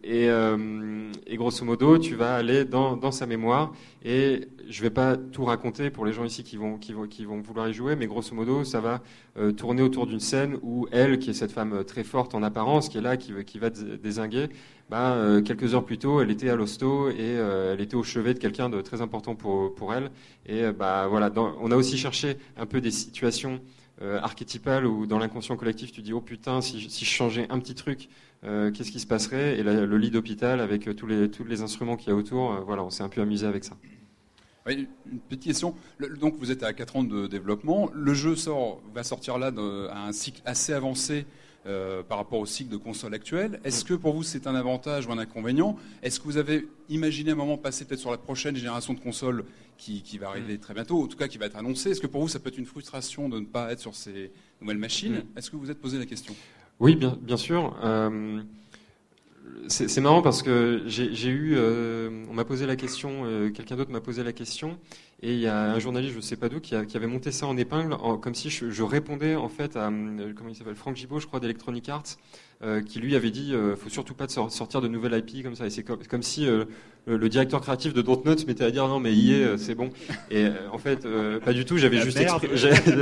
[0.02, 3.72] et, et grosso modo, tu vas aller dans, dans sa mémoire.
[4.04, 7.24] Et je vais pas tout raconter pour les gens ici qui vont, qui vont, qui
[7.24, 9.00] vont vouloir y jouer, mais grosso modo, ça va
[9.36, 12.42] euh, tourner autour d'une scène où elle, qui est cette femme euh, très forte en
[12.42, 14.48] apparence, qui est là, qui, qui va dé- désinguer,
[14.90, 18.02] bah, euh, quelques heures plus tôt, elle était à l'hosto et euh, elle était au
[18.02, 20.10] chevet de quelqu'un de très important pour, pour elle.
[20.46, 23.60] Et bah, voilà, on a aussi cherché un peu des situations
[24.02, 27.74] euh, archétypales où dans l'inconscient collectif, tu dis, oh putain, si, je- changeais un petit
[27.74, 28.08] truc,
[28.44, 29.58] euh, qu'est-ce qui se passerait?
[29.58, 32.52] Et le lit d'hôpital avec euh, tous les, tous les instruments qu'il y a autour,
[32.66, 33.76] voilà, on s'est un peu amusé avec ça.
[34.66, 34.86] Une
[35.28, 35.74] petite question.
[36.20, 37.90] Donc vous êtes à 4 ans de développement.
[37.94, 41.26] Le jeu sort, va sortir là de- à un cycle assez avancé
[41.66, 43.60] euh, par rapport au cycle de console actuel.
[43.64, 45.76] Est-ce que pour vous c'est un avantage ou un inconvénient?
[46.02, 49.44] Est-ce que vous avez imaginé un moment passer peut-être sur la prochaine génération de consoles
[49.78, 51.90] qui, qui va arriver très bientôt, en tout cas qui va être annoncée?
[51.90, 54.32] Est-ce que pour vous ça peut être une frustration de ne pas être sur ces
[54.60, 55.14] nouvelles machines?
[55.14, 55.38] Mm.
[55.38, 56.34] Est-ce que vous vous êtes posé la question?
[56.80, 57.76] Oui, bien, bien sûr.
[57.84, 58.42] Euh,
[59.68, 63.76] c'est marrant parce que j'ai j'ai eu, euh, on m'a posé la question, euh, quelqu'un
[63.76, 64.78] d'autre m'a posé la question,
[65.22, 67.56] et il y a un journaliste, je sais pas d'où, qui, avait monté ça en
[67.56, 70.96] épingle, en- comme si je, je répondais en fait à, euh, comment il s'appelle, Franck
[70.96, 72.02] Gibault, je crois, d'Electronic Arts,
[72.64, 75.42] euh, qui lui avait dit, euh, faut surtout pas de sor- sortir de nouvelles IP
[75.44, 75.66] comme ça.
[75.66, 76.64] Et c'est comme, comme si euh,
[77.06, 79.90] le, le directeur créatif de Dontnod se mettait à dire non mais euh, c'est bon.
[80.30, 81.06] Et en fait,
[81.44, 81.76] pas du tout.
[81.78, 82.56] J'avais juste exprimé,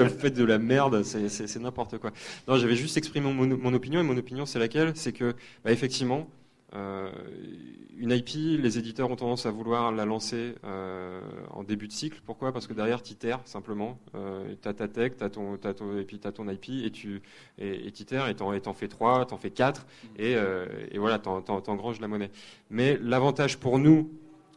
[0.08, 1.02] fait de la merde.
[1.02, 2.12] C'est, n'importe quoi.
[2.48, 4.92] Non, j'avais juste exprimé mon, mon opinion et mon opinion c'est laquelle?
[4.94, 6.28] C'est que bah, effectivement.
[6.74, 7.10] Euh,
[8.00, 12.22] une IP, les éditeurs ont tendance à vouloir la lancer euh, en début de cycle.
[12.24, 12.50] Pourquoi?
[12.52, 13.98] Parce que derrière, tu itères simplement.
[14.14, 16.70] Euh, tu as ta tech, t'as ton, t'as ton, et puis tu as ton IP,
[16.70, 17.20] et tu
[17.58, 22.00] et, et t'en, fais trois, t'en fais quatre, et, euh, et voilà, t'en, t'en, t'engranges
[22.00, 22.30] la monnaie.
[22.70, 24.10] Mais l'avantage pour nous,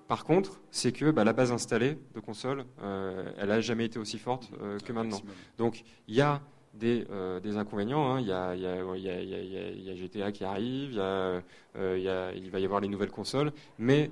[0.07, 2.65] par contre, c'est que bah, la base installée de console,
[3.37, 4.51] elle n'a jamais été aussi forte
[4.85, 5.21] que maintenant.
[5.57, 6.41] Donc, il y a
[6.73, 8.15] des, euh, des inconvénients.
[8.15, 8.21] hein.
[8.21, 11.41] Il, y a, GTA qui arrive, euh,
[11.75, 14.09] il, va y avoir les nouvelles consoles, mais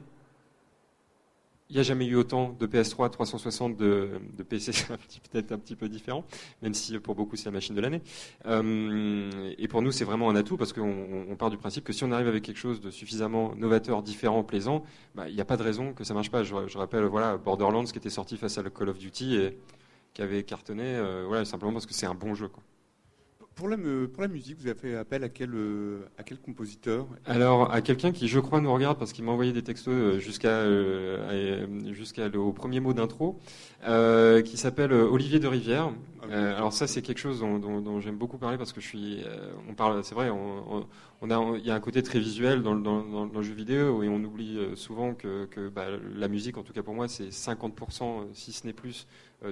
[1.70, 4.88] il n'y a jamais eu autant de PS3 360 de, de PC, c'est
[5.32, 6.26] peut-être un petit peu différent,
[6.62, 8.01] même si pour beaucoup c'est la machine de l'année.
[8.45, 11.86] Euh, et pour nous, c'est vraiment un atout parce qu'on on- on part du principe
[11.86, 14.84] que si on arrive avec quelque chose de suffisamment novateur, différent, plaisant,
[15.16, 16.43] bah, il n'y a pas de raison que ça marche pas.
[16.43, 19.57] Je, rappelle voilà, Borderlands qui était sorti face à Call of Duty et
[20.14, 22.47] qui avait cartonné, euh, voilà, simplement parce que c'est un bon jeu.
[22.47, 22.64] Quoi.
[23.55, 26.39] Pour la, mu- pour la musique, vous avez fait appel à quel, euh, à quel
[26.39, 27.05] compositeur?
[27.26, 30.20] Alors, à quelqu'un qui, je crois, nous regarde parce qu'il m'a envoyé des textos euh,
[30.20, 33.39] jusqu'à euh, jusqu'à au premier mot d'intro,
[34.45, 35.91] qui s'appelle Olivier de Rivière.
[36.30, 38.88] Euh, alors ça, c'est quelque chose dont, dont- dont j'aime beaucoup parler parce que je
[38.88, 39.24] suis,
[39.70, 40.88] on parle, c'est vrai, on, on-
[41.22, 43.39] on a, on- il y a un côté très visuel dans, le- dans, dans- dans
[43.39, 45.86] le jeu vidéo et on oublie souvent que, que bah,
[46.16, 49.07] la musique, en tout cas pour moi, c'est 50%, si ce n'est plus,
[49.44, 49.52] euh,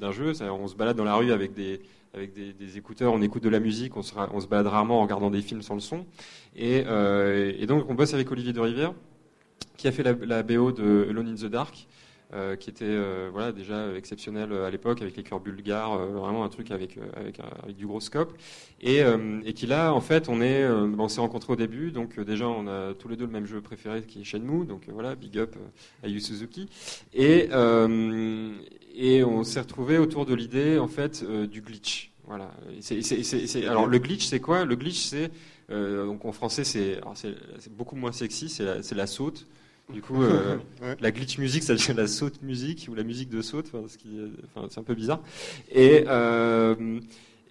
[0.00, 0.32] d'un jeu.
[0.42, 1.80] On se balade dans la rue avec des
[2.14, 5.40] avec des, écouteurs, on écoute de la musique, on se, balade rarement en regardant des
[5.40, 6.04] films sans le son.
[6.54, 8.92] Et, euh, et donc on bosse avec Olivier de Rivière,
[9.78, 11.86] qui a fait la, la BO de Alone in the Dark,
[12.34, 16.44] euh, qui était euh, voilà déjà exceptionnel à l'époque avec les chœurs bulgares, euh, vraiment
[16.44, 18.32] un truc avec euh, avec, avec du gros scope.
[18.80, 22.18] Et, euh, et qui là, en fait, on euh, on s'est rencontrés au début, donc
[22.18, 24.88] euh, déjà on a tous les deux le même jeu préféré qui est Shenmue, donc
[24.88, 26.68] euh, voilà, big up euh, à Yu Suzuki.
[27.14, 28.52] Et euh,
[28.94, 32.10] et on s'est retrouvé autour de l'idée en fait euh, du glitch.
[32.26, 32.50] Voilà.
[33.68, 34.64] Alors le glitch c'est quoi?
[34.64, 35.30] Le glitch c'est
[35.70, 37.00] euh, donc en français c'est
[37.70, 39.46] beaucoup moins sexy, c'est la, c'est la saute.
[39.92, 40.96] Du coup, euh, Ouais.
[41.00, 43.98] la glitch musique, ça devient la saute musique ou la musique de saute, enfin, ce
[43.98, 45.20] qui, est- enfin, c'est un peu bizarre.
[45.70, 46.98] Et, euh,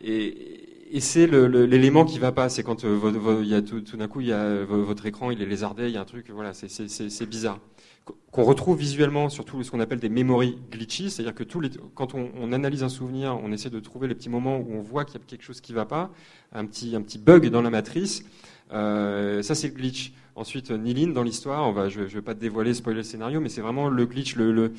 [0.04, 2.50] et, et c'est l'élément qui va pas.
[2.50, 4.40] C'est quand euh, vo- vo- il y a tout, tout d'un coup, il y a
[4.42, 7.60] euh, vo- votre écran, il est lézardé, il y a un truc, voilà, c'est- bizarre.
[8.06, 11.70] Qu- Qu'on retrouve visuellement, surtout ce qu'on appelle des memory glitches, c'est-à-dire que tous les,
[11.94, 14.82] quand on, on analyse un souvenir, on essaie de trouver les petits moments où on
[14.82, 16.10] voit qu'il y a quelque chose qui va pas,
[16.54, 18.24] un petit, un petit bug dans la matrice.
[18.72, 20.14] Ça, c'est le glitch.
[20.36, 23.04] Ensuite, euh, Nilin dans l'histoire, on va, je, je vais pas te dévoiler, spoiler le
[23.04, 24.72] scénario, mais c'est vraiment le glitch, le, le,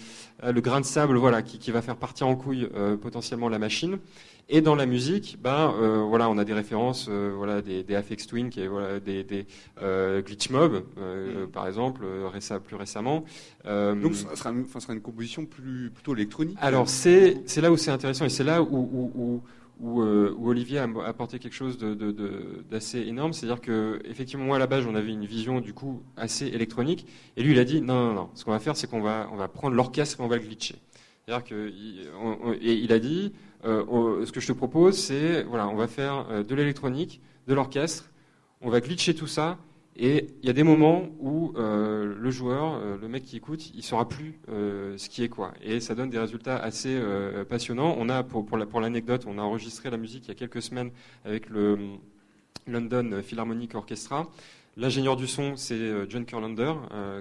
[0.44, 3.48] euh, le grain de sable, voilà, qui, qui va faire partir en couille euh, potentiellement
[3.48, 3.98] la machine.
[4.48, 7.94] Et dans la musique, ben euh, voilà, on a des références, euh, voilà, des, des
[7.94, 9.46] Aphex Twin, qui est voilà, des, des
[10.22, 12.04] glitch mob, euh, par exemple,
[12.34, 13.24] récem- plus récemment.
[13.64, 16.58] Donc, ça sera, une- sera composition plus, plutôt électronique.
[16.60, 19.42] alors c'est c'est là où c'est intéressant et c'est là où, où, où,
[19.82, 23.98] où, euh, où Olivier a apporté quelque chose de- de- de- d'assez énorme, c'est-à-dire que
[24.04, 27.06] effectivement moi à la base on avait une vision du coup assez électronique.
[27.36, 29.28] Et lui il a dit non non non, ce qu'on va faire c'est qu'on va
[29.32, 30.76] on va prendre l'orchestre et on va le glitcher.
[31.26, 31.72] C'est-à-dire que
[32.22, 33.32] on- on- et il a dit
[33.64, 37.20] euh, on- ce que je te propose c'est voilà on va faire euh, de l'électronique,
[37.48, 38.10] de l'orchestre,
[38.60, 39.58] on va glitcher tout ça
[39.94, 43.70] et il y a des moments où euh, le joueur, euh, le mec qui écoute,
[43.74, 45.52] il saura plus euh, ce qui est quoi.
[45.62, 46.98] Et ça donne des résultats assez
[47.48, 47.94] passionnants.
[47.98, 50.34] On a, pour, pour la- pour l'anecdote, on a enregistré la musique il y a
[50.34, 50.90] quelques semaines
[51.24, 51.78] avec le
[52.66, 54.30] London Philharmonic Orchestra.
[54.78, 56.72] L'ingénieur du son, c'est John Curlander,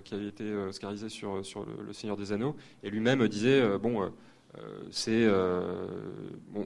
[0.06, 2.56] qui avait été oscarisé sur, le, Seigneur des Anneaux.
[2.84, 4.10] Et lui-même disait, bon,
[4.90, 5.28] c'est...
[6.54, 6.66] bon,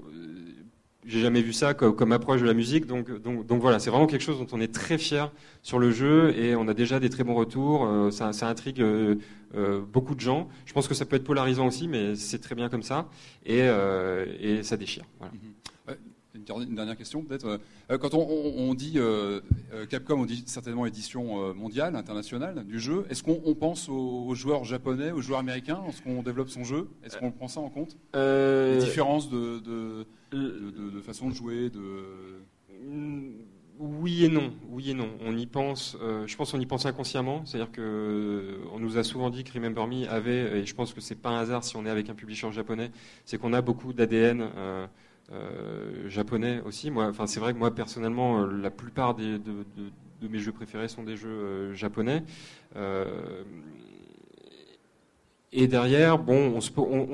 [1.06, 4.08] j'ai jamais vu ça comme, approche de la musique, donc, donc, donc voilà, c'est vraiment
[4.08, 7.10] quelque chose dont on est très fier sur le jeu et on a déjà des
[7.10, 7.86] très bons retours.
[7.86, 9.16] euh, ça, ça intrigue euh,
[9.56, 10.50] euh, beaucoup de gens.
[10.66, 13.08] Je pense que ça peut être polarisant aussi, mais c'est très bien comme ça
[13.46, 13.60] et,
[14.40, 15.04] et ça déchire.
[15.20, 15.34] Voilà.
[15.34, 15.65] Dernière-
[16.36, 17.46] une dernière question peut-être.
[17.48, 17.58] Euh,
[17.92, 19.40] euh, Quand on, on- on dit euh,
[19.90, 23.06] Capcom, on dit certainement édition mondiale, internationale du jeu.
[23.10, 26.88] Est-ce qu'on on pense aux, aux joueurs japonais, aux joueurs américains lorsqu'on développe son jeu?
[27.04, 27.98] Est-ce qu'on prend ça en compte?
[28.16, 31.80] Euh, Les différences de, de, de- de- de façon de jouer, de
[33.78, 35.10] Oui et non, oui et non.
[35.26, 35.98] On y pense.
[36.02, 37.46] euh, je pense qu'on y pense inconsciemment.
[37.46, 41.02] C'est-à-dire que on nous a souvent dit que Remember Me avait, et je pense que
[41.02, 42.92] c'est pas un hasard si on est avec un publisher japonais,
[43.26, 44.48] c'est qu'on a beaucoup d'ADN
[45.32, 46.92] euh, japonais aussi.
[46.92, 49.40] Moi, enfin, c'est vrai que moi personnellement, euh, la plupart de
[50.22, 52.24] mes jeux préférés sont des jeux euh, japonais.
[55.58, 56.60] Et derrière, bon, on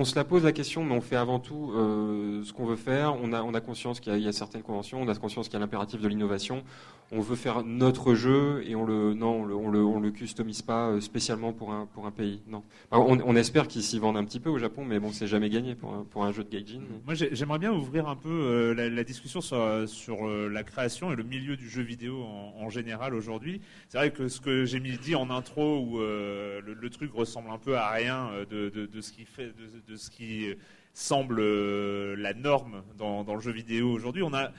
[0.04, 3.16] se, la pose la question, mais on fait avant tout euh, ce qu'on veut faire.
[3.22, 5.58] On a, on a conscience qu'il y, a- certaines conventions, on a conscience qu'il y
[5.58, 6.64] a l'impératif de l'innovation.
[7.12, 10.88] On veut faire notre jeu et on le, non, on le, on le, customise pas
[10.88, 12.42] euh, spécialement pour un, pour un pays.
[12.48, 12.64] Non.
[12.90, 15.76] On, espère qu'ils s'y vendent un petit peu au Japon, mais bon, c'est jamais gagné
[15.76, 16.82] pour un, pour un jeu de gaijin.
[17.06, 21.16] Moi, j'ai- j'aimerais bien ouvrir un peu euh, la, discussion sur, sur la création et
[21.16, 23.62] le milieu du jeu vidéo en, général aujourd'hui.
[23.90, 27.58] C'est vrai que ce que j'ai mis dit en intro, où le truc ressemble un
[27.60, 29.52] peu à rien euh, de, ce qui fait,
[29.88, 30.56] de ce qui
[30.94, 34.24] semble euh, la norme dans, dans le jeu vidéo aujourd'hui.
[34.24, 34.52] On a,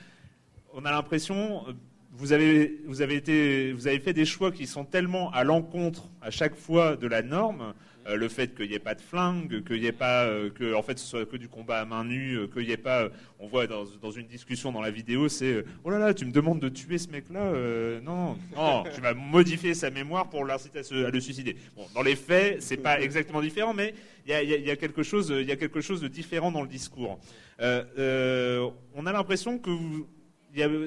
[0.73, 1.73] on a l'impression, euh,
[2.11, 6.09] vous avez, vous avez été, vous avez fait des choix qui sont tellement à l'encontre
[6.21, 7.73] à chaque fois de la norme.
[8.05, 10.73] Euh, le fait qu'il n'y ait pas de flingue, qu'il n'y ait pas, euh, que
[10.73, 13.07] en fait ce soit que du combat à main nue, euh, qu'il n'y ait pas,
[13.39, 16.59] on voit dans, une discussion dans la vidéo, c'est oh là là, tu me demandes
[16.59, 17.53] de tuer ce mec-là,
[18.01, 21.55] non, non, tu vas modifier sa mémoire pour l'inciter à, le suicider.
[21.75, 23.93] Bon, dans les faits, c'est pas exactement différent, mais
[24.25, 27.19] il y a, quelque chose, il y a quelque chose de différent dans le discours.
[27.59, 29.71] On a l'impression que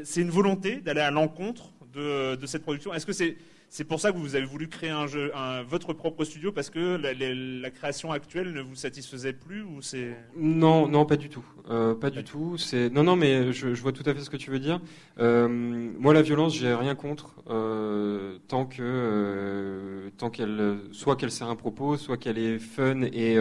[0.05, 2.93] c'est une volonté d'aller à l'encontre de, de cette production.
[2.93, 3.37] Est-ce que c'est
[3.69, 5.33] c'est pour ça que vous avez voulu créer un jeu,
[5.69, 10.89] votre propre studio parce que la, création actuelle ne vous satisfaisait plus ou c'est Non,
[10.89, 11.45] non, pas du tout.
[11.69, 12.57] Euh, pas du tout.
[12.59, 14.81] C'est non, non, mais je, vois tout à fait ce que tu veux dire.
[15.19, 21.49] Euh, moi, la violence, j'ai rien contre euh, tant que tant qu'elle soit qu'elle sert
[21.49, 23.37] un propos, soit qu'elle est fun et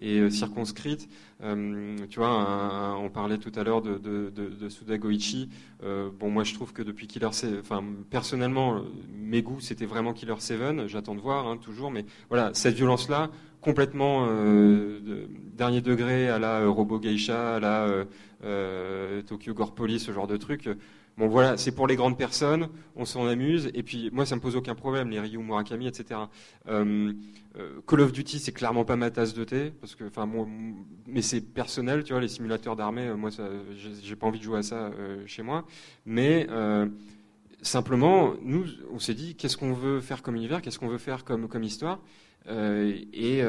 [0.00, 1.08] et circonscrite.
[1.42, 5.50] Euh, tu vois, on parlait tout à l'heure de, de, Suda Goichi.
[5.82, 8.82] Euh, bon, moi, je trouve que depuis Killer Seven, enfin, personnellement,
[9.14, 10.88] mes goûts, c'était vraiment Killer Seven.
[10.88, 11.90] J'attends de voir, hein, toujours.
[11.90, 13.30] Mais voilà, cette violence-là,
[13.60, 18.04] complètement euh, de- dernier degré à la Robo Geisha, à la
[19.26, 20.68] Tokyo Gore Police, ce genre de truc.
[21.18, 24.40] Bon voilà, c'est pour les grandes personnes, on s'en amuse, et puis moi ça me
[24.42, 26.20] pose aucun problème, les Ryu Murakami, etc.
[26.68, 27.14] Euh,
[27.56, 30.28] euh, Call of Duty, c'est clairement pas ma tasse de thé, parce que, enfin,
[31.06, 33.30] mais c'est personnel, tu vois, les simulateurs d'armée, euh, moi,
[34.02, 34.90] j'ai pas envie de jouer à ça
[35.24, 35.64] chez moi,
[36.04, 36.46] mais
[37.62, 41.24] simplement, nous, on s'est dit, qu'est-ce qu'on veut faire comme univers, qu'est-ce qu'on veut faire
[41.24, 41.98] comme histoire,
[42.46, 43.42] et,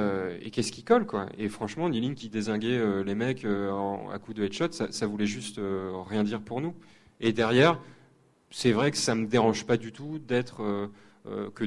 [0.54, 1.26] qu'est-ce qui colle, quoi.
[1.38, 5.60] Et franchement, Niling qui désinguait les mecs à coups de headshot, ça, ça voulait juste
[6.08, 6.74] rien dire pour nous.
[7.20, 7.80] Et derrière,
[8.52, 10.88] c'est vrai que ça me dérange pas du tout d'être euh,
[11.28, 11.66] euh, que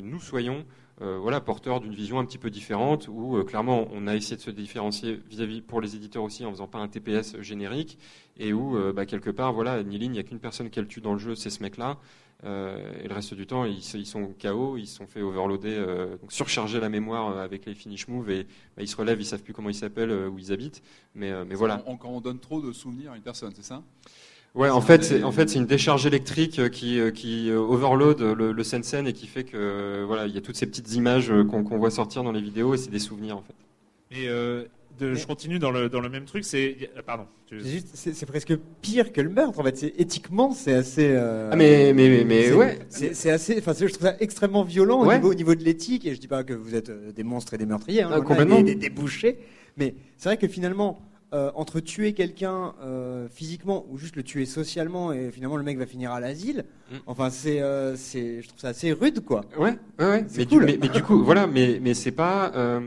[0.00, 0.64] nous soyons
[1.02, 4.36] euh, voilà porteurs d'une vision un petit peu différente où euh, clairement on a essayé
[4.36, 7.98] de se différencier vis-à-vis pour les éditeurs aussi en faisant pas un TPS générique
[8.38, 11.12] et où bah, quelque part voilà Nilin il n'y a qu'une personne qu'elle tue dans
[11.14, 11.98] le jeu c'est ce mec là
[12.44, 15.84] et le reste du temps ils, ils sont KO ils sont fait overloader
[16.20, 18.44] donc surcharger la mémoire avec les finish moves et
[18.76, 20.82] bah, ils se relèvent ils savent plus comment ils s'appellent où ils habitent.
[21.14, 21.82] Mais mais voilà.
[21.86, 23.82] On- on- quand on donne trop de souvenirs à une personne, c'est ça?
[24.56, 27.58] Ouais, en fait, c'est en fait c'est une décharge électrique euh, qui euh, qui euh,
[27.58, 30.92] overload le, le scène et qui fait que voilà, il y a toutes ces petites
[30.94, 33.54] images qu'on voit sortir dans les vidéos et c'est des souvenirs en fait.
[34.18, 34.64] Et euh,
[34.98, 36.42] de, je continue dans le dans le même truc.
[36.44, 37.24] C'est pardon.
[37.46, 37.60] tu-
[37.92, 39.76] C'est presque pire que le meurtre en fait.
[39.76, 41.06] C'est éthiquement, c'est assez.
[41.10, 42.78] euh, Ah, mais- mais- mais- ouais.
[42.88, 43.58] C'est assez.
[43.58, 46.06] Enfin, je trouve ça extrêmement violent au niveau au niveau de l'éthique.
[46.06, 48.62] Et je dis pas que vous êtes des monstres et des meurtriers, hein, Ah, complètement.
[48.62, 49.36] des, des- des bouchers.
[49.76, 50.98] Mais c'est vrai que finalement.
[51.36, 55.76] Euh, entre tuer quelqu'un euh, physiquement ou juste le tuer socialement et finalement le mec
[55.78, 56.64] va finir à l'asile.
[56.90, 56.94] Mm.
[57.06, 59.42] Enfin c'est euh, c'est je trouve ça assez rude quoi.
[59.58, 60.24] Ouais, ouais, ouais.
[60.28, 60.66] C'est Mais, cool.
[60.66, 62.52] du, mais, mais du coup, voilà, mais, mais c'est pas.
[62.54, 62.80] Euh,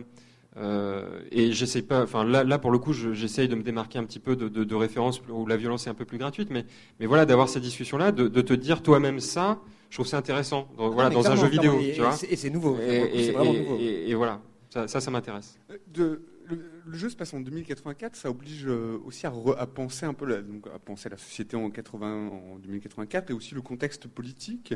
[0.57, 2.03] euh, et j'essaie pas.
[2.03, 4.49] Enfin, là, là, pour le coup, je- j'essaye de me démarquer un petit peu de,
[4.49, 6.49] de, de références où la violence est un peu plus gratuite.
[6.51, 6.65] Mais,
[6.99, 9.59] mais voilà, d'avoir ces discussions-là, de, de te dire toi-même ça,
[9.89, 10.67] je trouve ça intéressant.
[10.77, 12.13] Dans, voilà, dans un jeu vidéo, et- tu vois.
[12.13, 13.77] et c'est- et c'est nouveau, Et, c'est et- vraiment et- nouveau.
[13.79, 15.57] et- et voilà, ça, ça, ça m'intéresse.
[15.93, 19.65] De, le, le jeu se passe en 2084, ça oblige euh, aussi à, re- à
[19.67, 23.53] penser un peu la, donc à penser la société en 80, en 2084 et aussi
[23.55, 24.73] le contexte politique.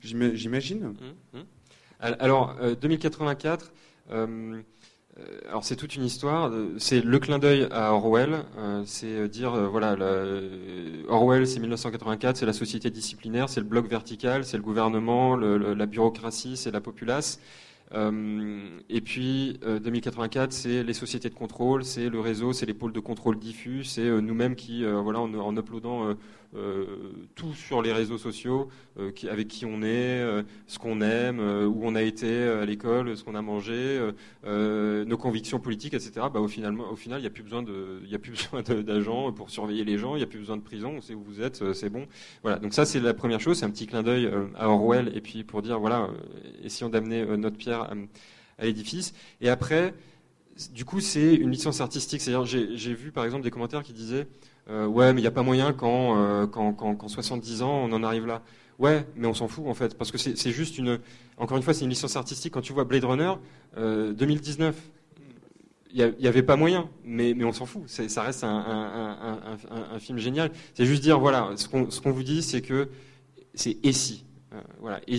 [0.00, 0.94] j'ima- J'imagine.
[1.34, 1.44] Mhm.
[2.00, 3.72] Al- Alors, euh, 2084,
[4.10, 4.60] euh,
[5.18, 6.50] euh, alors c'est toute une histoire.
[6.78, 8.44] C'est le clin d'œil à Orwell.
[8.58, 10.40] euh, c'est dire, euh, voilà, la-
[11.08, 15.58] Orwell, c'est 1984, c'est la société disciplinaire, c'est le bloc vertical, c'est le gouvernement, le-
[15.58, 17.40] le- la bureaucratie, c'est la populace.
[17.92, 22.74] Euh, et puis euh, 2084, c'est les sociétés de contrôle, c'est le réseau, c'est les
[22.74, 26.14] pôles de contrôle diffus, c'est euh, nous-mêmes qui, euh, voilà, en, en uploadant euh, euh,
[27.34, 28.68] tout sur les réseaux sociaux,
[28.98, 32.62] euh, avec qui on est, euh, ce qu'on aime, euh, où on a été euh,
[32.62, 34.12] à l'école, ce qu'on a mangé, euh,
[34.44, 36.26] euh, nos convictions politiques, etc.
[36.32, 37.62] Bah, au, final, il n'y a plus besoin
[38.82, 41.22] d'agents pour surveiller les gens, il n'y a plus besoin de prison, on sait où
[41.22, 42.06] vous êtes, euh, c'est bon.
[42.42, 42.58] Voilà.
[42.58, 45.20] Donc ça, c'est la première chose, c'est un petit clin d'œil euh, à Orwell, et
[45.20, 46.08] puis pour dire, voilà, euh,
[46.64, 47.94] essayons d'amener euh, notre pierre à,
[48.58, 49.14] à l'édifice.
[49.40, 49.94] Et après,
[50.74, 52.20] du coup, c'est une licence artistique.
[52.20, 54.26] C'est-à-dire, j'ai vu par exemple des commentaires qui disaient
[54.70, 57.72] euh, Ouais, mais il n'y a pas moyen qu'en euh, qu'en- qu'en- qu'en 70 ans,
[57.84, 58.42] on en arrive là.
[58.78, 60.98] Ouais, mais on s'en fout en fait, parce que c'est juste une.
[61.36, 62.54] Encore une fois, c'est une licence artistique.
[62.54, 63.32] Quand tu vois Blade Runner,
[63.76, 64.74] euh, 2019,
[65.92, 67.82] il n'y avait pas moyen, mais, mais on s'en fout.
[67.88, 70.50] Ça reste un, un- film génial.
[70.74, 72.88] C'est juste dire voilà, ce qu'on ce vous dit, c'est que
[73.54, 74.24] c'est et.
[74.54, 75.18] Euh, voilà, et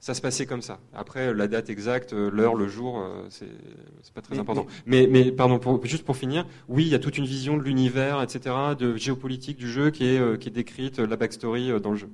[0.00, 0.80] ça se passait comme ça.
[0.94, 3.46] Après, la date exacte, euh, l'heure, le jour, euh, c'est
[4.14, 4.66] pas très Mais- important.
[4.86, 7.62] Mais, mais pardon, pour, juste pour finir, oui, il y a toute une vision de
[7.62, 11.90] l'univers, etc., de géopolitique du jeu qui est, euh, qui est décrite, la backstory dans
[11.90, 12.08] le jeu.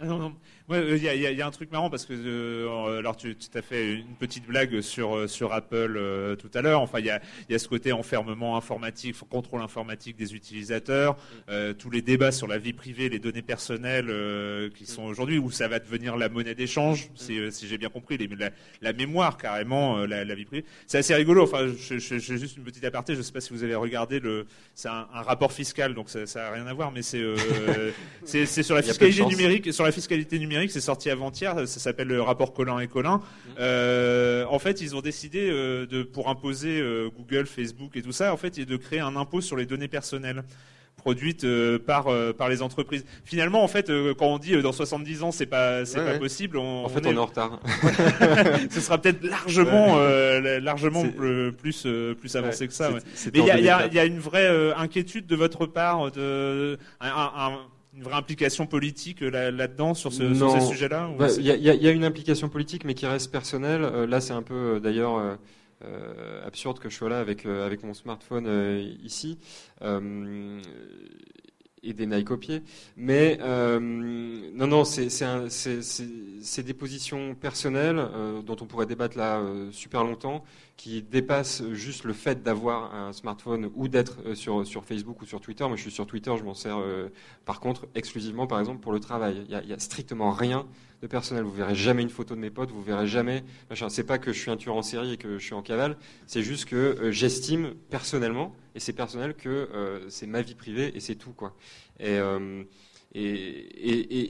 [0.00, 0.34] Ah non, non.
[0.66, 2.06] Ouais, euh, il y, a- il y a- il y a un truc marrant parce
[2.06, 6.36] que euh, alors tu tu t'as fait une petite blague sur euh, sur Apple euh,
[6.36, 6.80] tout à l'heure.
[6.80, 7.20] Enfin, il y a
[7.50, 11.16] il y a ce côté enfermement informatique, contrôle informatique des utilisateurs,
[11.50, 15.36] euh, tous les débats sur la vie privée, les données personnelles euh, qui sont aujourd'hui
[15.36, 18.48] où ça va devenir la monnaie d'échange, si, euh, si j'ai bien compris, les, la,
[18.80, 20.64] la mémoire carrément, euh, la, la vie privée.
[20.86, 21.42] C'est assez rigolo.
[21.42, 23.14] Enfin, je, je- juste une petite aparté.
[23.14, 26.24] Je sais pas si vous avez regardé le, c'est un, un rapport fiscal, donc ça,
[26.26, 27.36] ça a rien à voir, mais c'est euh,
[28.24, 32.08] c'est c'est sur la fiscalité numérique, sur la fiscalité numérique, c'est sorti avant-hier, ça s'appelle
[32.08, 33.20] le rapport Colin et Colin.
[33.58, 38.12] Euh, en fait, ils ont décidé euh, de pour imposer euh, Google, Facebook et tout
[38.12, 40.42] ça, en fait, de créer un impôt sur les données personnelles
[40.96, 41.44] produites
[41.86, 42.06] par
[42.38, 43.04] par les entreprises.
[43.24, 46.18] Finalement, en fait, quand on dit dans 70 ans, c'est pas c'est Ouais, pas ouais.
[46.18, 46.56] possible.
[46.56, 47.60] On, En fait, on est en retard.
[48.70, 50.00] Ce sera peut-être largement Ouais.
[50.00, 51.04] euh, largement
[51.58, 51.86] plus
[52.18, 52.90] plus avancé que ça.
[52.90, 53.00] Mais
[53.40, 53.88] il y a, en il y a- 2004.
[53.92, 57.58] il y a une vraie euh, inquiétude de votre part, de un- un- un-
[57.96, 61.10] une vraie implication politique euh, là- là-dedans sur, ce, sur ces sujets-là.
[61.16, 63.82] Bah, Il y, y a- il y a une implication politique, mais qui reste personnelle.
[63.84, 65.36] Euh, là, c'est un peu, euh, d'ailleurs, euh,
[66.46, 68.46] absurde que je sois là avec, euh, avec mon smartphone
[69.04, 69.38] ici.
[71.86, 72.38] Et des Nike au.
[72.96, 79.70] Mais euh, non, non, c'est des positions personnelles euh, dont on pourrait débattre là euh,
[79.70, 80.44] super longtemps,
[80.76, 85.40] qui dépassent juste le fait d'avoir un smartphone ou d'être sur, sur Facebook ou sur
[85.40, 85.66] Twitter.
[85.66, 86.78] Moi, je suis sur Twitter, je m'en sers
[87.44, 89.42] par contre exclusivement, par exemple, pour le travail.
[89.44, 90.66] Il y a, il y a strictement rien
[91.06, 91.44] personnel.
[91.44, 93.44] Vous verrez jamais une photo de mes potes, vous verrez jamais.
[93.88, 95.96] C'est pas que je suis un tueur en série et que je suis en cavale.
[96.26, 100.92] C'est juste que euh, j'estime personnellement, et c'est personnel que euh, c'est ma vie privée
[100.94, 101.56] et c'est tout quoi.
[102.00, 102.64] Et, euh,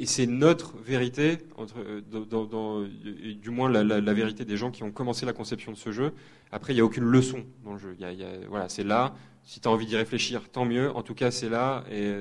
[0.04, 1.76] c'est notre vérité, entre,
[2.10, 6.12] dans, du moins la, vérité des gens qui ont commencé la conception de ce jeu.
[6.52, 7.96] Après, il n'y a aucune leçon dans le jeu.
[7.98, 9.14] Y y a- voilà, c'est là.
[9.46, 10.90] Si tu as envie d'y réfléchir, tant mieux.
[10.96, 12.14] En tout cas, c'est là et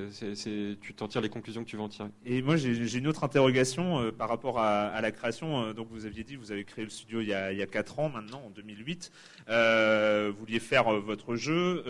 [0.81, 2.09] tu t'en tires les conclusions que tu vas en tirer.
[2.25, 5.63] Et moi, j'ai une autre interrogation euh, par rapport à, la création.
[5.63, 7.61] Euh, donc, vous aviez dit, vous avez créé le studio il y a, il y
[7.61, 9.11] a 4 ans maintenant, en 2008.
[9.47, 11.83] Euh, vous vouliez faire votre jeu.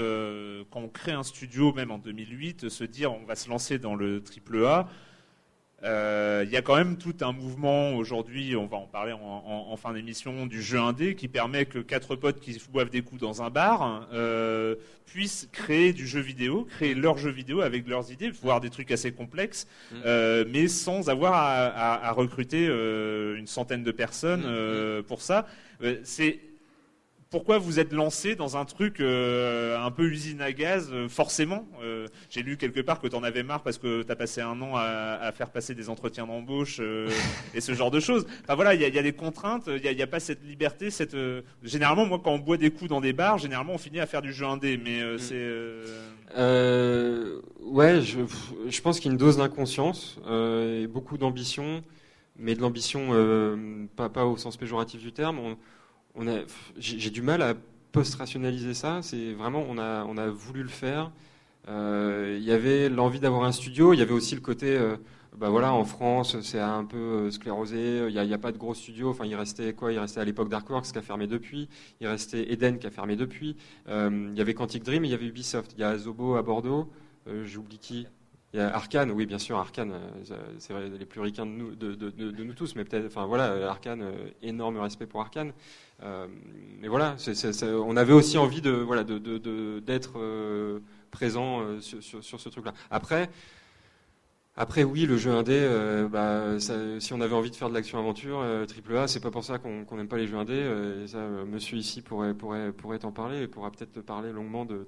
[0.69, 3.95] Quand on crée un studio, même en 2008, se dire on va se lancer dans
[3.95, 4.87] le triple A.
[5.83, 9.17] Euh, Il y a quand même tout un mouvement aujourd'hui, on va en parler en,
[9.19, 13.01] en- en fin d'émission, du jeu indé qui permet que quatre potes qui boivent des
[13.01, 17.87] coups dans un bar euh, puissent créer du jeu vidéo, créer leur jeu vidéo avec
[17.87, 19.67] leurs idées, voire des trucs assez complexes,
[20.05, 25.21] euh, mais sans avoir à, à- à recruter euh, une centaine de personnes euh, pour
[25.21, 25.47] ça.
[26.03, 26.39] C'est
[27.33, 31.67] pourquoi vous êtes lancé dans un truc euh, un peu usine à gaz, euh, forcément
[31.81, 34.39] Euh, J'ai lu quelque part que tu en avais marre parce que tu as passé
[34.39, 36.79] un an à, à faire passer des entretiens d'embauche
[37.55, 38.27] et ce genre de choses.
[38.43, 40.43] Enfin voilà, il y a, il y a des contraintes, il n'y a, pas cette
[40.45, 40.91] liberté.
[40.91, 41.17] Cette,
[41.63, 44.21] Généralement, moi, quand on boit des coups dans des bars, généralement, on finit à faire
[44.21, 45.43] du jeu indé, mais euh, c'est...
[47.63, 48.19] ouais, je,
[48.69, 51.83] je pense qu'il y a une dose d'inconscience et beaucoup d'ambition,
[52.37, 53.09] mais de l'ambition
[53.95, 55.39] pas, pas au sens péjoratif du terme.
[55.39, 55.57] On,
[56.77, 57.53] j'ai du mal à
[57.91, 59.01] post-rationaliser ça.
[59.01, 61.11] C'est vraiment, on a, on a voulu le faire.
[61.69, 63.93] Euh, Il y avait l'envie d'avoir un studio.
[63.93, 64.97] Il y avait aussi le côté, euh,
[65.37, 68.07] bah voilà, en France, c'est un peu euh, sclérosé.
[68.09, 69.09] Il n'y a, pas de gros studios.
[69.09, 69.93] Enfin, il restait quoi?
[69.93, 71.69] Il restait à l'époque Darkworks qui a fermé depuis.
[72.01, 73.55] Il restait Eden qui a fermé depuis.
[73.87, 75.73] Euh, il y avait Quantic Dream il y avait Ubisoft.
[75.77, 76.89] Il y a Zobo à Bordeaux.
[77.45, 78.05] J'oublie qui?
[78.53, 79.93] Il y a Arkane, oui, bien sûr, Arkane,
[80.59, 84.03] c'est les plus ricains de nous, tous, mais peut-être, enfin voilà, Arkane,
[84.43, 85.53] énorme respect pour Arkane.
[86.03, 86.27] Euh,
[86.81, 87.15] mais voilà,
[87.85, 90.79] on avait aussi envie de, voilà, d'être euh,
[91.11, 92.73] présent euh, sur, ce truc-là.
[92.91, 93.29] Après,
[94.55, 96.59] après, oui, le jeu indé, euh, bah,
[96.99, 99.57] si on avait envie de faire de l'action-aventure, euh, triple A, c'est pas pour ça
[99.57, 100.61] qu'on n'aime pas les jeux indés.
[100.61, 104.85] euh, monsieur ici pourrait, pourrait, pourrait t'en parler et pourra peut-être te parler longuement de,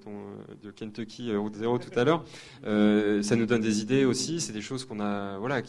[0.61, 2.23] de Kentucky Route Zero tout à l'heure.
[2.63, 5.39] Ça nous donne des idées aussi, c'est des choses qu'on a.
[5.39, 5.61] Voilà,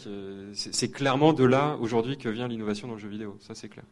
[0.53, 3.39] c'est clairement de là, aujourd'hui, que vient l'innovation dans le jeu vidéo.
[3.41, 3.85] Ça, c'est clair.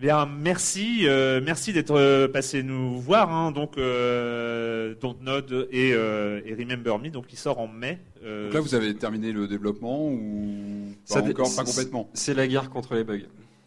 [0.00, 3.30] Bien, merci, euh, merci d'être euh, passé nous voir.
[3.30, 7.98] Hein, donc, euh, Dontnod et, euh, et Remember Me, donc qui sort en mai.
[8.24, 12.08] Euh, Donc là, vous avez terminé le développement ou pas Ça encore, pas complètement?
[12.14, 13.18] C'est la guerre contre les bugs.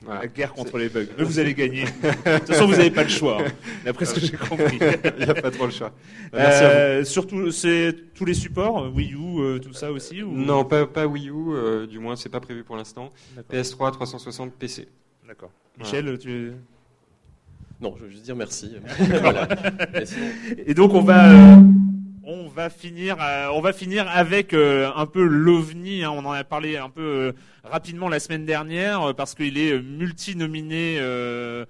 [0.01, 0.21] Voilà.
[0.21, 1.05] La guerre contre les bugs.
[1.19, 1.83] Mais vous allez gagner.
[2.03, 3.37] De toute façon, vous n'avez pas le choix.
[3.39, 3.51] hein,
[3.85, 4.79] D'après ce que j'ai compris.
[5.19, 5.91] Il n'y a pas trop le choix.
[6.33, 10.31] Merci à surtout, c'est tous les supports, Wii U, euh, tout ça aussi ou...
[10.31, 13.13] Non, pas, pas Wii U, euh, du moins c'est pas prévu pour l'instant.
[13.35, 13.55] D'accord.
[13.55, 14.87] PS3, 360, PC.
[15.33, 15.51] D'accord.
[15.79, 16.51] Michel, tu.
[17.81, 18.75] Non, je veux juste dire merci.
[19.21, 19.47] Voilà.
[20.67, 21.55] Et donc on va euh,
[22.23, 26.03] on va finir euh, on va finir avec euh, un peu l'ovni.
[26.03, 26.11] hein.
[26.11, 27.31] on en a parlé un peu euh,
[27.63, 30.97] rapidement la semaine dernière euh, parce qu'il est multi-nominé.
[30.99, 31.65] euh,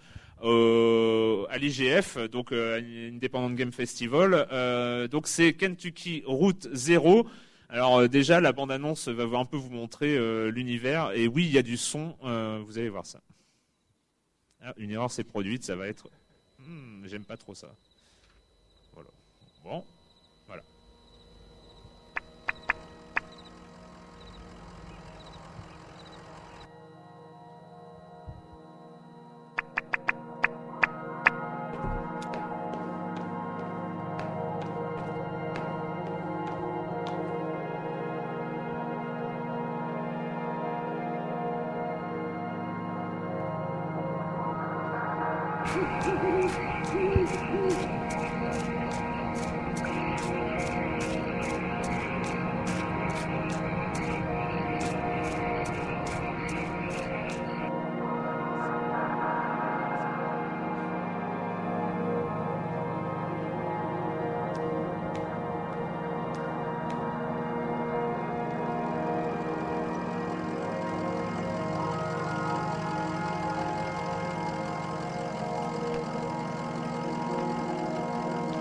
[1.49, 2.81] à l'IGF, donc euh,
[3.13, 4.45] Independent Game Festival.
[4.51, 7.25] Euh, donc c'est Kentucky Route Zero.
[7.69, 11.51] Alors euh, déjà la bande-annonce va un peu vous montrer euh, l'univers et oui il
[11.53, 13.21] y a du son, euh, vous allez voir ça.
[14.63, 16.09] Ah, une erreur s'est produite, ça va être.
[16.59, 17.75] Hmm, J'aime pas trop ça.
[18.93, 19.09] Voilà.
[19.63, 19.83] Bon,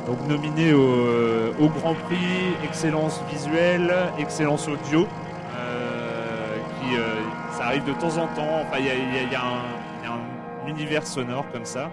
[0.06, 2.16] Donc nominé au, euh, au Grand Prix
[2.64, 5.06] Excellence visuelle, Excellence audio,
[5.56, 7.20] euh, qui euh,
[7.56, 8.60] ça arrive de temps en temps.
[8.62, 9.30] Enfin, il y a, y a- y a
[10.02, 11.90] y a un univers sonore comme ça.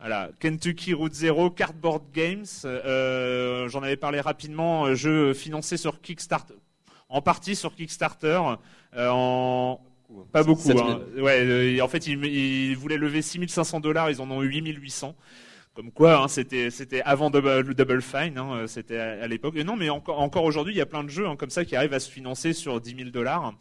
[0.00, 2.44] Voilà, Kentucky Route Zero, Cardboard Games.
[2.64, 4.94] euh, J'en avais parlé rapidement.
[4.94, 6.54] Jeu financé sur Kickstarter,
[7.10, 8.40] en partie sur Kickstarter,
[8.96, 9.78] euh, en
[10.32, 10.62] pas beaucoup.
[10.62, 10.82] 7000.
[11.18, 11.22] hein.
[11.22, 15.14] Ouais, euh, en fait, ils, ils voulaient lever 6500 dollars, ils en ont eu 8800.
[15.74, 19.54] Comme quoi, hein, c'était c'était avant Double, Double Fine, hein, euh, c'était à, l'époque.
[19.54, 21.76] Non, mais encore encore aujourd'hui, il y a plein de jeux hein, comme ça qui
[21.76, 23.54] arrivent à se financer sur 10 000 dollars.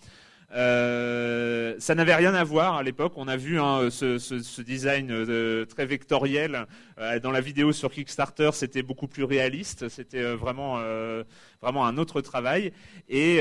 [0.54, 3.14] Euh, ça n'avait rien à voir à l'époque.
[3.16, 6.68] On a vu hein, ce, ce, ce design euh, très vectoriel
[7.00, 8.50] euh, dans la vidéo sur Kickstarter.
[8.54, 9.88] C'était beaucoup plus réaliste.
[9.90, 10.80] C'était euh, vraiment
[11.62, 12.74] vraiment un autre travail.
[13.08, 13.40] Et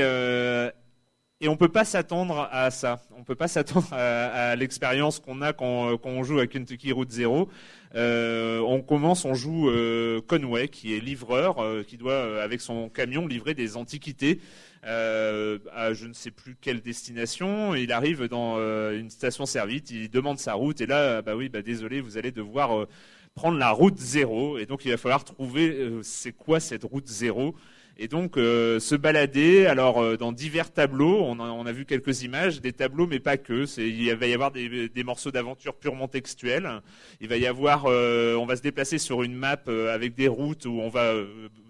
[1.43, 3.01] Et on peut pas s'attendre à ça.
[3.17, 7.11] On peut pas s'attendre à, l'expérience qu'on a quand, quand on joue à Kentucky Route
[7.11, 7.49] Zero.
[7.95, 12.61] Euh, on commence, on joue euh, Conway, qui est livreur, euh, qui doit, euh, avec
[12.61, 14.39] son camion, livrer des antiquités
[14.85, 17.73] euh, à je ne sais plus quelle destination.
[17.75, 21.61] Il arrive dans euh, une station-service, il demande sa route, et là, bah oui, bah
[21.61, 22.87] désolé, vous allez devoir euh,
[23.35, 27.07] prendre la route zéro, et donc il va falloir trouver euh, c'est quoi cette route
[27.07, 27.55] zéro?
[27.97, 32.61] Et donc euh, se balader, alors euh, dans divers tableaux, on a, vu quelques images,
[32.61, 33.65] des tableaux mais pas que.
[33.79, 36.81] Il va y avoir des, morceaux d'aventure purement textuels.
[37.19, 39.61] Il va y avoir, euh, on va se déplacer sur une map
[39.93, 41.13] avec des routes où on va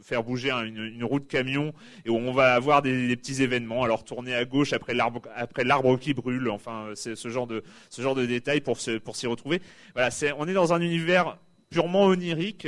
[0.02, 1.73] faire bouger un- une, une route camion
[2.06, 3.84] et où on va avoir des, petits événements.
[3.84, 6.49] Alors tourner à gauche après l'arbre, après l'arbre qui brûle.
[6.49, 9.61] Enfin, c'est ce genre de ce genre de détails pour pour s'y retrouver.
[9.95, 11.38] Voilà, on est dans un univers
[11.69, 12.68] purement onirique,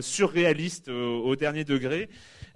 [0.00, 2.08] surréaliste au dernier degré.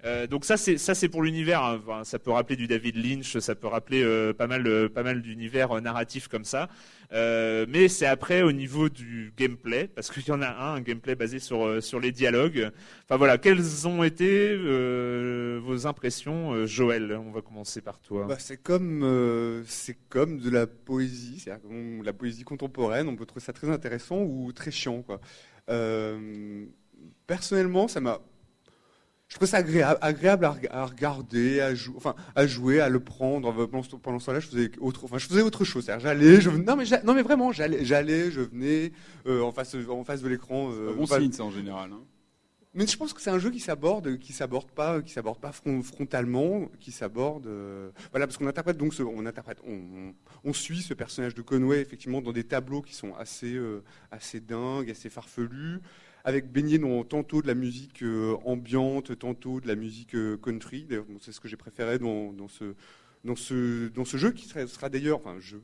[0.05, 1.63] Euh, donc ça c'est pour l'univers.
[1.63, 2.03] hein.
[2.03, 5.21] Ça peut rappeler du David Lynch, ça peut rappeler euh, pas mal euh, pas mal
[5.21, 6.69] d'univers narratifs comme ça.
[7.11, 11.15] Mais c'est après au niveau du gameplay parce qu'il y en a un, un gameplay
[11.15, 12.69] basé sur sur les dialogues.
[13.05, 17.13] Enfin voilà, quelles ont été vos impressions, Joël?
[17.13, 18.25] On va commencer par toi.
[18.27, 21.69] Bah, c'est comme c'est comme de la poésie, c'est-à-dire
[22.03, 23.07] la poésie contemporaine.
[23.07, 25.03] On peut trouver ça très intéressant ou très chiant,
[27.25, 28.19] personnellement, ça m'a
[29.29, 32.99] je trouve ça agréable, agréable à, à regarder, à, jou- enfin, à jouer, à le
[33.01, 33.51] prendre.
[33.67, 35.91] Pendant ce, pendant ce temps-là, je faisais autre, enfin, je faisais autre chose.
[35.99, 38.93] J'allais, je venais, non mais, non mais vraiment, j'allais, j'allais, je venais
[39.25, 40.69] euh, en face, en face de l'écran.
[40.71, 41.91] euh, bon signe, ça, en général.
[41.91, 41.99] hein.
[42.73, 45.51] mais je pense que c'est un jeu qui s'aborde, qui s'aborde pas, qui s'aborde pas
[45.51, 50.13] front- frontalement, qui s'aborde, euh, voilà, parce qu'on interprète donc, ce- on interprète, on, on-
[50.45, 54.39] on suit ce personnage de Conway effectivement dans des tableaux qui sont assez, euh, assez
[54.39, 55.79] dingues, assez farfelus,
[56.27, 60.85] avec baigné dans tantôt de la musique euh, ambiante, tantôt de la musique euh, country.
[61.21, 62.73] C'est ce que j'ai préféré dans, ce,
[64.17, 65.63] jeu qui sera, d'ailleurs, enfin, jeu-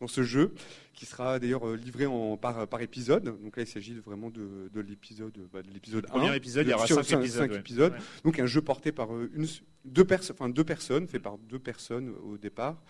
[0.00, 0.52] dans ce jeu
[0.94, 3.24] qui sera d'ailleurs euh, livré en, par, par épisode.
[3.24, 6.66] Donc là, il s'agit vraiment de, de l'épisode, bah, de l'épisode Le premier 1, épisode,
[6.66, 7.58] il y aura sur- cinq cinq- épisodes, cinq ouais.
[7.58, 7.92] épisodes.
[7.92, 7.98] Ouais.
[8.24, 9.46] Donc un jeu porté par euh, une,
[9.84, 12.82] deux, perso- enfin, deux personnes, fait par deux personnes au départ.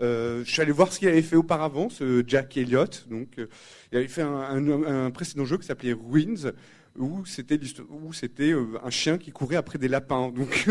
[0.00, 3.06] Euh, je suis allé voir ce qu'il avait fait auparavant, ce Jack Elliott.
[3.10, 3.48] Donc, euh,
[3.90, 6.52] il avait fait un, un- un précédent jeu qui s'appelait Ruins,
[6.98, 10.30] où c'était l'histo- où c'était euh, un chien qui courait après des lapins.
[10.34, 10.66] Donc,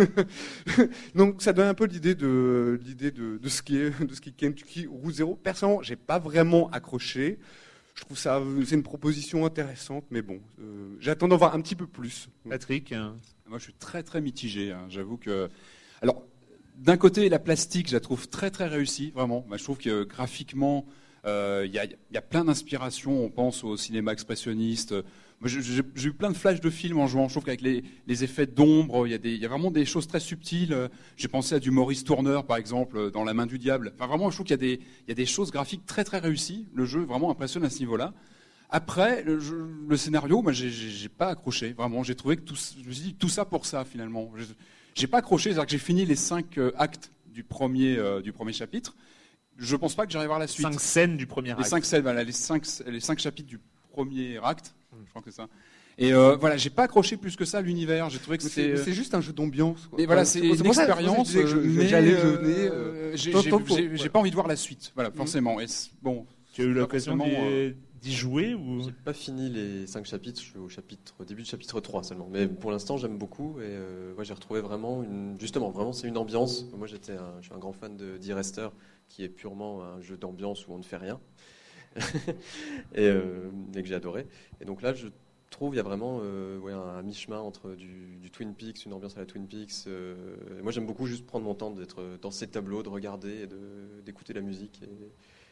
[1.16, 4.22] donc ça donne un peu l'idée de l'idée de, de ce qui est de ce
[4.22, 5.36] qui est Kentucky Route Zero.
[5.36, 7.40] Personnellement, j'ai pas vraiment accroché.
[7.95, 11.76] Je trouve ça c'est une proposition intéressante, mais bon, euh, j'attends d'en voir un petit
[11.76, 12.30] peu plus.
[12.48, 12.94] Patrick.
[13.48, 14.72] Moi, je suis très très mitigé.
[14.72, 14.86] hein.
[14.90, 15.49] J'avoue que,
[16.02, 16.22] alors,
[16.76, 19.45] d'un côté, la plastique, je la trouve très très réussie, vraiment.
[19.52, 20.86] Je trouve que graphiquement,
[21.26, 23.24] euh, il y, y a plein d'inspirations.
[23.24, 24.94] On pense au cinéma expressionniste.
[25.45, 27.27] J'ai eu plein de flashs de films en jouant.
[27.27, 29.69] Je trouve qu'avec les, les effets d'ombre, il y, a des- il y a vraiment
[29.69, 30.73] des choses très subtiles.
[30.73, 33.91] Euh, J'ai pensé à du Maurice Tourneur, par exemple, dans La main du diable.
[33.95, 36.03] Enfin, vraiment, je trouve qu'il y, a des- il y a des choses graphiques très
[36.03, 36.68] très réussies.
[36.73, 38.14] Le jeu vraiment impressionne à ce niveau-là.
[38.72, 41.72] Après, le, scénario, moi, j'ai- j'ai pas accroché.
[41.73, 44.31] Vraiment, j'ai trouvé que tout, je me suis dit tout ça pour ça finalement.
[44.35, 44.43] Je-
[44.95, 48.34] J'ai pas accroché, c'est-à-dire que j'ai fini les cinq euh, actes du premier euh, du
[48.34, 48.95] premier chapitre.
[49.59, 50.65] Je pense pas que j'arrive à voir la suite.
[50.65, 51.68] Cinq scènes du premier Les acte.
[51.69, 53.59] cinq scènes, voilà, les cinq les cinq chapitres du
[53.91, 54.73] premier acte.
[55.03, 55.47] Je crois que c'est ça.
[55.97, 58.09] Et euh, voilà, j'ai pas accroché plus que ça à l'univers.
[58.09, 58.77] J'ai trouvé que c'était.
[58.77, 59.89] c'est- juste un jeu d'ambiance.
[59.97, 61.31] Et voilà, c'est une expérience.
[61.31, 64.91] j'allais, je euh, venais, euh, j'ai pas envie de voir la suite.
[64.95, 65.59] Voilà, forcément.
[65.59, 66.26] Et c'est- bon.
[66.53, 67.39] Tu as eu l'occasion forcément,
[68.01, 68.81] d'y jouer ou?
[68.84, 72.03] J'ai pas fini les cinq chapitres, je suis au chapitre, au début du chapitre 3
[72.03, 72.27] seulement.
[72.31, 76.07] Mais pour l'instant, j'aime beaucoup et euh, ouais, j'ai retrouvé vraiment une, justement, vraiment, c'est
[76.07, 76.65] une ambiance.
[76.76, 78.69] Moi, j'étais un, je suis un grand fan de D-Rester,
[79.07, 81.19] qui est purement un jeu d'ambiance où on ne fait rien.
[82.95, 84.27] et, euh, et que j'ai adoré.
[84.61, 85.07] Et donc là, je
[85.49, 88.85] trouve il y a vraiment euh, ouais, un, un mi-chemin entre du, du Twin Peaks,
[88.85, 89.88] une ambiance à la Twin Peaks.
[89.88, 93.43] euh, et moi, j'aime beaucoup juste prendre mon temps d'être dans ces tableaux, de regarder
[93.43, 93.47] et
[94.05, 94.81] d'écouter la musique.
[94.84, 94.89] Et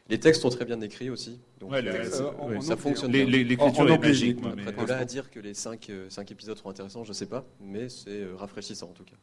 [0.07, 1.39] les textes sont très bien écrits aussi.
[1.59, 3.11] Donc Ouais, euh, ça, ouais, ça fonctionne.
[3.11, 3.31] les- bien.
[3.31, 6.69] les- l'écriture est magique, Après, de là à dire que les 5 cinq, épisodes sont
[6.69, 9.15] intéressants, je sais pas, mais c'est euh, rafraîchissant en tout cas.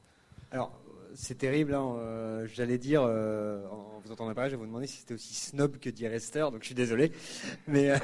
[0.51, 0.83] Alors,
[1.15, 1.75] c'est terrible.
[1.75, 5.15] hein, euh, J'allais dire, euh, en vous entendant parler, je vais vous demander si c'était
[5.15, 7.13] aussi snob que dit Rester, donc je suis désolé.
[7.67, 7.97] Mais, euh,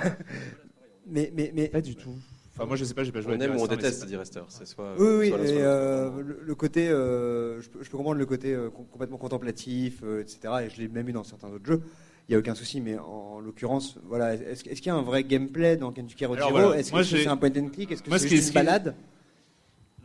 [1.07, 2.15] mais, mais, mais pas du tout.
[2.55, 3.35] Enfin, moi, je sais pas, j'ai pas joué.
[3.37, 4.05] On à aime ou on déteste
[4.49, 4.95] c'est soit.
[4.99, 8.27] Oui, oui, soit et, euh, le, le côté, euh, je, peux, je peux comprendre le
[8.27, 10.39] côté euh, com- complètement contemplatif, euh, etc.
[10.67, 11.83] Et je l'ai même eu dans certains autres jeux.
[12.29, 15.23] Il n'y a aucun souci, mais en, l'occurrence, voilà, est-ce qu'il y a un vrai
[15.25, 16.51] gameplay dans Kentucky Road Zero?
[16.51, 17.93] voilà, Est-ce que c'est un point and click?
[17.93, 18.95] Est-ce que c'est ce une balade?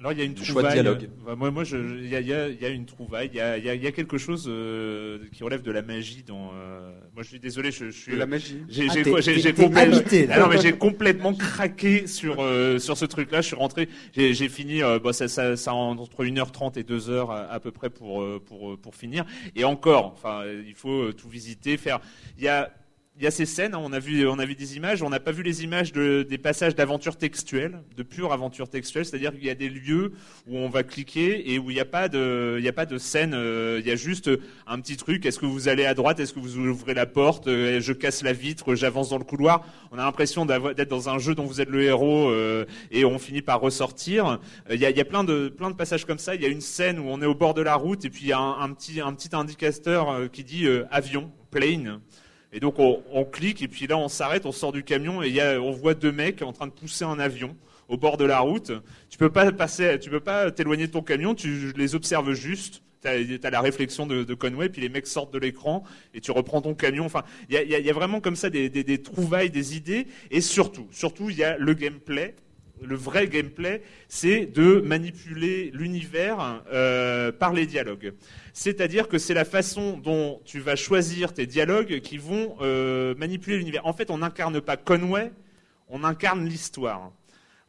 [0.03, 0.83] Alors il y a une du choix de trouvaille.
[0.83, 1.09] dialogue.
[1.29, 3.29] Euh, moi, moi, il y a, il y a- il y a une trouvaille.
[3.31, 5.71] Il y a, il y a- il y a quelque chose euh, qui relève de
[5.71, 6.51] la magie dans.
[6.53, 8.11] euh, Moi, je suis désolé, je, je suis.
[8.11, 9.03] De la magie J'ai Ah, j'ai-.
[10.29, 13.39] Ah non, mais j'ai complètement craqué sur euh, sur ce truc-là.
[13.39, 13.87] Je suis rentré.
[14.13, 14.83] J'ai j'ai fini.
[14.83, 18.41] euh, bah, ça, ça, ça entre 1h30 et 2h à, à peu près pour euh,
[18.45, 19.23] pour euh, pour finir.
[19.55, 20.11] Et encore.
[20.17, 22.01] Enfin, euh, il faut euh, tout visiter, faire.
[22.37, 22.73] Il y a
[23.15, 25.09] il y a ces scènes, hein, on a vu, on a vu des images, on
[25.09, 29.31] n'a pas vu les images de, des passages d'aventure textuelle, de pure aventure textuelle, c'est-à-dire
[29.33, 30.13] qu'il y a des lieux
[30.47, 32.87] où on va cliquer et où il n'y a pas de, il y a pas
[32.87, 34.31] de scène, euh, il y a juste
[34.65, 35.27] un petit truc.
[35.27, 38.23] Est-ce que vous allez à droite Est-ce que vous ouvrez la porte Euh, Je casse
[38.23, 39.63] la vitre, j'avance dans le couloir.
[39.91, 43.19] On a l'impression d'être dans un jeu dont vous êtes le héros euh, et on
[43.19, 44.39] finit par ressortir.
[44.71, 46.33] Euh, Il y a, plein de, plein de passages comme ça.
[46.33, 48.23] Il y a une scène où on est au bord de la route et puis
[48.23, 51.99] il y a un, petit, un petit indicateur qui dit avion, plane.
[52.53, 55.29] Et donc on, on clique et puis là on s'arrête, on sort du camion et
[55.29, 57.55] y a, on voit deux mecs en train de pousser un avion
[57.89, 58.71] au bord de la route.
[59.09, 62.81] Tu peux pas passer, tu peux pas t'éloigner de ton camion, tu les observes juste.
[63.01, 66.61] T'as as la réflexion de, Conway, puis les mecs sortent de l'écran et tu reprends
[66.61, 67.03] ton camion.
[67.03, 70.07] Enfin, il y a, y a vraiment comme ça des, des- des trouvailles, des idées,
[70.31, 72.33] et surtout, surtout il y a le gameplay.
[72.85, 78.13] Le vrai gameplay, c'est de manipuler l'univers euh, par les dialogues.
[78.53, 83.57] C'est-à-dire que c'est la façon dont tu vas choisir tes dialogues qui vont euh, manipuler
[83.57, 83.85] l'univers.
[83.85, 85.31] En fait, on n'incarne pas Conway,
[85.89, 87.11] on incarne l'histoire.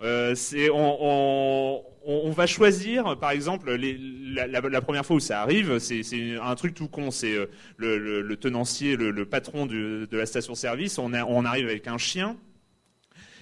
[0.03, 0.35] Euh,
[0.73, 6.03] on, va choisir, par exemple, la, première fois où ça arrive, c'est
[6.43, 7.11] un truc tout con.
[7.11, 7.37] C'est
[7.77, 10.99] le, tenancier, le, patron de la station-service.
[10.99, 12.37] On arrive avec un chien.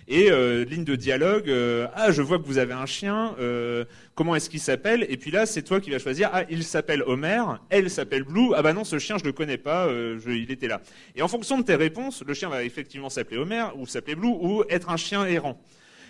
[0.09, 3.85] Et euh, ligne de dialogue, euh, ah je vois que vous avez un chien, euh,
[4.17, 5.07] comment est-ce qu'il s'appelle?
[5.09, 8.51] Et puis là c'est toi qui vas choisir, ah il s'appelle Homer, elle s'appelle Blue,
[8.57, 10.81] ah bah non ce chien je le connais pas, euh, je- il était là.
[11.15, 14.29] Et en fonction de tes réponses, le chien va effectivement s'appeler Homer ou s'appeler Blue
[14.29, 15.61] ou être un chien errant.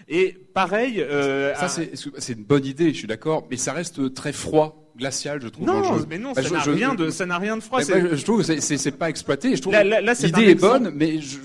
[0.08, 4.32] Et pareil, euh, Ça, c'est une bonne idée, je suis d'accord, mais ça reste très
[4.32, 5.66] froid, glacial, je trouve.
[5.66, 6.06] non, jeu.
[6.08, 7.04] mais non, Bah, ça n'a rien de,
[7.38, 7.80] rien froid.
[7.86, 9.54] Moi, je trouve que c'est- pas exploité.
[9.54, 11.36] Je trouve l'idée est bonne, mais je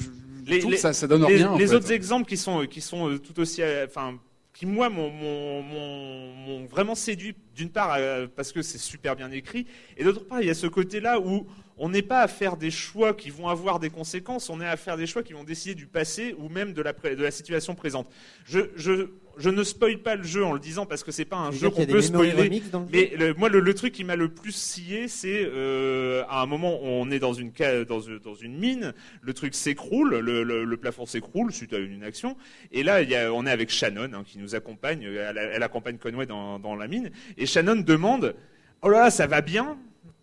[0.48, 1.52] les, trouve les- que ça, ça donne les- rien.
[1.52, 1.74] en les fait.
[1.76, 4.18] autres exemples qui sont qui sont euh, tout aussi, euh, enfin,
[4.54, 9.66] qui moi m'ont vraiment séduit d'une part euh, parce que c'est super bien écrit
[9.98, 11.46] et d'autre part il y a ce côté-là où
[11.78, 14.78] on n'est pas à faire des choix qui vont avoir des conséquences, on est à
[14.78, 17.32] faire des choix qui vont décider du passé ou même de la pré- de la
[17.32, 18.10] situation présente.
[18.46, 19.10] Je je
[19.40, 21.68] je ne spoil pas le jeu en le disant parce que c'est pas un jeu
[21.70, 22.32] qu'on peut spoiler.
[22.72, 26.24] dans le Mais le- moi, le, le truc qui m'a le plus scié, c'est euh,
[26.28, 27.52] à un moment, on est dans une
[27.88, 31.78] dans, une- dans une mine, le truc s'écroule, le, le- le plafond s'écroule suite à
[31.78, 32.36] une action,
[32.72, 35.62] et là, il y a, on est avec Shannon hein, qui nous accompagne, elle, elle
[35.64, 38.34] accompagne Conway dans, dans la mine, et Shannon demande,
[38.82, 39.78] oh là là, ça va bien?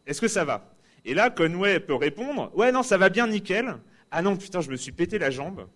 [0.09, 0.74] Est-ce que ça va?
[1.05, 3.77] Et là, Conway peut répondre, ouais, non, ça va bien, nickel.
[4.11, 5.67] Ah non, putain, je me suis pété la jambe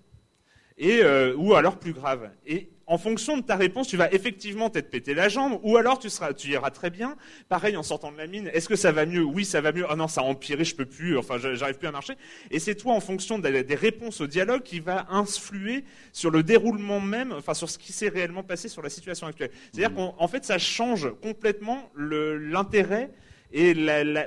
[0.78, 2.30] et euh, ou alors plus grave.
[2.46, 5.98] Et en fonction de ta réponse, tu vas effectivement t'être pété la jambe, ou alors
[5.98, 7.16] tu seras, tu iras très bien.
[7.48, 9.22] Pareil en sortant de la mine, est-ce que ça va mieux?
[9.22, 9.84] Oui, ça va mieux.
[9.90, 11.18] Ah non, ça a empiré, je peux plus.
[11.18, 12.14] Enfin, j'arrive plus à marcher.
[12.50, 17.00] Et c'est toi, en fonction des, réponses au dialogue, qui va influer sur le déroulement
[17.00, 19.50] même, enfin sur ce qui s'est réellement passé sur la situation actuelle.
[19.72, 23.10] C'est-à-dire qu'en en fait, ça change complètement l'intérêt
[23.50, 23.72] et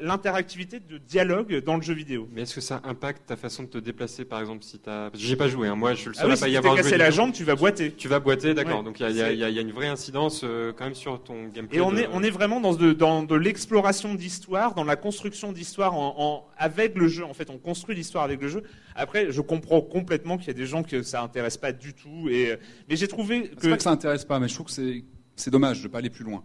[0.02, 2.28] l'interactivité de dialogue dans le jeu vidéo.
[2.32, 5.10] Mais est-ce que ça impacte ta façon de te déplacer, par exemple, si t'as...
[5.12, 5.76] Parce que j'ai pas joué, hein.
[5.76, 6.98] moi je suis le seul Ah oui, à si pas y avoir joué cassé du
[7.00, 7.92] la jambe, tu vas boiter.
[7.92, 8.80] Tu vas boiter, d'accord.
[8.80, 8.84] Ouais.
[8.84, 11.48] Donc il y a, y C'est- y une vraie incidence euh, quand même sur ton
[11.50, 11.78] gameplay.
[11.78, 14.96] Et on de- est, on est vraiment dans de, dans de l'exploration d'histoire, dans la
[14.96, 17.24] construction d'histoire en, en- avec le jeu.
[17.24, 18.64] En fait, on construit l'histoire avec le jeu.
[18.96, 22.28] Après, je comprends complètement qu'il y a des gens que ça intéresse pas du tout.
[22.30, 22.56] Et,
[22.90, 23.68] mais j'ai trouvé C'est que.
[23.70, 25.04] pas que ça intéresse pas, mais je trouve que c'est
[25.36, 26.44] c'est dommage de pas aller plus loin.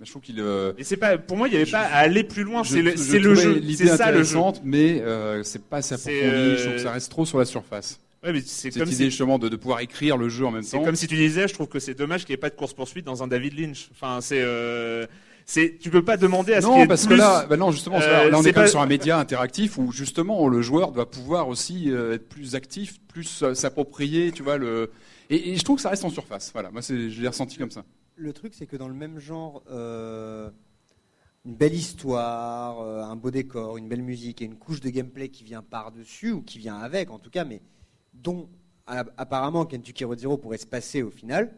[0.00, 0.38] Mais Je trouve qu'il.
[0.40, 2.62] euh, Et c'est pas, pour moi, il n'y avait pas à aller plus loin.
[2.64, 3.60] C'est le, je c'est le jeu.
[3.76, 4.38] C'est ça le jeu.
[4.64, 6.34] mais euh, c'est pas assez C'est, approfondi.
[6.36, 7.98] euh, Je trouve que ça reste trop sur la surface.
[8.24, 10.62] Ouais, mais c'est comme idée si- justement de, de pouvoir écrire le jeu en même
[10.64, 10.84] C'est temps.
[10.84, 12.74] comme si tu disais, je trouve que c'est dommage qu'il n'y ait pas de course
[12.74, 13.88] poursuite dans un David Lynch.
[13.92, 15.06] Enfin, c'est, euh,
[15.46, 17.14] c'est, tu peux pas demander à ce Non, parce plus.
[17.14, 18.86] que là, bah non, justement, Euh, là, on c'est est quand même pas- sur un
[18.86, 23.54] média interactif où justement le joueur doit pouvoir aussi euh, être plus actif, plus euh,
[23.54, 24.90] s'approprier, tu vois le.
[25.30, 26.50] Et, et je trouve que ça reste en surface.
[26.52, 27.84] Voilà, moi c'est, je l'ai ressenti comme ça.
[28.20, 30.50] Le truc, c'est que dans le même genre, euh,
[31.44, 35.28] une belle histoire, euh, un beau décor, une belle musique et une couche de gameplay
[35.28, 37.62] qui vient par-dessus, ou qui vient avec en tout cas, mais
[38.14, 38.48] dont
[38.86, 41.52] apparemment Kentucky Road Zero pourrait se passer au final,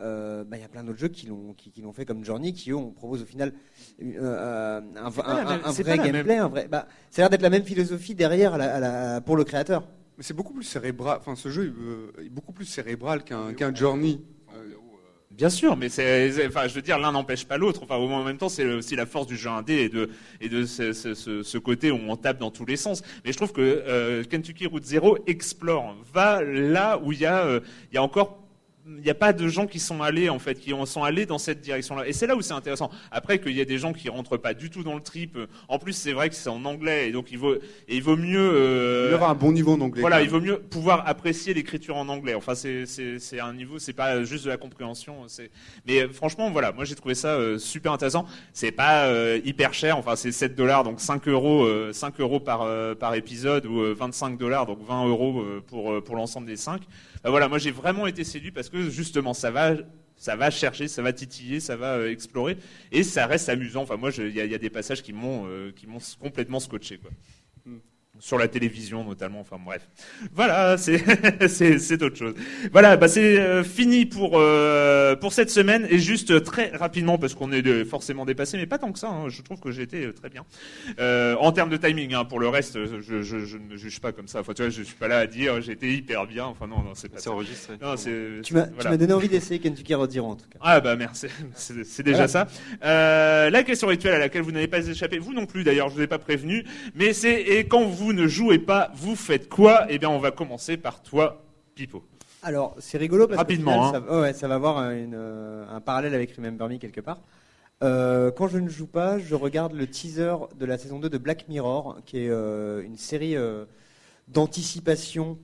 [0.00, 2.24] euh, bah, il y a plein d'autres jeux qui l'ont qui, qui l'ont fait comme
[2.24, 3.52] Journey, qui eux on propose au final
[4.02, 5.10] euh, un,
[5.44, 6.66] même- vrai gameplay, même- un vrai.
[6.68, 9.44] Bah, ça a l'air d'être la même philosophie derrière à la- à la- pour le
[9.44, 9.86] créateur.
[10.18, 11.18] Mais c'est beaucoup plus cérébral.
[11.20, 11.74] Enfin, ce jeu
[12.24, 14.18] est beaucoup plus cérébral qu'un qu'un Journey.
[15.36, 17.82] Bien sûr, mais c'est, enfin, je veux dire, l'un n'empêche pas l'autre.
[17.82, 20.08] Enfin, au- en même temps, c'est aussi la force du jeu indé et de
[20.40, 21.14] et de ce, ce-
[21.58, 23.02] côté où on tape dans tous les sens.
[23.22, 27.60] Mais je trouve que euh, Kentucky Route Zero explore, va là où il y euh,
[27.92, 28.38] il y a encore
[28.88, 31.26] il n'y a pas de gens qui sont allés en fait, qui ont- sont allés
[31.26, 32.06] dans cette direction-là.
[32.06, 32.90] Et c'est là où c'est intéressant.
[33.10, 35.36] Après qu'il y a des gens qui rentrent pas du tout dans le trip.
[35.36, 38.02] euh, En plus, c'est vrai que c'est en anglais et donc il vaut, et il
[38.02, 38.38] vaut mieux.
[38.38, 40.00] euh, Il avoir un bon niveau en anglais.
[40.02, 42.34] Voilà, il vaut mieux pouvoir apprécier l'écriture en anglais.
[42.34, 45.16] Enfin, c'est c'est c'est un niveau, c'est pas juste de la compréhension.
[45.26, 45.50] C'est
[45.86, 48.24] mais euh, franchement, voilà, moi j'ai trouvé ça euh, super intéressant.
[48.52, 49.98] C'est pas euh, hyper cher.
[49.98, 53.80] Enfin, c'est 7 dollars, donc 5 euros, euh, 5 euros par euh, par épisode ou
[53.80, 56.82] euh, 25 dollars, donc 20 euros euh, pour euh, pour l'ensemble des 5.
[57.26, 59.74] Bah, voilà, moi j'ai vraiment été séduit parce que justement ça va
[60.14, 62.56] ça va chercher, ça va titiller, ça va euh, explorer
[62.92, 63.82] et ça reste amusant.
[63.82, 65.72] Enfin moi il y a, des passages qui m'ont euh,
[66.20, 67.10] complètement scotché quoi.
[68.18, 69.86] Sur la télévision notamment, enfin bref.
[70.34, 71.02] Voilà, c'est
[71.48, 72.34] c'est c'est autre chose.
[72.72, 77.18] Voilà, bah c'est euh, fini pour euh, pour cette semaine et juste euh, très rapidement
[77.18, 79.08] parce qu'on est de- forcément dépassé, mais pas tant que ça.
[79.08, 80.44] hein, je trouve que j'ai été euh, très bien
[80.98, 82.14] Euh, en termes de timing.
[82.14, 84.40] Hein, pour le reste, je, je, je ne juge pas comme ça.
[84.40, 86.44] Enfin, tu vois, je suis pas là à dire j'ai été hyper bien.
[86.46, 87.18] Enfin non, non, c'est pas.
[87.18, 87.30] C'est ça.
[87.32, 87.74] enregistré.
[87.82, 88.40] Non, c'est.
[88.42, 88.90] Tu m'as tu voilà.
[88.90, 90.58] m'as donné envie d'essayer Kentucky Road Zero en tout cas.
[90.62, 92.28] Ah bah merci, c'est déjà Voilà.
[92.28, 92.48] ça.
[92.84, 95.94] Euh, la question rituelle à laquelle vous n'avez pas échappé, vous non plus d'ailleurs, je
[95.94, 96.64] vous ai pas prévenu,
[96.94, 99.86] mais c'est et quand vous ne jouez pas, vous faites quoi?
[99.88, 101.42] Eh bien, on va commencer par toi,
[101.74, 102.04] Pipo.
[102.42, 104.00] Alors, c'est rigolo parce Rapidement, que hein.
[104.00, 107.00] ça, oh ouais, ça va avoir un, une, euh, un parallèle avec Remember Me quelque
[107.00, 107.20] part.
[107.82, 111.18] Euh, quand je ne joue pas, je regarde le teaser de la saison 2 de
[111.18, 113.64] Black Mirror, qui est euh, une série euh,
[114.28, 115.38] d'anticipation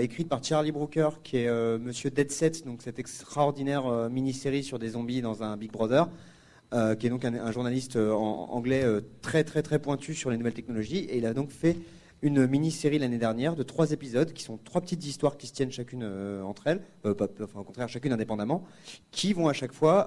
[0.00, 4.90] écrite par Charlie Brooker, qui est Monsieur Dead Set, donc cette extraordinaire mini-série sur des
[4.90, 6.10] zombies dans un Big Brother,
[6.72, 10.14] euh, qui est donc un, un journaliste euh, en anglais euh, très très très pointu
[10.14, 11.76] sur les nouvelles technologies, et il a donc fait
[12.22, 15.72] une mini-série l'année dernière de trois épisodes qui sont trois petites histoires qui se tiennent
[15.72, 16.04] chacune
[16.44, 18.62] entre elles, pas- enfin au contraire chacune indépendamment,
[19.10, 20.06] qui vont à chaque fois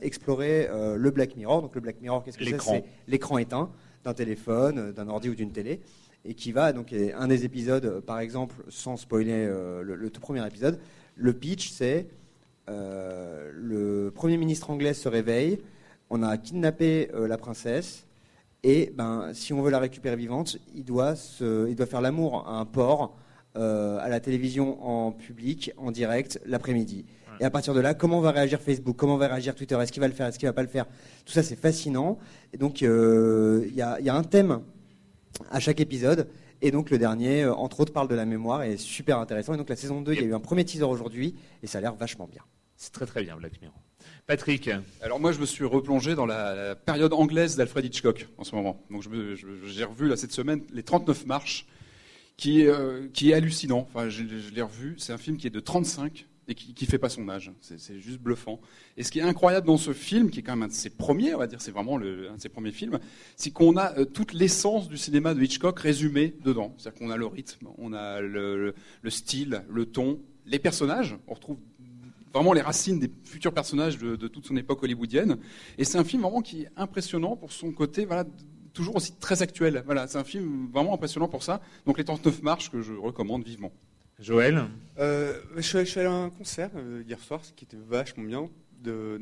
[0.00, 1.60] explorer le Black Mirror.
[1.60, 2.50] Donc le Black Mirror, qu'est-ce que c'est?
[2.52, 2.72] L'écran.
[2.72, 3.70] C'est l'écran éteint
[4.04, 5.80] d'un téléphone, d'un ordi ou d'une télé,
[6.24, 10.22] et qui va donc un des épisodes, par exemple, sans spoiler euh, le, le tout
[10.22, 10.80] premier épisode,
[11.14, 12.06] le pitch c'est
[12.70, 15.60] euh, le premier ministre anglais se réveille,
[16.10, 18.06] on a kidnappé euh, la princesse.
[18.62, 22.46] Et ben, si on veut la récupérer vivante, il doit, se, il doit faire l'amour
[22.46, 23.16] à un porc,
[23.56, 27.06] euh, à la télévision en public, en direct, l'après-midi.
[27.40, 28.96] Et à partir de là, comment va réagir Facebook?
[28.96, 29.74] Comment va réagir Twitter?
[29.80, 30.26] Est-ce qu'il va le faire?
[30.26, 30.84] Est-ce qu'il va pas le faire?
[31.24, 32.18] Tout ça, c'est fascinant.
[32.52, 34.60] Et donc, euh, il y, a, il y a un thème
[35.50, 36.28] à chaque épisode.
[36.60, 39.54] Et donc, le dernier, entre autres, parle de la mémoire et est super intéressant.
[39.54, 41.78] Et donc, la saison 2, il y a eu un premier teaser aujourd'hui et ça
[41.78, 42.42] a l'air vachement bien.
[42.76, 43.80] C'est très très bien, Black Mirror.
[44.26, 44.70] Patrick.
[45.02, 48.84] Alors moi, je me suis replongé dans la, période anglaise d'Alfred Hitchcock en ce moment.
[48.90, 49.04] Donc
[49.66, 51.66] j'ai revu là cette semaine les 39 marches,
[52.36, 53.86] qui, est, euh, qui est hallucinant.
[53.92, 54.22] Enfin, je,
[54.54, 54.94] l'ai revu.
[54.98, 57.52] C'est un film qui est de 35 et qui, qui fait pas son âge.
[57.60, 58.60] C'est juste bluffant.
[58.96, 60.90] Et ce qui est incroyable dans ce film, qui est quand même un de ses
[60.90, 62.98] premiers, on va dire, c'est vraiment un de ses premiers films,
[63.36, 66.74] c'est qu'on a euh, toute l'essence du cinéma de Hitchcock résumée dedans.
[66.78, 71.16] C'est-à-dire qu'on a le rythme, on a le- le style, le ton, les personnages.
[71.28, 71.58] On retrouve
[72.32, 75.38] vraiment les racines des futurs personnages de, de toute son époque hollywoodienne.
[75.78, 78.24] Et c'est un film vraiment qui est impressionnant pour son côté, voilà,
[78.72, 79.82] toujours aussi très actuel.
[79.84, 81.60] Voilà, c'est un film vraiment impressionnant pour ça.
[81.86, 83.72] Donc les 39 marches que je recommande vivement.
[84.18, 84.66] Joël
[84.98, 87.78] Euh, je, suis, je suis allé à un concert euh, hier soir, ce qui était
[87.88, 88.50] vachement bien,
[88.82, 89.18] de,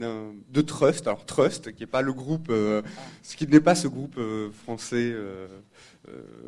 [0.51, 1.07] de Trust.
[1.07, 2.83] Alors Trust, qui n'est pas le groupe, euh,
[3.23, 5.15] ce qui n'est pas ce groupe euh, français,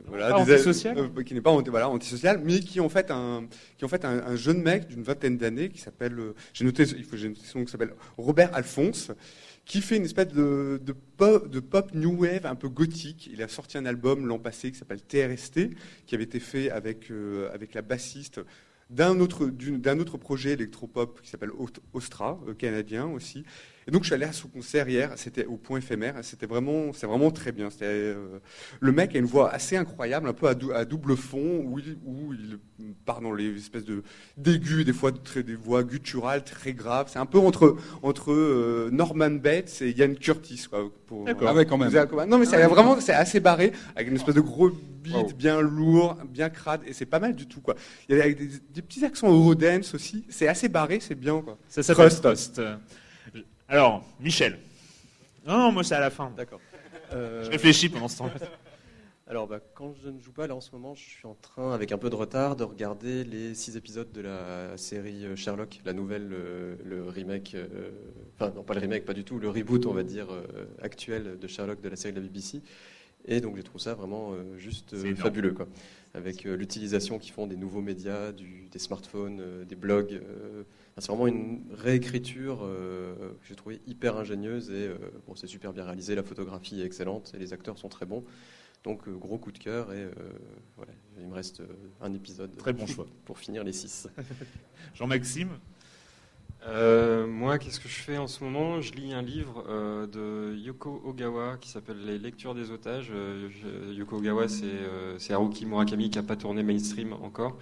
[0.07, 3.47] voilà, des- antisocial euh, qui n'est pas voilà, antisocial, mais qui est en fait un,
[3.77, 6.65] qui est en fait un, un jeune mec d'une vingtaine d'années qui s'appelle, euh, j'ai
[6.65, 9.11] noté, il faut j'ai noté son nom, qui s'appelle Robert Alphonse.
[9.67, 13.31] Qui fait une espèce de, de, pop, de pop new wave un peu gothique.
[13.33, 15.61] Il a sorti un album l'an passé qui s'appelle TRST,
[16.07, 18.41] qui avait été fait avec, euh, avec la bassiste
[18.89, 21.51] d'un autre, d'un autre projet électropop qui s'appelle
[21.93, 23.45] Ostra, euh, canadien aussi.
[23.91, 26.93] Et donc je suis allé à ce concert hier, c'était au point éphémère, c'était vraiment,
[26.93, 27.71] c'est vraiment très bien.
[27.71, 28.39] C'était, euh,
[28.79, 31.81] le mec a une voix assez incroyable, un peu à, dou- à double fond, où
[31.81, 32.61] il, où il
[33.05, 34.05] part dans les espèces de
[34.37, 37.09] d'aigus, des fois très, des voix gutturales très graves.
[37.13, 40.89] C'est un peu entre entre euh, Norman Bates et Ian Curtis, quoi.
[41.09, 41.49] Pour, D'accord.
[41.49, 41.91] Ah ouais, quand même.
[42.29, 45.33] Non mais c'est vraiment, c'est assez barré, avec une espèce de gros beat Wow.
[45.33, 47.75] bien lourd, bien crade, et c'est pas mal du tout, quoi.
[48.09, 50.25] Il y a des, des petits accents eurodance aussi.
[50.29, 51.59] C'est assez barré, c'est bien, quoi.
[51.69, 52.23] Ça s'appelle Trust.
[52.23, 52.61] Trust.
[53.71, 54.59] Alors, Michel.
[55.47, 56.33] Non, non, moi c'est à la fin.
[56.37, 56.61] D'accord.
[57.13, 58.35] Je réfléchis pendant ce temps-là.
[59.29, 61.73] Alors, bah, quand je ne joue pas, là en ce moment, je suis en train,
[61.73, 65.79] avec un peu de retard, de regarder les six épisodes de la série euh, Sherlock,
[65.85, 67.91] la nouvelle, euh, le remake, euh,
[68.35, 70.43] enfin non pas le remake, pas du tout, le reboot, on va dire, euh,
[70.83, 72.61] actuel de Sherlock de la série de la BBC.
[73.27, 75.69] Et donc, je trouve ça vraiment euh, juste euh, fabuleux, quoi.
[76.15, 80.21] Avec euh, l'utilisation qu'ils font des nouveaux médias, du- des smartphones, euh, des blogs.
[80.91, 84.97] Enfin, c'est vraiment une réécriture euh, que j'ai trouvé hyper ingénieuse et euh,
[85.27, 86.15] bon, c'est super bien réalisé.
[86.15, 88.25] La photographie est excellente et les acteurs sont très bons.
[88.85, 90.09] Donc euh, gros coup de cœur et
[90.77, 91.63] voilà, il me reste
[92.01, 92.57] un épisode.
[92.57, 93.07] Très bon choix.
[93.25, 94.09] pour finir les six.
[94.95, 95.51] Jean-Maxime?
[96.69, 98.81] Euh, moi, qu'est-ce que je fais en ce moment?
[98.83, 103.11] Je lis un livre euh, de Yoko Ogawa qui s'appelle Les lectures des otages.
[103.15, 107.57] Euh, je- Yoko Ogawa, c'est euh, c'est Haruki Murakami qui n'a pas tourné mainstream encore.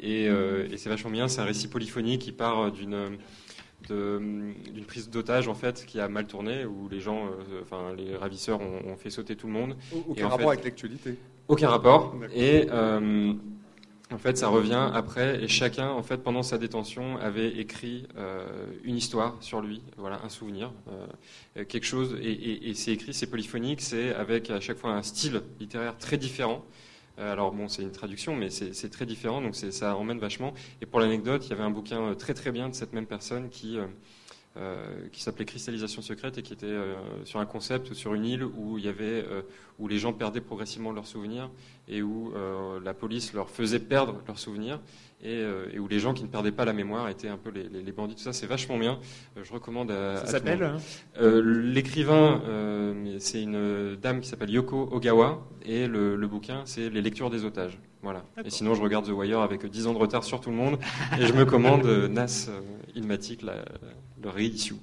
[0.00, 1.28] Et et c'est vachement bien.
[1.28, 3.16] C'est un récit polyphonique qui part d'une
[3.88, 7.28] d'une prise d'otage en fait qui a mal tourné où les gens,
[7.62, 9.76] enfin les ravisseurs ont, ont fait sauter tout le monde.
[10.08, 11.16] Aucun Et en rapport fait- avec l'actualité.
[11.48, 12.14] Aucun rapport.
[12.34, 12.68] Et
[14.12, 18.46] en fait, ça revient après, et chacun, en fait, pendant sa détention, avait écrit euh,
[18.84, 22.16] une histoire sur lui, voilà, un souvenir, euh, quelque chose.
[22.22, 26.64] Et, c'est écrit, c'est polyphonique, c'est avec à chaque fois un style littéraire très différent.
[27.18, 30.54] Euh, alors bon, c'est une traduction, mais c'est très différent, donc ça emmène vachement.
[30.80, 33.06] Et pour l'anecdote, il y avait un bouquin euh, très très bien de cette même
[33.06, 33.78] personne qui
[34.58, 38.26] euh, qui s'appelait Cristallisation secrète et qui était euh, sur un concept ou sur une
[38.26, 39.40] île où il y avait euh,
[39.78, 41.50] où les gens perdaient progressivement leurs souvenirs
[41.88, 42.34] et où
[42.84, 44.78] la police leur faisait perdre leurs souvenirs
[45.22, 47.50] et, euh, et où les gens qui ne perdaient pas la mémoire étaient un peu
[47.50, 48.14] les, les- les bandits.
[48.16, 48.98] Tout ça, c'est vachement bien.
[49.36, 50.16] Euh, je recommande à.
[50.18, 50.80] Ça s'appelle, le monde.
[51.20, 51.42] Euh,
[51.72, 52.40] L'écrivain,
[53.18, 57.44] c'est une dame qui s'appelle Yoko Ogawa et le, le bouquin, c'est Les lectures des
[57.44, 57.78] otages.
[58.02, 58.24] Voilà.
[58.44, 60.76] Et sinon, je regarde The Wire avec 10 ans de retard sur tout le monde
[61.20, 62.48] et je me commande Nas
[62.96, 63.62] Ilmatic, la, la-
[64.24, 64.74] le reissue.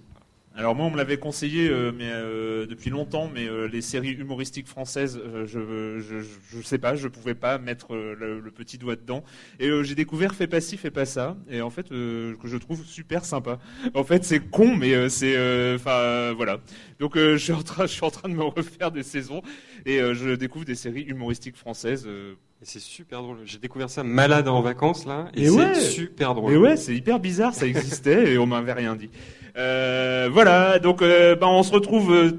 [0.60, 4.12] Alors moi on me l'avait conseillé euh, mais euh, depuis longtemps mais euh, les séries
[4.12, 8.78] humoristiques françaises euh, je, je sais pas je pouvais pas mettre euh, le, le petit
[8.78, 9.24] doigt dedans
[9.62, 12.50] et euh, j'ai découvert fais pas ci fais pas ça et en fait euh, que
[12.50, 13.58] je trouve super sympa
[13.94, 15.34] en fait c'est con mais euh, c'est
[15.76, 16.58] enfin euh, voilà
[17.00, 19.42] donc euh, je suis en train je suis en train de me refaire des saisons
[19.86, 22.34] et euh, je découvre des séries humoristiques françaises euh.
[22.62, 23.38] Et c'est super drôle.
[23.46, 25.76] J'ai découvert ça malade en vacances là et, Et c'est ouais.
[25.76, 26.52] super drôle.
[26.52, 29.10] Et ouais, c'est hyper bizarre, ça existait et on m'avait rien dit.
[29.60, 32.32] Euh, voilà, donc euh, ben, on se retrouve euh,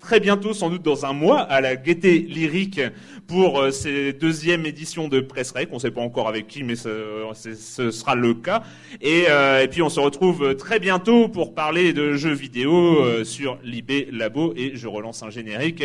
[0.00, 2.80] très bientôt, sans doute dans un mois, à la Gaieté Lyrique
[3.26, 5.68] pour euh, ces deuxième édition de Presse Rec.
[5.72, 8.62] On sait pas encore avec qui, mais ce, sera le cas.
[9.02, 13.58] Et, euh, et puis on se retrouve très bientôt pour parler de jeux vidéo sur
[13.62, 15.84] l'IB Labo et je relance un générique.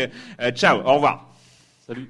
[0.54, 1.30] Ciao, au revoir.
[1.86, 2.10] Salut.